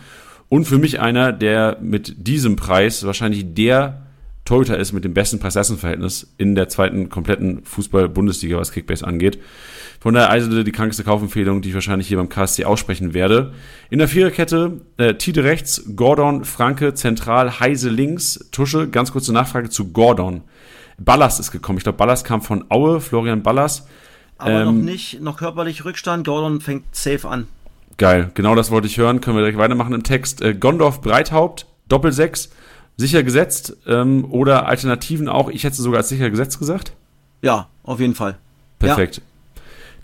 [0.51, 4.03] Und für mich einer, der mit diesem Preis wahrscheinlich der
[4.45, 9.39] Torhüter ist mit dem besten Preis-Leistungs-Verhältnis in der zweiten kompletten Fußball-Bundesliga, was Kickbase angeht.
[10.01, 13.53] Von daher Eisele die krankeste Kaufempfehlung, die ich wahrscheinlich hier beim KSC aussprechen werde.
[13.89, 18.49] In der Viererkette äh, Tide rechts, Gordon, Franke, zentral, Heise links.
[18.51, 20.43] Tusche, ganz kurze Nachfrage zu Gordon.
[21.01, 21.79] Ballas ist gekommen.
[21.79, 23.87] Ich glaube, Ballas kam von Aue, Florian Ballas.
[24.39, 26.27] Aber ähm, noch nicht, noch körperlich Rückstand.
[26.27, 27.49] Gordon fängt safe an.
[27.97, 29.21] Geil, genau das wollte ich hören.
[29.21, 30.41] Können wir direkt weitermachen im Text.
[30.43, 32.51] Äh, Gondorf, Breithaupt, Doppelsechs
[32.97, 35.49] sicher gesetzt ähm, oder Alternativen auch.
[35.49, 36.93] Ich hätte sogar als sicher gesetzt gesagt.
[37.43, 38.37] Ja, auf jeden Fall.
[38.79, 39.17] Perfekt.
[39.17, 39.23] Ja.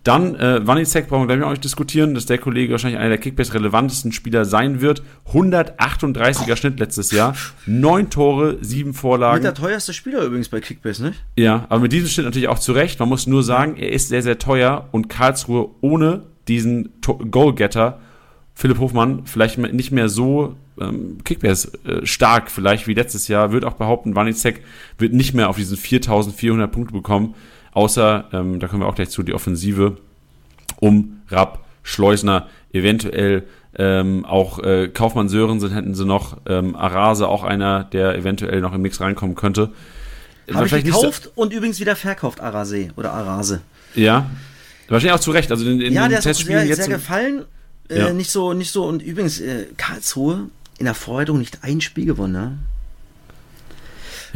[0.06, 3.18] Dann äh, Wanizek brauchen wir gleich auch nicht diskutieren, dass der Kollege wahrscheinlich einer der
[3.18, 5.02] Kickbase relevantesten Spieler sein wird.
[5.32, 6.56] 138er oh.
[6.56, 7.34] Schnitt letztes Jahr,
[7.66, 9.42] neun Tore, sieben Vorlagen.
[9.42, 11.24] Mit der teuerste Spieler übrigens bei Kickbase, nicht?
[11.36, 13.00] Ja, aber mit diesem Schnitt natürlich auch zurecht.
[13.00, 17.98] Man muss nur sagen, er ist sehr, sehr teuer und Karlsruhe ohne diesen Goalgetter
[18.54, 23.64] Philipp Hofmann vielleicht nicht mehr so ähm, Kickbase äh, stark vielleicht wie letztes Jahr, wird
[23.64, 24.62] auch behaupten, Wanizek
[24.98, 27.34] wird nicht mehr auf diesen 4400 Punkte bekommen,
[27.76, 29.98] außer, ähm, da kommen wir auch gleich zu, die Offensive
[30.80, 33.44] um Rapp, Schleusner, eventuell
[33.78, 38.72] ähm, auch äh, Kaufmann Sörensen hätten sie noch, ähm, Arase auch einer, der eventuell noch
[38.72, 39.70] im Mix reinkommen könnte.
[40.52, 43.60] Habe ich gekauft und übrigens wieder verkauft, Arase oder Arase.
[43.94, 44.30] Ja,
[44.88, 45.50] wahrscheinlich auch zu Recht.
[45.50, 47.44] Also in, in ja, der ist sehr, jetzt sehr gefallen.
[47.90, 48.12] Äh, ja.
[48.12, 48.86] Nicht so, nicht so.
[48.86, 50.48] Und übrigens, äh, Karlsruhe
[50.78, 52.58] in der Vorbereitung nicht ein Spiel gewonnen, ne?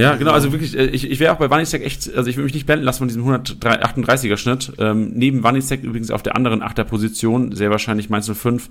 [0.01, 2.45] Ja, genau, also wirklich, äh, ich, ich wäre auch bei Wanisek echt, also ich will
[2.45, 4.73] mich nicht blenden lassen von diesem 138er Schnitt.
[4.79, 8.71] Ähm, neben Wanisek übrigens auf der anderen Achterposition, sehr wahrscheinlich Mainz 05,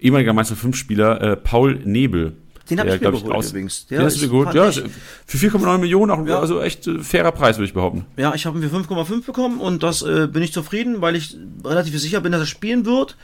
[0.00, 2.34] ehemaliger Mainz 05 Spieler, äh, Paul Nebel.
[2.70, 3.86] Den habe ich mir geholt aus, übrigens.
[3.86, 4.70] Der den hast du geholt, ja.
[4.70, 6.40] Für 4,9 Millionen, auch, ja.
[6.40, 8.04] also echt äh, fairer Preis, würde ich behaupten.
[8.16, 11.36] Ja, ich habe ihn für 5,5 bekommen und das äh, bin ich zufrieden, weil ich
[11.64, 13.16] relativ sicher bin, dass er spielen wird.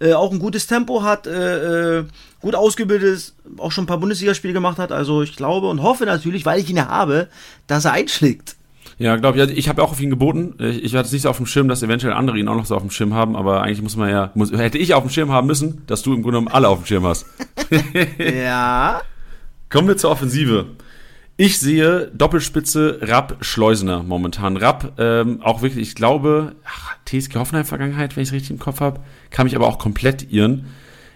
[0.00, 2.04] Äh, auch ein gutes Tempo hat, äh, äh
[2.40, 4.92] gut ausgebildet ist, auch schon ein paar Bundesligaspiele gemacht hat.
[4.92, 7.28] Also ich glaube und hoffe natürlich, weil ich ihn habe,
[7.66, 8.56] dass er einschlägt.
[9.00, 9.42] Ja, glaube ich.
[9.42, 10.54] Also ich habe auch auf ihn geboten.
[10.58, 12.66] Ich, ich hatte es nicht so auf dem Schirm, dass eventuell andere ihn auch noch
[12.66, 15.08] so auf dem Schirm haben, aber eigentlich muss man ja, muss, hätte ich auf dem
[15.08, 17.24] Schirm haben müssen, dass du im Grunde genommen alle auf dem Schirm hast.
[18.18, 19.00] ja.
[19.70, 20.66] Kommen wir zur Offensive.
[21.38, 24.58] Ich sehe Doppelspitze Rapp Schleusener momentan.
[24.58, 28.58] Rapp, ähm, auch wirklich, ich glaube, ach, TSG Hoffenheim Vergangenheit, wenn ich es richtig im
[28.58, 30.66] Kopf habe, kann mich aber auch komplett irren.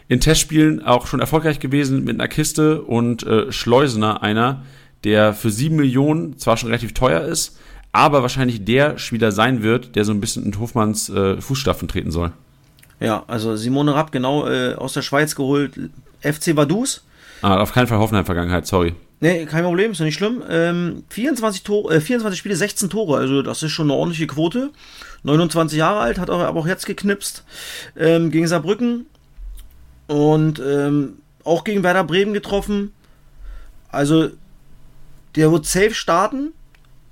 [0.09, 4.63] In Testspielen auch schon erfolgreich gewesen mit einer Kiste und äh, Schleusener einer,
[5.05, 7.59] der für sieben Millionen zwar schon relativ teuer ist,
[7.95, 12.11] aber wahrscheinlich der Spieler sein wird, der so ein bisschen in Hofmanns äh, Fußstapfen treten
[12.11, 12.33] soll.
[12.99, 15.79] Ja, also Simone Rapp, genau äh, aus der Schweiz geholt,
[16.21, 17.05] FC Vaduz.
[17.41, 18.95] Ah, auf keinen Fall Hoffenheim-Vergangenheit, sorry.
[19.21, 20.43] Nee, kein Problem, ist ja nicht schlimm.
[20.51, 24.71] Ähm, 24, Tore, äh, 24 Spiele, 16 Tore, also das ist schon eine ordentliche Quote.
[25.23, 27.45] 29 Jahre alt, hat aber auch jetzt geknipst.
[27.97, 29.07] Ähm, gegen Saarbrücken
[30.09, 32.93] und ähm, auch gegen Werder Bremen getroffen.
[33.89, 34.31] Also
[35.37, 36.53] der wird safe starten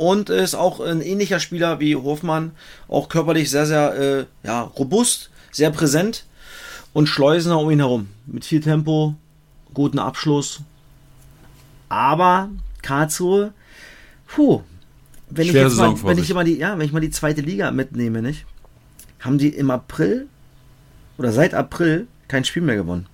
[0.02, 2.50] und ist auch ein ähnlicher Spieler wie Hofmann,
[2.88, 6.24] auch körperlich sehr, sehr äh, ja, robust, sehr präsent
[6.92, 8.08] und Schleusener um ihn herum.
[8.26, 9.14] Mit viel Tempo,
[9.72, 10.62] guten Abschluss.
[11.88, 12.50] Aber
[12.82, 13.52] Karlsruhe,
[14.26, 14.62] puh,
[15.30, 17.70] wenn ich jetzt mal, wenn ich mal die, ja, wenn ich mal die zweite Liga
[17.70, 18.44] mitnehme, nicht,
[19.20, 20.26] haben die im April
[21.16, 23.06] oder seit April kein Spiel mehr gewonnen.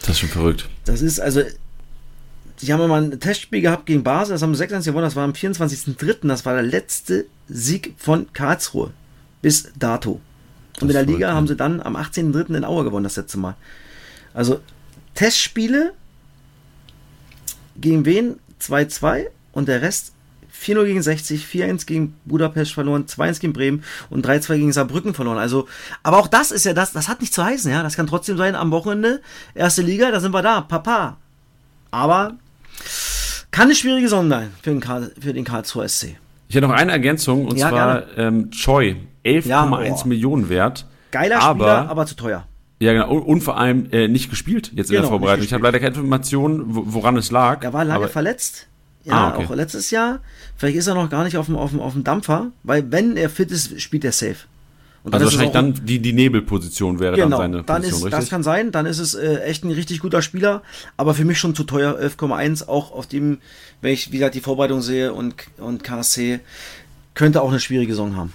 [0.00, 0.68] Das ist schon verrückt.
[0.84, 1.42] Das ist also
[2.62, 5.24] die haben mal ein Testspiel gehabt gegen Basel, das haben sie 6-1 gewonnen, das war
[5.24, 8.92] am 24.03., das war der letzte Sieg von Karlsruhe
[9.42, 10.20] bis dato.
[10.80, 12.56] Und in der Liga haben sie dann am 18.03.
[12.56, 13.54] in Aue gewonnen, das letzte Mal.
[14.34, 14.60] Also
[15.14, 15.92] Testspiele
[17.80, 18.36] gegen wen?
[18.60, 20.12] 2-2 und der Rest
[20.62, 25.38] 4-0 gegen 60, 4-1 gegen Budapest verloren, 2-1 gegen Bremen und 3-2 gegen Saarbrücken verloren.
[25.38, 25.68] Also,
[26.02, 27.82] aber auch das ist ja das, das hat nicht zu heißen, ja.
[27.82, 29.20] Das kann trotzdem sein, am Wochenende,
[29.54, 31.18] erste Liga, da sind wir da, Papa.
[31.90, 32.36] Aber
[33.50, 36.16] kann eine schwierige Saison sein für den, Karl, für den Karlsruher SC.
[36.48, 39.94] Ich hätte noch eine Ergänzung und ja, zwar ähm, Choi, 11,1 ja.
[40.04, 40.86] Millionen wert.
[41.10, 42.46] Geiler aber, Spieler, aber zu teuer.
[42.78, 43.10] Ja, genau.
[43.10, 45.44] Und, und vor allem äh, nicht gespielt jetzt genau, in der genau, Vorbereitung.
[45.44, 47.64] Ich habe leider keine Informationen, woran es lag.
[47.64, 48.66] Er war lange verletzt.
[49.04, 49.46] Ja, ah, okay.
[49.46, 50.18] auch letztes Jahr.
[50.56, 53.16] Vielleicht ist er noch gar nicht auf dem, auf dem, auf dem Dampfer, weil wenn
[53.16, 54.46] er fit ist, spielt er safe
[55.12, 58.20] also wahrscheinlich dann die, die Nebelposition wäre genau, dann seine dann Position, ist, richtig?
[58.20, 60.62] Das kann sein, dann ist es äh, echt ein richtig guter Spieler,
[60.96, 63.38] aber für mich schon zu teuer, 11,1, auch auf dem,
[63.80, 66.40] wenn ich wieder die Vorbereitung sehe und, und KSC,
[67.14, 68.32] könnte auch eine schwierige Saison haben.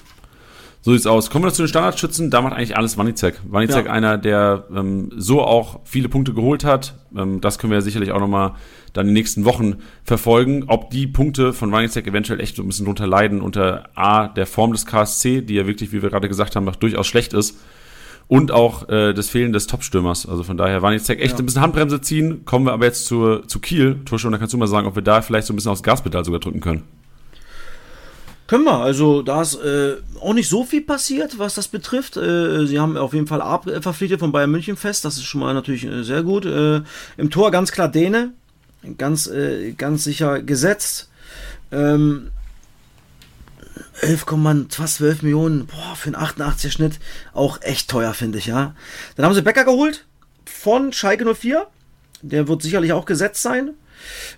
[0.83, 1.29] So sieht's aus.
[1.29, 2.31] Kommen wir zu den Standardschützen.
[2.31, 3.39] Da macht eigentlich alles Wanizek.
[3.47, 3.91] Wanizek ja.
[3.91, 6.95] einer, der ähm, so auch viele Punkte geholt hat.
[7.15, 8.53] Ähm, das können wir ja sicherlich auch nochmal
[8.93, 10.65] dann in den nächsten Wochen verfolgen.
[10.67, 14.45] Ob die Punkte von Wanizek eventuell echt so ein bisschen drunter leiden unter A, der
[14.45, 17.57] Form des KSC, die ja wirklich, wie wir gerade gesagt haben, durchaus schlecht ist.
[18.27, 20.25] Und auch äh, das Fehlen des Topstürmers.
[20.25, 21.39] Also von daher Wanizek echt ja.
[21.39, 22.45] ein bisschen Handbremse ziehen.
[22.45, 23.99] Kommen wir aber jetzt zu, zu Kiel.
[24.05, 25.83] Tusche, und da kannst du mal sagen, ob wir da vielleicht so ein bisschen aufs
[25.83, 26.83] Gaspedal sogar drücken können.
[28.51, 28.79] Können wir.
[28.79, 32.17] Also da ist äh, auch nicht so viel passiert, was das betrifft.
[32.17, 35.05] Äh, sie haben auf jeden Fall Ab verpflichtet von Bayern München fest.
[35.05, 36.45] Das ist schon mal natürlich äh, sehr gut.
[36.45, 36.81] Äh,
[37.15, 38.33] Im Tor ganz klar Däne.
[38.97, 41.09] Ganz, äh, ganz sicher gesetzt.
[41.71, 42.31] Ähm,
[44.01, 44.25] 11,
[44.69, 45.67] fast 12 Millionen.
[45.67, 46.99] Boah, für einen 88er Schnitt.
[47.33, 48.75] Auch echt teuer, finde ich, ja.
[49.15, 50.05] Dann haben sie Becker geholt
[50.45, 51.67] von Schalke 04.
[52.21, 53.71] Der wird sicherlich auch gesetzt sein.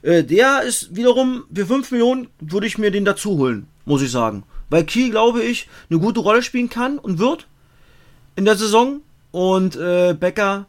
[0.02, 4.12] Äh, der ist wiederum für 5 Millionen würde ich mir den dazu holen muss ich
[4.12, 4.44] sagen.
[4.70, 7.48] Weil Kiel, glaube ich, eine gute Rolle spielen kann und wird
[8.36, 9.02] in der Saison.
[9.32, 10.68] Und äh, Becker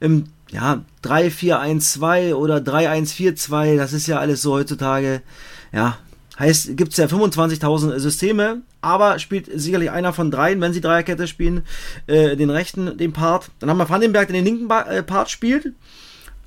[0.00, 5.22] im ja, 3-4-1-2 oder 3-1-4-2, das ist ja alles so heutzutage.
[5.72, 5.98] Ja,
[6.38, 11.26] heißt, gibt es ja 25.000 Systeme, aber spielt sicherlich einer von dreien, wenn sie Dreierkette
[11.26, 11.62] spielen,
[12.06, 13.50] äh, den rechten, den Part.
[13.58, 15.72] Dann haben wir Vandenberg, der den linken ba äh, Part spielt.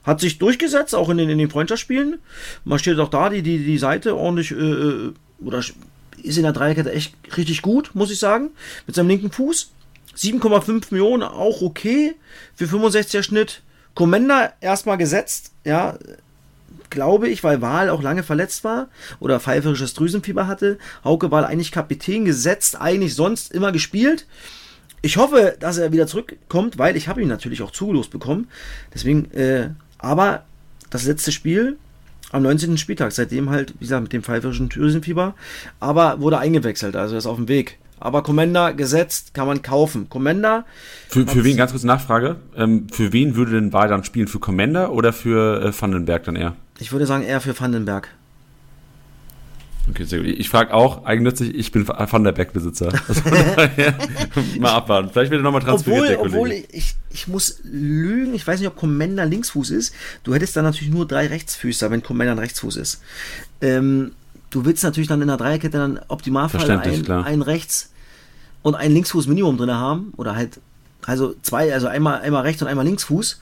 [0.03, 2.19] Hat sich durchgesetzt, auch in den, in den Freundschaftsspielen.
[2.64, 6.52] Man steht auch da, die, die, die Seite ordentlich äh, äh oder ist in der
[6.52, 8.49] Dreierkette echt richtig gut, muss ich sagen.
[8.88, 9.72] Mit seinem linken Fuß.
[10.18, 12.15] 7,5 Millionen, auch okay.
[12.56, 13.61] Für 65er Schnitt.
[13.95, 15.98] Commander erstmal gesetzt, ja,
[16.90, 18.88] glaube ich, weil Wahl auch lange verletzt war
[19.20, 20.78] oder pfeiferisches Drüsenfieber hatte.
[21.03, 24.26] Hauke Wahl eigentlich Kapitän gesetzt, eigentlich sonst immer gespielt.
[25.02, 28.48] Ich hoffe, dass er wieder zurückkommt, weil ich habe ihn natürlich auch zugelost bekommen.
[28.94, 30.44] Deswegen, äh, aber
[30.90, 31.78] das letzte Spiel
[32.32, 32.78] am 19.
[32.78, 35.36] Spieltag, seitdem halt, wie gesagt, mit dem pfeiferischen Drüsenfieber,
[35.80, 37.80] aber wurde eingewechselt, also er ist auf dem Weg.
[37.99, 40.09] Aber Commander gesetzt kann man kaufen.
[40.09, 40.65] Commander.
[41.09, 44.27] Für, für wen, ganz kurze Nachfrage, ähm, für ven würde denn Wahl dann spielen?
[44.27, 46.55] Für Commander oder für äh, Vandenberg dann eher?
[46.80, 48.09] Ich würde sagen eher für Vandenberg.
[49.89, 50.27] Okay, sehr gut.
[50.27, 52.89] Ich frage auch eigennützig, ich bin Van der Beck-Besitzer.
[53.07, 53.21] Also
[54.59, 55.09] mal abwarten.
[55.11, 56.38] Vielleicht wird er nochmal transferiert, obwohl, der Kollege.
[56.38, 59.93] Obwohl, ich, ich muss lügen, ich weiß nicht, ob Commander Linksfuß ist.
[60.23, 63.01] Du hättest dann natürlich nur drei Rechtsfüßer, wenn Commander ein Rechtsfuß ist.
[63.61, 64.11] Ähm,
[64.49, 67.91] du willst natürlich dann in der Dreierkette dann Optimalfall ein, ein Rechts-
[68.61, 70.13] und ein Linksfuß Minimum drin haben.
[70.17, 70.59] Oder halt,
[71.05, 73.39] also zwei, also einmal, einmal rechts und einmal Linksfuß.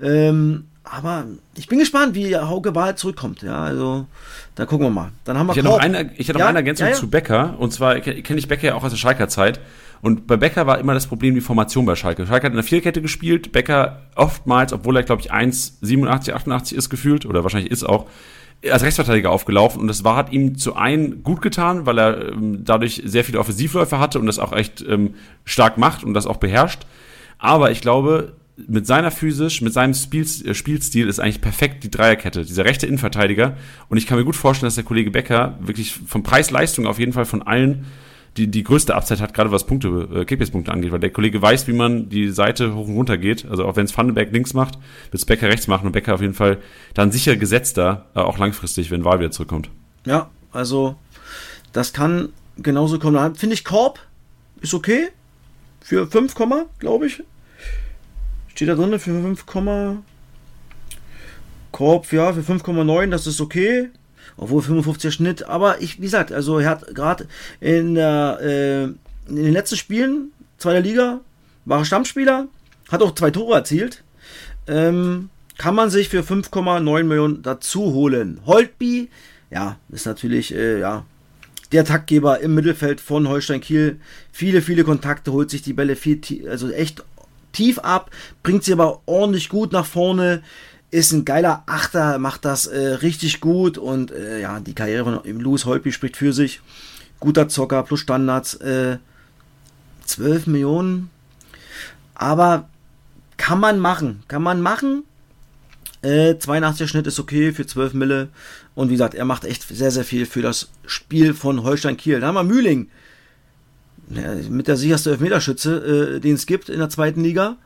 [0.00, 1.26] Ähm, aber
[1.56, 3.42] ich bin gespannt, wie Hauke Wahl zurückkommt.
[3.42, 4.06] Ja, also
[4.54, 5.12] da gucken wir mal.
[5.24, 6.48] Dann haben wir ich hätte noch eine, ich hätte noch ja?
[6.48, 6.98] eine Ergänzung ja, ja.
[6.98, 7.54] zu Becker.
[7.58, 9.60] Und zwar kenne ich Becker ja auch aus der Schalker Zeit.
[10.02, 12.26] Und bei Becker war immer das Problem die Formation bei Schalke.
[12.26, 13.52] Schalke hat in der Vierkette gespielt.
[13.52, 18.06] Becker oftmals, obwohl er glaube ich 1,87, 88 ist gefühlt oder wahrscheinlich ist auch,
[18.68, 22.64] als Rechtsverteidiger aufgelaufen und das war hat ihm zu einen gut getan, weil er ähm,
[22.64, 25.14] dadurch sehr viele Offensivläufe hatte und das auch echt ähm,
[25.44, 26.82] stark macht und das auch beherrscht.
[27.38, 28.34] Aber ich glaube,
[28.68, 32.86] mit seiner physisch, mit seinem Spiel, äh, Spielstil ist eigentlich perfekt die Dreierkette, dieser rechte
[32.86, 33.56] Innenverteidiger.
[33.88, 37.12] Und ich kann mir gut vorstellen, dass der Kollege Becker wirklich von Preis-Leistung auf jeden
[37.12, 37.86] Fall von allen
[38.36, 41.66] die, die größte Upside hat, gerade was Punkte, äh, Kickbase-Punkte angeht, weil der Kollege weiß,
[41.66, 43.44] wie man die Seite hoch und runter geht.
[43.46, 46.20] Also auch wenn es Vandenberg links macht, wird es Becker rechts machen und Becker auf
[46.20, 46.58] jeden Fall
[46.94, 49.70] dann sicher gesetzter, äh, auch langfristig, wenn Wahl wieder zurückkommt.
[50.06, 50.96] Ja, also
[51.72, 53.34] das kann genauso kommen.
[53.34, 53.98] Finde ich Korb
[54.60, 55.08] ist okay.
[55.80, 56.34] Für 5,
[56.78, 57.22] glaube ich.
[58.54, 59.46] Steht da drin für 5,
[61.72, 63.88] Korb, ja, für 5,9, das ist okay.
[64.42, 67.26] Obwohl 55er Schnitt, aber ich, wie gesagt, also er hat gerade
[67.60, 68.96] in, äh, in
[69.28, 71.20] den letzten Spielen, zweiter Liga,
[71.66, 72.48] war er Stammspieler,
[72.90, 74.02] hat auch zwei Tore erzielt.
[74.66, 78.40] Ähm, kann man sich für 5,9 Millionen dazu holen.
[78.46, 79.10] Holtby,
[79.50, 81.04] ja, ist natürlich, äh, ja,
[81.72, 84.00] der Taktgeber im Mittelfeld von Holstein Kiel.
[84.32, 87.04] Viele, viele Kontakte, holt sich die Bälle viel, also echt
[87.52, 88.10] tief ab,
[88.42, 90.42] bringt sie aber ordentlich gut nach vorne.
[90.90, 95.40] Ist ein geiler Achter, macht das äh, richtig gut und äh, ja, die Karriere von
[95.40, 96.60] Louis Holpi spricht für sich.
[97.20, 98.54] Guter Zocker plus Standards.
[98.54, 98.98] Äh,
[100.06, 101.10] 12 Millionen.
[102.14, 102.68] Aber
[103.36, 104.22] kann man machen.
[104.28, 105.04] Kann man machen.
[106.02, 108.28] Äh, 82er Schnitt ist okay für 12 Mille.
[108.74, 112.20] Und wie gesagt, er macht echt sehr, sehr viel für das Spiel von Holstein Kiel.
[112.20, 112.88] Da haben wir Mühling
[114.48, 117.56] mit der sicherste Elfmeterschütze, äh, den es gibt in der zweiten Liga.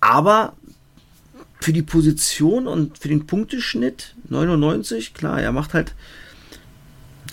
[0.00, 0.54] Aber
[1.60, 5.94] für die Position und für den Punkteschnitt 99, klar, er macht halt,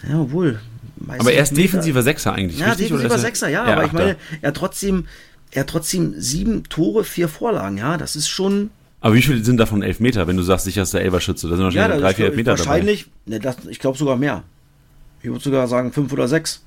[0.07, 0.59] ja, wohl.
[1.07, 2.89] Aber er ist defensiver Sechser eigentlich, ja, richtig?
[2.89, 5.07] defensiver Sechser, ja, aber ich meine, er hat trotzdem,
[5.51, 8.71] er hat trotzdem sieben Tore, vier Vorlagen, ja, das ist schon.
[8.99, 11.47] Aber wie viele sind davon Elfmeter, wenn du sagst, sicherster Elferschütze?
[11.47, 13.35] Da sind wahrscheinlich ja, drei, vier Elfmeter wahrscheinlich, dabei.
[13.35, 14.43] Wahrscheinlich, ne, ich glaube sogar mehr.
[15.21, 16.63] Ich würde sogar sagen fünf oder sechs.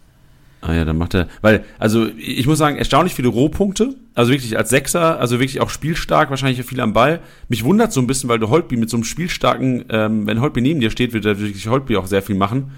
[0.63, 4.59] Ah ja, dann macht er, weil, also ich muss sagen, erstaunlich viele Rohpunkte, also wirklich
[4.59, 7.21] als Sechser, also wirklich auch spielstark, wahrscheinlich viel am Ball.
[7.49, 10.61] Mich wundert so ein bisschen, weil du Holtby mit so einem spielstarken, ähm, wenn Holtby
[10.61, 12.73] neben dir steht, wird er wirklich Holtby auch sehr viel machen.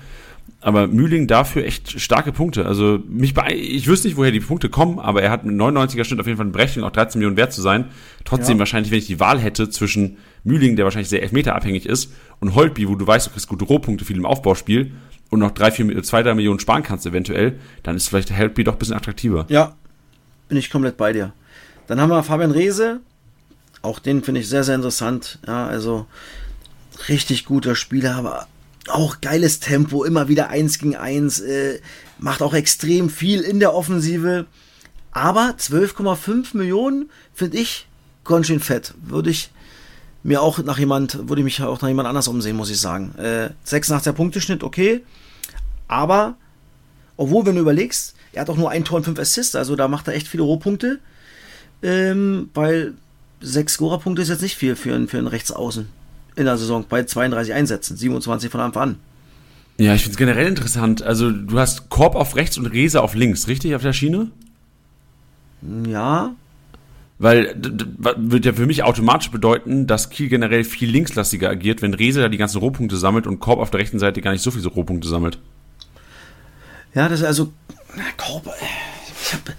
[0.60, 2.66] Aber Mühling dafür echt starke Punkte.
[2.66, 6.20] Also mich ich wüsste nicht, woher die Punkte kommen, aber er hat mit 99er Schnitt
[6.20, 7.86] auf jeden Fall eine Berechtigung, auch 13 Millionen wert zu sein.
[8.24, 8.58] Trotzdem ja.
[8.60, 12.88] wahrscheinlich, wenn ich die Wahl hätte zwischen Mühling, der wahrscheinlich sehr elfmeterabhängig ist, und Holtby,
[12.88, 14.92] wo du weißt, du kriegst gute Rohpunkte viel im Aufbauspiel,
[15.32, 18.64] und noch drei, vier, zwei, drei Millionen sparen kannst eventuell, dann ist vielleicht der Helpy
[18.64, 19.46] doch ein bisschen attraktiver.
[19.48, 19.74] Ja,
[20.48, 21.32] bin ich komplett bei dir.
[21.86, 23.00] Dann haben wir Fabian Reese.
[23.80, 25.38] Auch den finde ich sehr, sehr interessant.
[25.46, 26.06] Ja, also
[27.08, 28.46] richtig guter Spieler, aber
[28.88, 31.80] auch geiles Tempo, immer wieder eins gegen eins, äh,
[32.18, 34.44] macht auch extrem viel in der Offensive.
[35.12, 37.86] Aber 12,5 Millionen finde ich
[38.26, 38.92] ganz schön fett.
[39.00, 39.50] Würde ich
[40.22, 43.14] mir auch nach jemand, würde ich mich auch nach jemand anders umsehen, muss ich sagen.
[43.18, 45.02] Äh, 86er Punkteschnitt, okay.
[45.88, 46.36] Aber,
[47.16, 49.88] obwohl, wenn du überlegst, er hat auch nur ein Tor und fünf Assists, also da
[49.88, 51.00] macht er echt viele Rohpunkte.
[51.82, 52.94] Ähm, weil
[53.40, 55.88] sechs Scorerpunkte ist jetzt nicht viel für, einen, für einen Rechtsaußen
[56.36, 58.96] in der Saison bei 32 Einsätzen, 27 von Anfang an.
[59.78, 61.02] Ja, ich finde es generell interessant.
[61.02, 64.30] Also, du hast Korb auf rechts und Rese auf links, richtig, auf der Schiene?
[65.86, 66.34] Ja.
[67.22, 67.54] Weil
[68.16, 72.28] wird ja für mich automatisch bedeuten, dass Kiel generell viel linkslastiger agiert, wenn Rese da
[72.28, 75.06] die ganzen Rohpunkte sammelt und Korb auf der rechten Seite gar nicht so viele Rohpunkte
[75.06, 75.38] sammelt.
[76.96, 77.52] Ja, das ist also.
[78.16, 78.52] Korb,
[79.16, 79.54] ich habe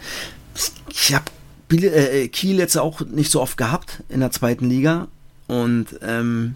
[0.89, 1.31] ich hab
[1.71, 5.07] äh, Kiel jetzt auch nicht so oft gehabt in der zweiten Liga
[5.47, 6.55] und ähm,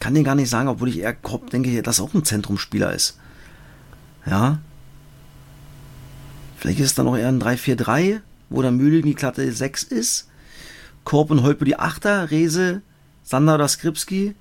[0.00, 3.18] kann dir gar nicht sagen, obwohl ich eher Korb denke, dass auch ein Zentrumspieler ist.
[4.24, 4.60] Ja.
[6.56, 10.28] Vielleicht ist es dann noch eher ein 3-4-3, wo der Mühling die Klatte 6 ist.
[11.06, 12.82] Korb und Holpe die Achter, Rese,
[13.22, 14.34] Sander oder Skripski.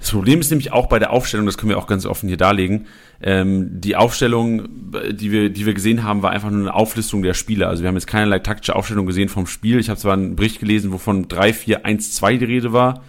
[0.00, 2.38] Das Problem ist nämlich auch bei der Aufstellung, das können wir auch ganz offen hier
[2.38, 2.86] darlegen.
[3.20, 4.68] Ähm, die Aufstellung,
[5.10, 7.68] die wir, die wir gesehen haben, war einfach nur eine Auflistung der Spieler.
[7.68, 9.78] Also wir haben jetzt keinerlei taktische Aufstellung gesehen vom Spiel.
[9.78, 13.02] Ich habe zwar einen Bericht gelesen, wovon 3, 4, 1, 2 die Rede war,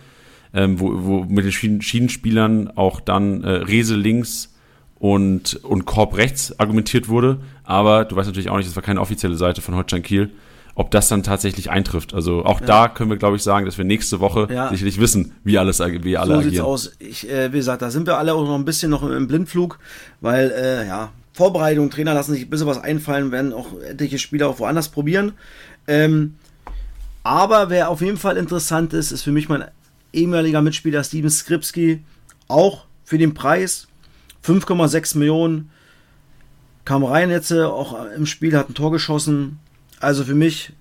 [0.53, 4.53] ähm, wo, wo mit den Schienenspielern auch dann äh, Rese links
[4.95, 7.39] und, und Korb rechts argumentiert wurde.
[7.63, 10.31] Aber du weißt natürlich auch nicht, das war keine offizielle Seite von Holstein Kiel
[10.75, 12.13] ob das dann tatsächlich eintrifft.
[12.13, 12.67] Also auch ja.
[12.67, 14.69] da können wir, glaube ich, sagen, dass wir nächste Woche ja.
[14.69, 16.49] sicherlich wissen, wie alles, wie alle so agieren.
[16.51, 16.91] sieht's aus.
[16.99, 19.79] Ich, äh, wie gesagt, da sind wir alle auch noch ein bisschen noch im Blindflug,
[20.21, 24.49] weil äh, ja Vorbereitung, Trainer lassen sich ein bisschen was einfallen, werden auch etliche Spieler
[24.49, 25.31] auch woanders probieren.
[25.87, 26.35] Ähm,
[27.23, 29.63] aber wer auf jeden Fall interessant ist, ist für mich mein
[30.11, 32.03] ehemaliger Mitspieler Steven Skripski,
[32.49, 33.87] auch für den Preis
[34.45, 35.69] 5,6 Millionen.
[36.83, 39.59] Kam rein jetzt äh, auch im Spiel, hat ein Tor geschossen,
[39.99, 40.73] also für mich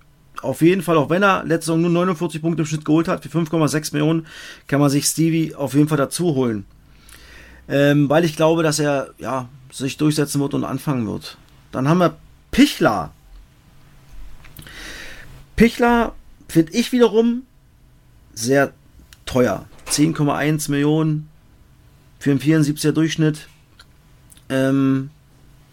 [0.42, 3.22] auf jeden Fall, auch wenn er letzte Saison nur 49 Punkte im Schnitt geholt hat,
[3.22, 4.26] für 5,6 Millionen,
[4.66, 6.64] kann man sich Stevie auf jeden Fall dazu holen.
[7.68, 11.36] Ähm, weil ich glaube, dass er ja, sich durchsetzen wird und anfangen wird.
[11.72, 12.16] Dann haben wir
[12.50, 13.12] Pichler.
[15.56, 16.14] Pichler
[16.48, 17.42] finde ich wiederum
[18.32, 18.72] sehr
[19.26, 19.66] teuer.
[19.90, 21.28] 10,1 Millionen
[22.18, 23.48] für einen 74er Durchschnitt.
[24.48, 25.10] Ähm,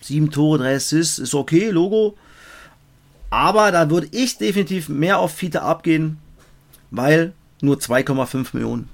[0.01, 2.17] sieben Tore, drei Assists, ist okay, Logo.
[3.29, 6.17] Aber da würde ich definitiv mehr auf Fiete abgehen,
[6.91, 8.89] weil nur 2,5 Millionen.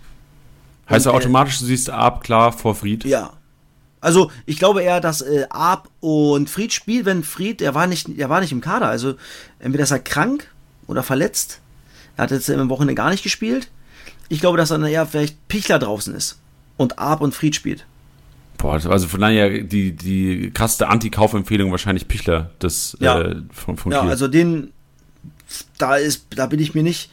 [0.89, 3.05] Heißt ja automatisch, du siehst Ab klar vor Fried?
[3.05, 3.33] Ja.
[4.01, 8.07] Also ich glaube eher, dass äh, Ab und Fried spielt, wenn Fried, der war nicht,
[8.17, 8.87] der war nicht im Kader.
[8.87, 9.13] Also
[9.59, 10.47] entweder ist er krank
[10.87, 11.59] oder verletzt.
[12.17, 13.69] Er hat jetzt im Wochenende gar nicht gespielt.
[14.27, 16.39] Ich glaube, dass dann eher vielleicht Pichler draußen ist
[16.77, 17.85] und Ab und Fried spielt.
[18.61, 23.19] Boah, also von daher die, die krasseste Anti-Kaufempfehlung wahrscheinlich Pichler das, ja.
[23.19, 24.71] äh, von, von Ja, also den,
[25.79, 27.09] da ist, da bin ich mir nicht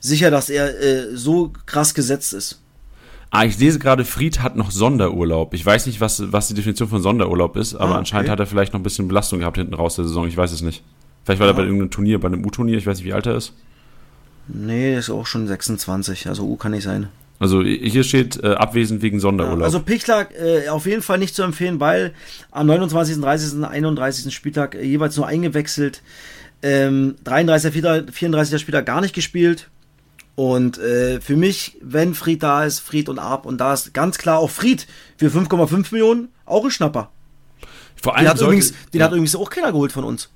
[0.00, 2.62] sicher, dass er äh, so krass gesetzt ist.
[3.30, 5.52] Ah, ich lese gerade, Fried hat noch Sonderurlaub.
[5.52, 8.46] Ich weiß nicht, was, was die Definition von Sonderurlaub ist, aber ah, anscheinend hat er
[8.46, 10.26] vielleicht noch ein bisschen Belastung gehabt hinten raus der Saison.
[10.26, 10.82] Ich weiß es nicht.
[11.24, 11.52] Vielleicht war ja.
[11.52, 12.78] er bei irgendeinem Turnier, bei einem U-Turnier.
[12.78, 13.52] Ich weiß nicht, wie alt er ist.
[14.46, 16.26] Nee, ist auch schon 26.
[16.26, 17.08] Also U kann nicht sein.
[17.40, 19.62] Also hier steht äh, abwesend wegen Sonderurlaub.
[19.62, 22.12] Also Pichler äh, auf jeden Fall nicht zu empfehlen, weil
[22.50, 24.34] am 29., 30., 31.
[24.34, 26.02] Spieltag äh, jeweils nur eingewechselt.
[26.62, 27.72] Ähm, 33.
[28.12, 28.60] 34.
[28.60, 29.68] Spieltag gar nicht gespielt.
[30.34, 34.18] Und äh, für mich, wenn Fried da ist, Fried und Ab und da ist ganz
[34.18, 34.86] klar auch Fried
[35.16, 37.10] für 5,5 Millionen auch ein Schnapper.
[38.00, 39.06] Vor allem den hat, übrigens, den ja.
[39.06, 40.30] hat übrigens auch keiner geholt von uns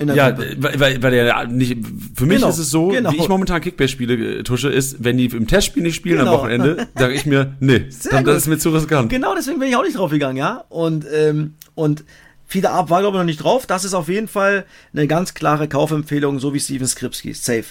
[0.00, 1.76] ja, weil, weil der nicht.
[2.14, 3.12] Für mich genau, ist es so, genau.
[3.12, 6.32] wie ich momentan Kickbase spiele, äh, Tusche, ist, wenn die im Testspiel nicht spielen genau.
[6.32, 9.10] am Wochenende, sage ich mir, nee, dann, das ist mir zu riskant.
[9.10, 10.64] Genau, deswegen bin ich auch nicht drauf gegangen, ja.
[10.68, 12.04] Und, ähm, und
[12.46, 13.66] Fieder Ab war, glaube ich, noch nicht drauf.
[13.66, 17.32] Das ist auf jeden Fall eine ganz klare Kaufempfehlung, so wie Steven Skripski.
[17.32, 17.66] Safe.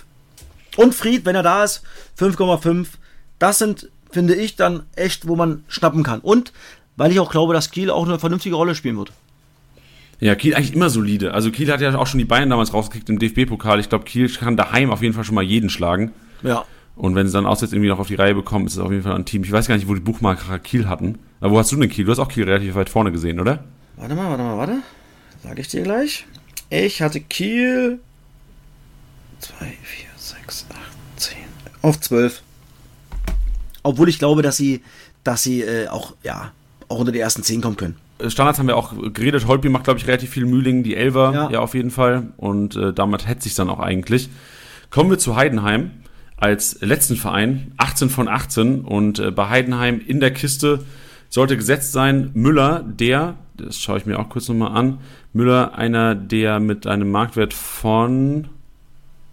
[0.78, 1.84] Und Fried, wenn er da ist,
[2.18, 2.88] 5,5.
[3.40, 6.22] Das sind, finde ich, dann echt, wo man schnappen kann.
[6.22, 6.54] Und
[6.96, 9.12] weil ich auch glaube, dass Kiel auch eine vernünftige Rolle spielen wird.
[10.20, 11.34] Ja, Kiel eigentlich immer solide.
[11.34, 13.80] Also Kiel hat ja auch schon die Bayern damals rausgekriegt im DFB-Pokal.
[13.80, 16.12] Ich glaube, Kiel kann daheim auf jeden Fall schon mal jeden schlagen.
[16.44, 16.66] Ja.
[16.96, 18.92] Und wenn sie dann auch jetzt irgendwie noch auf die Reihe bekommen, ist es auf
[18.92, 19.44] jeden Fall ein Team.
[19.44, 21.18] Ich weiß gar nicht, wo die Buchmacher Kiel hatten.
[21.40, 22.04] Aber wo hast du denn Kiel?
[22.04, 23.64] Du hast auch Kiel relativ weit vorne gesehen, oder?
[23.96, 24.78] Warte mal, warte mal, warte.
[25.42, 26.26] Sag ich dir gleich.
[26.70, 28.00] Ich hatte Kiel
[29.40, 30.78] 2, 4, 6, 8,
[31.16, 31.38] 10.
[31.82, 32.42] Auf 12.
[33.84, 34.82] Obwohl ich glaube, dass sie,
[35.24, 36.52] dass sie äh, auch, ja,
[36.90, 37.96] auch unter die ersten 10 kommen können.
[38.28, 39.48] Standards haben wir auch geredet.
[39.48, 41.60] Holtby macht, glaube ich, relativ viel Mühling, die Elver, ja, Ja.
[41.60, 42.28] auf jeden Fall.
[42.38, 44.30] Und äh, damit hätte sich dann auch eigentlich.
[44.90, 45.92] Kommen wir zu Heidenheim
[46.38, 48.82] als letzten Verein, 18 von 18.
[48.82, 50.84] Und äh, bei Heidenheim in der Kiste
[51.30, 55.00] sollte gesetzt sein Müller, der, das schaue ich mir auch kurz nochmal an,
[55.32, 58.48] Müller, einer, der mit einem Marktwert von,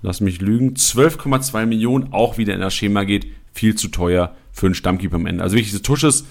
[0.03, 3.27] lass mich lügen, 12,2 Millionen auch wieder in das Schema geht.
[3.55, 5.43] Viel zu teuer für einen Stammkeeper am Ende.
[5.43, 6.27] Also wirklich diese Tusches,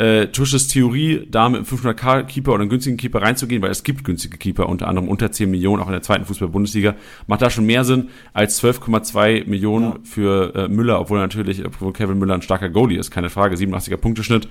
[0.00, 3.82] äh, Tusches Theorie, da mit einem 500k Keeper oder einem günstigen Keeper reinzugehen, weil es
[3.82, 6.94] gibt günstige Keeper, unter anderem unter 10 Millionen, auch in der zweiten Fußball-Bundesliga,
[7.26, 9.98] macht da schon mehr Sinn als 12,2 Millionen Ja.
[10.04, 13.98] für äh, Müller, obwohl natürlich, obwohl Kevin Müller ein starker Goalie ist, keine Frage, 87er
[13.98, 14.48] Punkteschnitt.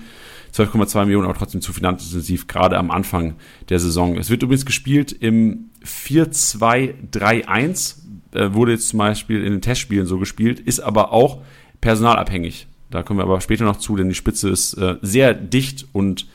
[0.54, 3.36] 12,2 Millionen, aber trotzdem zu finanzintensiv, gerade am Anfang
[3.70, 4.18] der Saison.
[4.18, 7.96] Es wird übrigens gespielt im 4-2-3-1,
[8.34, 11.42] äh, wurde jetzt zum Beispiel in den Testspielen so gespielt, ist aber auch
[11.82, 12.68] personalabhängig.
[12.90, 16.28] Da kommen wir aber später noch zu, denn die Spitze ist äh, sehr dicht und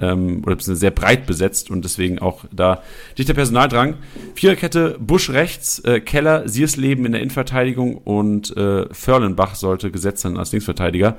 [0.00, 2.82] ähm, oder sehr breit besetzt und deswegen auch da
[3.18, 3.94] dichter Personaldrang.
[4.34, 10.36] Viererkette, Busch rechts, äh, Keller, Siersleben in der Innenverteidigung und äh, Förlenbach sollte gesetzt sein
[10.36, 11.16] als Linksverteidiger.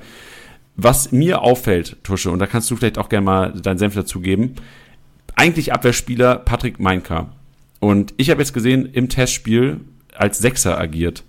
[0.76, 4.20] Was mir auffällt, Tusche, und da kannst du vielleicht auch gerne mal deinen Senf dazu
[4.20, 4.54] geben,
[5.34, 7.32] eigentlich Abwehrspieler Patrick Meinka.
[7.78, 9.80] Und ich habe jetzt gesehen, im Testspiel
[10.14, 11.24] als Sechser agiert.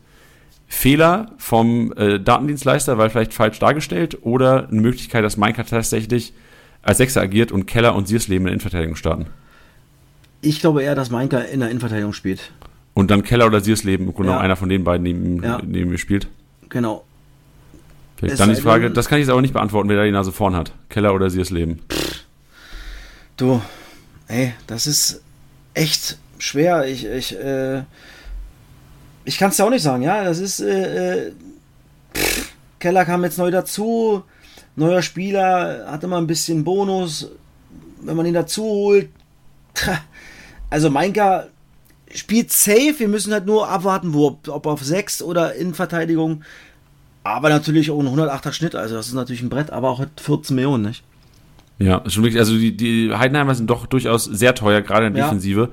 [0.74, 6.34] Fehler vom äh, Datendienstleister, weil vielleicht falsch dargestellt, oder eine Möglichkeit, dass Meinka tatsächlich
[6.82, 9.28] als Sechser agiert und Keller und Siersleben in der Innenverteidigung starten.
[10.42, 12.52] Ich glaube eher, dass Mainka in der Innenverteidigung spielt.
[12.96, 14.34] Und dann Keller oder Siersleben, im Grunde Ja.
[14.34, 15.62] genommen einer von den beiden neben, Ja.
[15.66, 16.28] neben mir spielt.
[16.70, 17.06] Genau.
[18.18, 20.32] Vielleicht dann die Frage, das kann ich jetzt aber nicht beantworten, wer da die Nase
[20.32, 20.74] vorn hat.
[20.90, 21.80] Keller oder Siersleben.
[23.38, 23.62] Du,
[24.28, 25.22] ey, das ist
[25.76, 26.88] echt schwer.
[26.88, 27.84] Ich, ich, äh,
[29.26, 30.24] ich kann es ja auch nicht sagen, ja.
[30.24, 31.32] Das ist, äh, äh,
[32.16, 34.24] pff, Keller kam jetzt neu dazu,
[34.76, 37.30] neuer Spieler, hat immer ein bisschen Bonus,
[38.02, 39.10] wenn man ihn dazu holt.
[39.74, 40.00] Tja,
[40.70, 41.48] Also Mainka
[42.14, 46.44] spielt safe, wir müssen halt nur abwarten, wo, ob auf 6 oder in Verteidigung.
[47.24, 50.10] Aber natürlich auch ein 108er Schnitt, also das ist natürlich ein Brett, aber auch halt
[50.20, 51.04] 14 Millionen, nicht?
[51.80, 55.22] Ja, schon wirklich, also die, die Heidenheimer sind doch durchaus sehr teuer, gerade in der
[55.22, 55.28] Ja.
[55.30, 55.70] Defensive.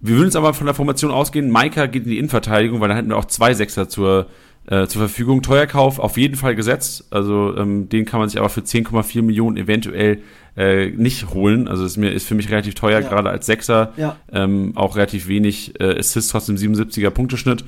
[0.00, 2.96] Wir würden jetzt aber von der Formation ausgehen, Maika geht in die Innenverteidigung, weil dann
[2.96, 4.26] hätten wir auch zwei Sechser zur,
[4.66, 5.42] äh, zur Verfügung.
[5.42, 9.56] Teuerkauf auf jeden Fall gesetzt, also ähm, den kann man sich aber für 10,4 Millionen
[9.56, 10.20] eventuell
[10.56, 11.66] äh, nicht holen.
[11.68, 13.08] Also ist mir ist für mich relativ teuer, Ja.
[13.08, 13.92] gerade als Sechser.
[13.96, 14.16] Ja.
[14.32, 17.64] Ähm, auch relativ wenig äh, Assists, trotzdem 77er Punkteschnitt.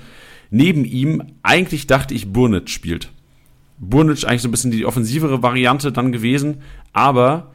[0.51, 3.11] Neben ihm, eigentlich dachte ich, Burnic spielt.
[3.79, 6.59] Burnic eigentlich so ein bisschen die offensivere Variante dann gewesen,
[6.93, 7.53] aber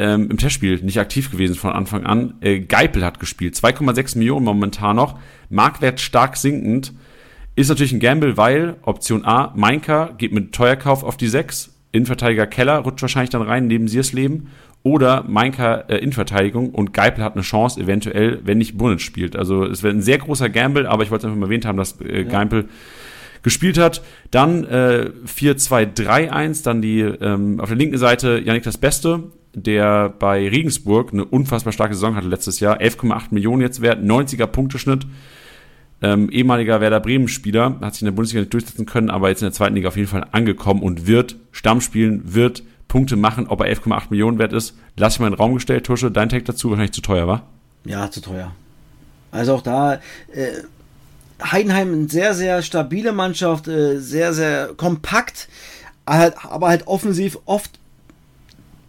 [0.00, 2.34] ähm, im Testspiel nicht aktiv gewesen von Anfang an.
[2.40, 5.18] Äh, Geipel hat gespielt, 2,6 Millionen momentan noch,
[5.50, 6.92] Marktwert stark sinkend.
[7.54, 12.46] Ist natürlich ein Gamble, weil Option A, Mainka geht mit Teuerkauf auf die 6, Innenverteidiger
[12.46, 14.48] Keller rutscht wahrscheinlich dann rein neben Siersleben
[14.82, 19.36] oder Mainka äh, Innenverteidigung und Geipel hat eine Chance eventuell, wenn nicht Burnic spielt.
[19.36, 21.76] Also es wäre ein sehr großer Gamble, aber ich wollte es einfach mal erwähnt haben,
[21.76, 22.66] dass äh, Geipel
[23.42, 24.02] gespielt hat.
[24.30, 29.24] Dann äh, 4-2-3-1, dann die ähm, auf der linken Seite Yannick das Beste,
[29.54, 32.80] der bei Regensburg eine unfassbar starke Saison hatte letztes Jahr.
[32.80, 35.06] 11,8 Millionen jetzt wert, 90er Punkteschnitt.
[36.02, 39.46] Ähm, ehemaliger Werder Bremen-Spieler, hat sich in der Bundesliga nicht durchsetzen können, aber jetzt in
[39.46, 43.60] der zweiten Liga auf jeden Fall angekommen und wird Stamm spielen, wird Punkte machen, ob
[43.60, 44.76] er 11,8 Millionen wert ist.
[44.96, 47.48] Lass ich mal in den Raum gestellt, Tusche, dein Take dazu wahrscheinlich zu teuer, war?
[47.84, 48.52] Ja, zu teuer.
[49.30, 49.94] Also auch da,
[50.32, 50.62] äh,
[51.42, 55.48] Heidenheim eine sehr, sehr stabile Mannschaft, äh, sehr, sehr kompakt,
[56.06, 57.79] halt, aber halt offensiv oft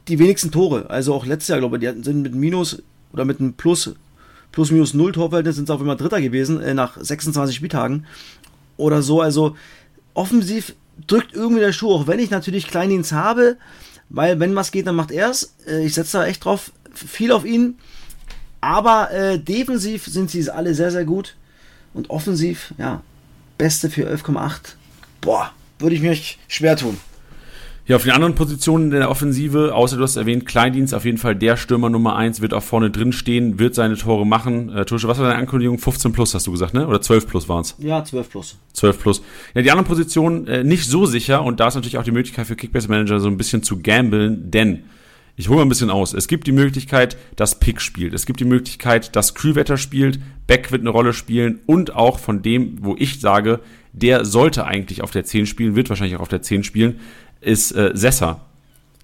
[0.07, 0.89] die wenigsten Tore.
[0.89, 2.81] Also auch letztes Jahr, glaube ich, die sind mit Minus
[3.13, 3.95] oder mit einem Plus,
[4.51, 8.05] Plus minus Null Torverhältnis sind sie auf immer Dritter gewesen, äh, nach 26 Spieltagen
[8.77, 9.21] oder so.
[9.21, 9.55] Also
[10.13, 10.75] offensiv
[11.07, 13.57] drückt irgendwie der Schuh, auch wenn ich natürlich Kleindienst habe,
[14.09, 15.55] weil wenn was geht, dann macht er es.
[15.67, 17.75] Äh, ich setze da echt drauf, viel auf ihn.
[18.59, 21.35] Aber äh, defensiv sind sie alle sehr, sehr gut.
[21.93, 23.01] Und offensiv, ja,
[23.57, 24.75] beste für 11,8.
[25.19, 26.17] Boah, würde ich mir
[26.47, 26.97] schwer tun.
[27.87, 31.35] Ja, auf den anderen Positionen der Offensive, außer du hast erwähnt, Kleindienst auf jeden Fall
[31.35, 34.69] der Stürmer Nummer 1, wird auch vorne drin stehen, wird seine Tore machen.
[34.69, 35.79] Äh, Tusche, was war deine Ankündigung?
[35.79, 36.87] 15 plus hast du gesagt, ne?
[36.87, 37.75] Oder 12 plus waren es?
[37.79, 38.57] Ja, 12 plus.
[38.73, 39.21] 12 plus.
[39.55, 42.45] Ja, die anderen Positionen äh, nicht so sicher und da ist natürlich auch die Möglichkeit
[42.45, 44.83] für Kickbase Manager so ein bisschen zu gamblen, denn
[45.37, 46.13] Ich hole mal ein bisschen aus.
[46.13, 48.13] Es gibt die Möglichkeit, dass Pick spielt.
[48.13, 50.19] Es gibt die Möglichkeit, dass Kühlwetter spielt.
[50.45, 51.61] Beck wird eine Rolle spielen.
[51.65, 53.59] Und auch von dem, wo ich sage,
[53.93, 56.99] der sollte eigentlich auf der 10 spielen, wird wahrscheinlich auch auf der 10 spielen,
[57.41, 58.41] ist äh, Sessa.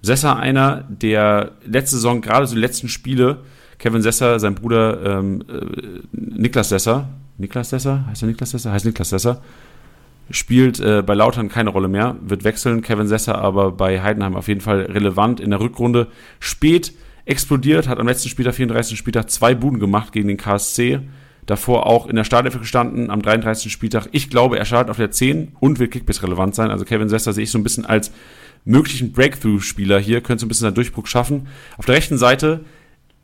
[0.00, 3.38] Sessa einer, der letzte Saison, gerade so die letzten Spiele,
[3.78, 8.72] Kevin Sesser, sein Bruder ähm, äh, Niklas Sesser, Niklas Sesser, heißt er Niklas Sesser?
[8.72, 9.40] Heißt Niklas Sesser,
[10.30, 12.82] spielt äh, bei Lautern keine Rolle mehr, wird wechseln.
[12.82, 16.08] Kevin Sesser aber bei Heidenheim auf jeden Fall relevant in der Rückrunde.
[16.40, 16.92] Spät
[17.24, 18.98] explodiert, hat am letzten Spieltag, 34.
[18.98, 21.00] Spieltag, zwei Buden gemacht gegen den KSC.
[21.48, 23.72] Davor auch in der Startelf gestanden am 33.
[23.72, 24.08] Spieltag.
[24.12, 26.70] Ich glaube, er startet auf der 10 und wird Kickbase relevant sein.
[26.70, 28.12] Also Kevin Sesser sehe ich so ein bisschen als
[28.66, 31.48] möglichen Breakthrough-Spieler hier, könnte so ein bisschen einen Durchbruch schaffen.
[31.78, 32.66] Auf der rechten Seite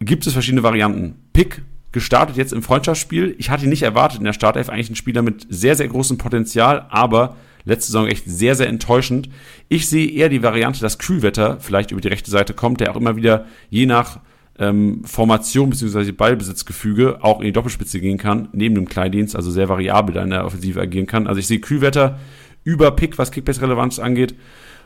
[0.00, 1.16] gibt es verschiedene Varianten.
[1.34, 1.60] Pick
[1.92, 3.34] gestartet jetzt im Freundschaftsspiel.
[3.36, 6.16] Ich hatte ihn nicht erwartet in der Startelf, eigentlich ein Spieler mit sehr, sehr großem
[6.16, 7.36] Potenzial, aber
[7.66, 9.28] letzte Saison echt sehr, sehr enttäuschend.
[9.68, 12.96] Ich sehe eher die Variante, dass Kühlwetter vielleicht über die rechte Seite kommt, der auch
[12.96, 14.20] immer wieder je nach
[14.58, 16.12] ähm, Formation bzw.
[16.12, 20.30] Ballbesitzgefüge auch in die Doppelspitze gehen kann, neben dem Kleindienst, also sehr variabel da in
[20.30, 21.26] der Offensive agieren kann.
[21.26, 22.18] Also ich sehe Kühlwetter
[22.62, 24.34] über Pick, was Kickbase-Relevanz angeht.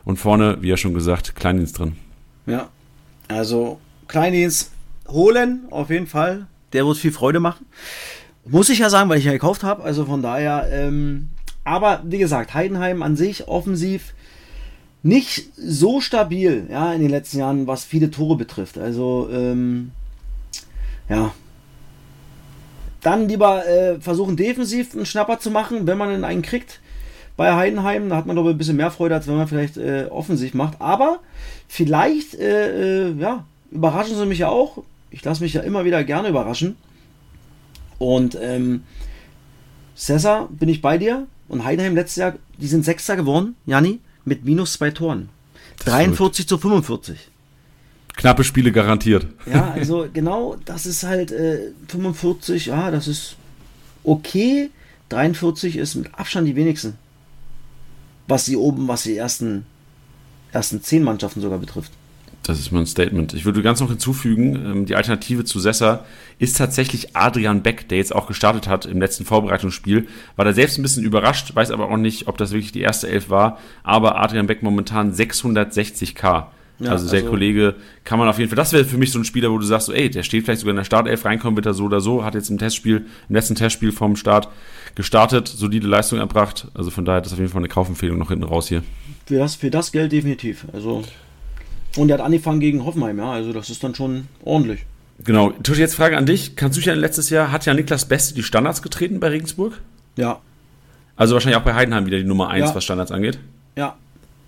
[0.05, 1.97] Und vorne, wie ja schon gesagt, Kleindienst drin.
[2.47, 2.69] Ja,
[3.27, 4.73] also Kleindienst
[5.07, 6.47] holen, auf jeden Fall.
[6.73, 7.67] Der wird viel Freude machen.
[8.47, 9.83] Muss ich ja sagen, weil ich ja gekauft habe.
[9.83, 11.29] Also von daher, ähm,
[11.65, 14.15] aber wie gesagt, Heidenheim an sich offensiv
[15.03, 18.79] nicht so stabil, ja, in den letzten Jahren, was viele Tore betrifft.
[18.79, 19.93] Also, ähm,
[21.09, 21.33] ja.
[23.01, 26.81] Dann lieber äh, versuchen, defensiv einen Schnapper zu machen, wenn man einen kriegt
[27.37, 28.09] bei Heidenheim.
[28.09, 30.81] Da hat man, ich, ein bisschen mehr Freude, als wenn man vielleicht äh, offensiv macht.
[30.81, 31.21] Aber
[31.69, 36.05] vielleicht, äh, äh, ja, überraschen sie mich ja auch ich lasse mich ja immer wieder
[36.05, 36.77] gerne überraschen.
[37.99, 38.85] Und ähm,
[39.97, 41.27] Cesar bin ich bei dir.
[41.49, 45.29] Und Heidenheim letztes Jahr, die sind Sechster geworden, Janni, mit minus zwei Toren.
[45.85, 47.19] 43 zu 45.
[48.17, 49.27] Knappe Spiele garantiert.
[49.47, 53.37] Ja, also genau, das ist halt äh, 45, ja, das ist
[54.03, 54.71] okay.
[55.11, 56.99] 43 ist mit Abstand die wenigsten.
[58.27, 59.65] Was sie oben, was die ersten,
[60.53, 61.93] ersten zehn Mannschaften sogar betrifft.
[62.49, 63.35] Das ist mein Statement.
[63.35, 66.07] Ich würde ganz noch hinzufügen, ähm, die Alternative zu Sessa
[66.39, 70.09] ist tatsächlich Adrian Beck, der jetzt auch gestartet hat im letzten Vorbereitungsspiel.
[70.35, 73.07] War da selbst ein bisschen überrascht, weiß aber auch nicht, ob das wirklich die erste
[73.07, 73.59] Elf war.
[73.83, 76.47] Aber Adrian Beck momentan 660k.
[76.79, 79.19] Ja, also der also Kollege kann man auf jeden Fall, das wäre für mich so
[79.19, 81.57] ein Spieler, wo du sagst, so, ey, der steht vielleicht sogar in der Startelf, reinkommen
[81.57, 84.49] wird er so oder so, hat jetzt im Testspiel, im letzten Testspiel vom Start
[84.95, 86.69] gestartet, solide Leistung erbracht.
[86.73, 88.85] Also von daher ist das auf jeden Fall eine Kaufempfehlung noch hinten raus hier.
[89.27, 90.65] Für das, für das Geld definitiv.
[90.73, 91.03] Also
[91.99, 93.31] und er hat angefangen gegen Hoffenheim, ja.
[93.31, 94.87] Also das ist dann schon ordentlich.
[95.25, 95.51] Genau.
[95.51, 96.55] Tusch, jetzt Frage an dich.
[96.55, 99.81] Kannst du dich an letztes Jahr, hat ja Niklas Beste die Standards getreten bei Regensburg?
[100.17, 100.41] Ja.
[101.17, 102.75] Also wahrscheinlich auch bei Heidenheim wieder die Nummer 1, ja.
[102.75, 103.41] was Standards angeht?
[103.77, 103.97] Ja.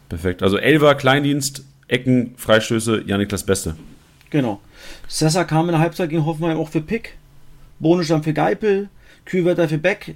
[0.09, 0.43] Perfekt.
[0.43, 3.75] Also Elver, Kleindienst, Ecken, Freistöße, ja Niklas Beste.
[4.31, 4.61] Genau.
[5.09, 7.17] Sessa kam in der Halbzeit gegen Hoffenheim auch für Pick.
[7.81, 8.89] Bonus dann für Geipel,
[9.25, 10.15] Kühlwetter für Beck.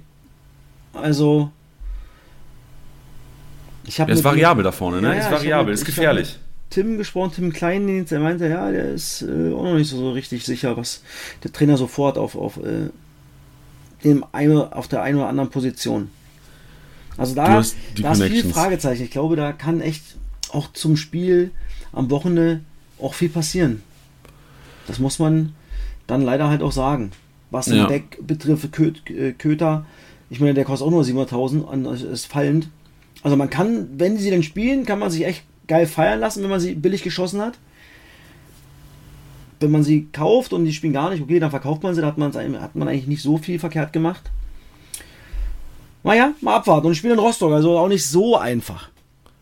[0.93, 1.51] Also.
[3.83, 4.11] Ich habe.
[4.11, 5.15] ist variabel da vorne, ne?
[5.15, 6.39] Ja, ist variabel, ist gefährlich.
[6.69, 10.11] Tim gesprochen, Tim Kleindienst, er meinte, ja, der ist äh, auch noch nicht so, so,
[10.11, 11.03] richtig sicher, was
[11.43, 12.89] der Trainer sofort auf, auf, äh,
[14.03, 16.09] dem eine, auf der einen oder anderen Position.
[17.17, 19.03] Also da, da ist viel Fragezeichen.
[19.03, 20.03] Ich glaube, da kann echt
[20.51, 21.51] auch zum Spiel
[21.93, 22.61] am Wochenende
[22.99, 23.81] auch viel passieren.
[24.87, 25.55] Das muss man
[26.07, 27.11] dann leider halt auch sagen.
[27.51, 27.87] Was den ja.
[27.87, 28.77] Deck betrifft,
[29.09, 29.85] äh, Köter,
[30.29, 32.69] ich meine, der kostet auch nur 700.000, ist fallend.
[33.23, 36.49] Also man kann, wenn sie dann spielen, kann man sich echt geil feiern lassen, wenn
[36.49, 37.57] man sie billig geschossen hat.
[39.59, 42.07] Wenn man sie kauft und die spielen gar nicht, okay, dann verkauft man sie, da
[42.07, 44.31] hat man, hat man eigentlich nicht so viel verkehrt gemacht.
[46.03, 46.87] Naja, mal abwarten.
[46.87, 48.89] Und ich spiele in Rostock, also auch nicht so einfach.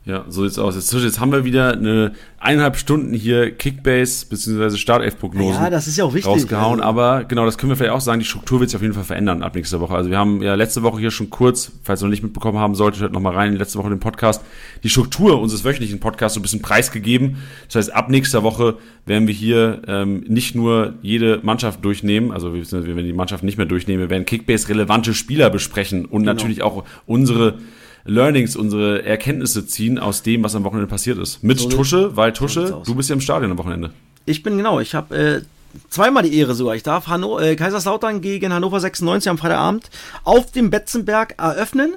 [0.06, 0.76] Ja, so sieht's aus.
[0.76, 4.76] Jetzt, jetzt haben wir wieder eine eineinhalb Stunden hier Kickbase bzw.
[4.76, 6.30] Startelf-Prognosen ja, das ist ja auch wichtig.
[6.30, 6.82] rausgehauen.
[6.82, 6.90] Also.
[6.90, 9.06] Aber genau, das können wir vielleicht auch sagen, die Struktur wird sich auf jeden Fall
[9.06, 9.96] verändern ab nächster Woche.
[9.96, 12.76] Also wir haben ja letzte Woche hier schon kurz, falls ihr noch nicht mitbekommen haben
[12.76, 14.44] solltet, hört nochmal rein, letzte Woche den Podcast,
[14.84, 17.38] die Struktur unseres wöchentlichen Podcasts so ein bisschen preisgegeben.
[17.68, 18.76] Das heißt, ab nächster Woche
[19.06, 23.46] werden wir hier ähm, nicht nur jede Mannschaft durchnehmen, also wir, wir werden die Mannschaft
[23.46, 26.34] nicht mehr durchnehmen, wir werden Kickbase-relevante Spieler besprechen und genau.
[26.34, 27.60] natürlich auch unsere
[28.06, 31.44] Learnings, unsere Erkenntnisse ziehen aus dem, was am Wochenende passiert ist.
[31.44, 33.92] Mit so Tusche, weil Tusche, so du bist ja im Stadion am Wochenende.
[34.26, 35.42] Ich bin genau, ich habe äh,
[35.90, 36.76] zweimal die Ehre sogar.
[36.76, 39.90] Ich darf Hanno äh, Kaiserslautern gegen Hannover 96 am Freitagabend
[40.24, 41.96] auf dem Betzenberg eröffnen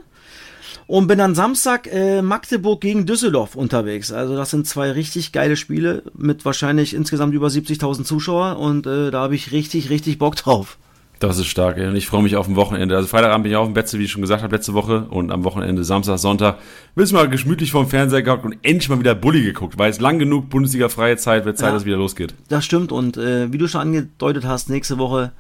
[0.87, 4.13] und bin dann Samstag äh, Magdeburg gegen Düsseldorf unterwegs.
[4.13, 9.11] Also das sind zwei richtig geile Spiele mit wahrscheinlich insgesamt über 70.000 Zuschauer und äh,
[9.11, 10.79] da habe ich richtig, richtig Bock drauf.
[11.19, 11.87] Das ist stark, ey.
[11.89, 12.95] Und ich freue mich auf ein Wochenende.
[12.95, 15.07] Also Freitagabend bin ich auf dem Betze, wie ich schon gesagt habe, letzte Woche.
[15.09, 16.59] Und am Wochenende, Samstag, Sonntag,
[16.95, 19.79] bist mal gemütlich vorm Fernseher gehockt und endlich mal wieder Bulli geguckt.
[19.79, 21.73] Weil es lang genug Bundesliga-freie Zeit, wird Zeit, Ja.
[21.73, 22.35] dass es wieder losgeht.
[22.49, 25.33] Das stimmt und äh, wie du schon angedeutet hast, nächste Woche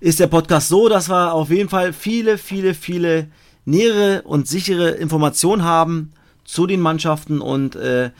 [0.00, 3.26] ist der Podcast so, dass wir auf jeden Fall viele, viele, viele
[3.66, 6.12] nähere und sichere Informationen haben
[6.46, 8.10] zu den Mannschaften und äh,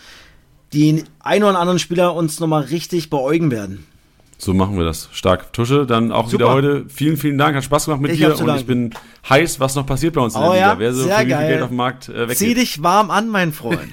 [0.75, 3.87] die ein oder anderen Spieler uns nochmal richtig beäugen werden.
[4.43, 5.11] So machen wir das.
[5.13, 5.53] Stark.
[5.53, 6.45] Tusche, dann auch Super.
[6.45, 6.85] wieder heute.
[6.89, 7.55] Vielen, vielen Dank.
[7.57, 8.35] Hat Spaß gemacht mit Ich dir.
[8.41, 8.95] Und ich bin
[9.29, 10.79] heiß, was noch passiert bei uns in Oh der ja, Liga.
[10.79, 11.49] Wer so sehr viel geil.
[11.49, 12.57] Geld auf dem Markt äh, Zieh weggeht.
[12.57, 13.81] dich warm an, mein Freund.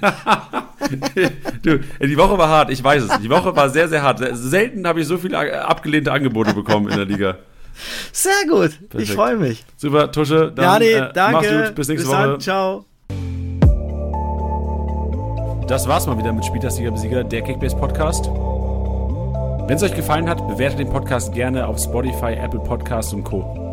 [1.64, 3.20] Du, die Woche war hart, ich weiß es.
[3.20, 4.22] Die Woche war sehr, sehr hart.
[4.34, 7.36] Selten habe ich so viele abgelehnte Angebote bekommen in der Liga.
[8.14, 8.70] Sehr gut.
[8.84, 9.12] Ich Perfekt.
[9.12, 9.66] freue mich.
[9.76, 10.54] Super, Tusche.
[10.56, 11.34] Dann, Ja, nee, äh, danke.
[11.34, 11.76] Mach's gut.
[11.76, 12.30] Bis nächste dann.
[12.32, 12.38] Woche.
[12.38, 12.86] Ciao.
[15.68, 18.30] Das war's mal wieder mit Spieltagsliga Besieger, der Kickbase Podcast.
[19.68, 23.67] Wenn es euch gefallen hat, bewertet den Podcast gerne auf Spotify, Apple Podcasts und Co.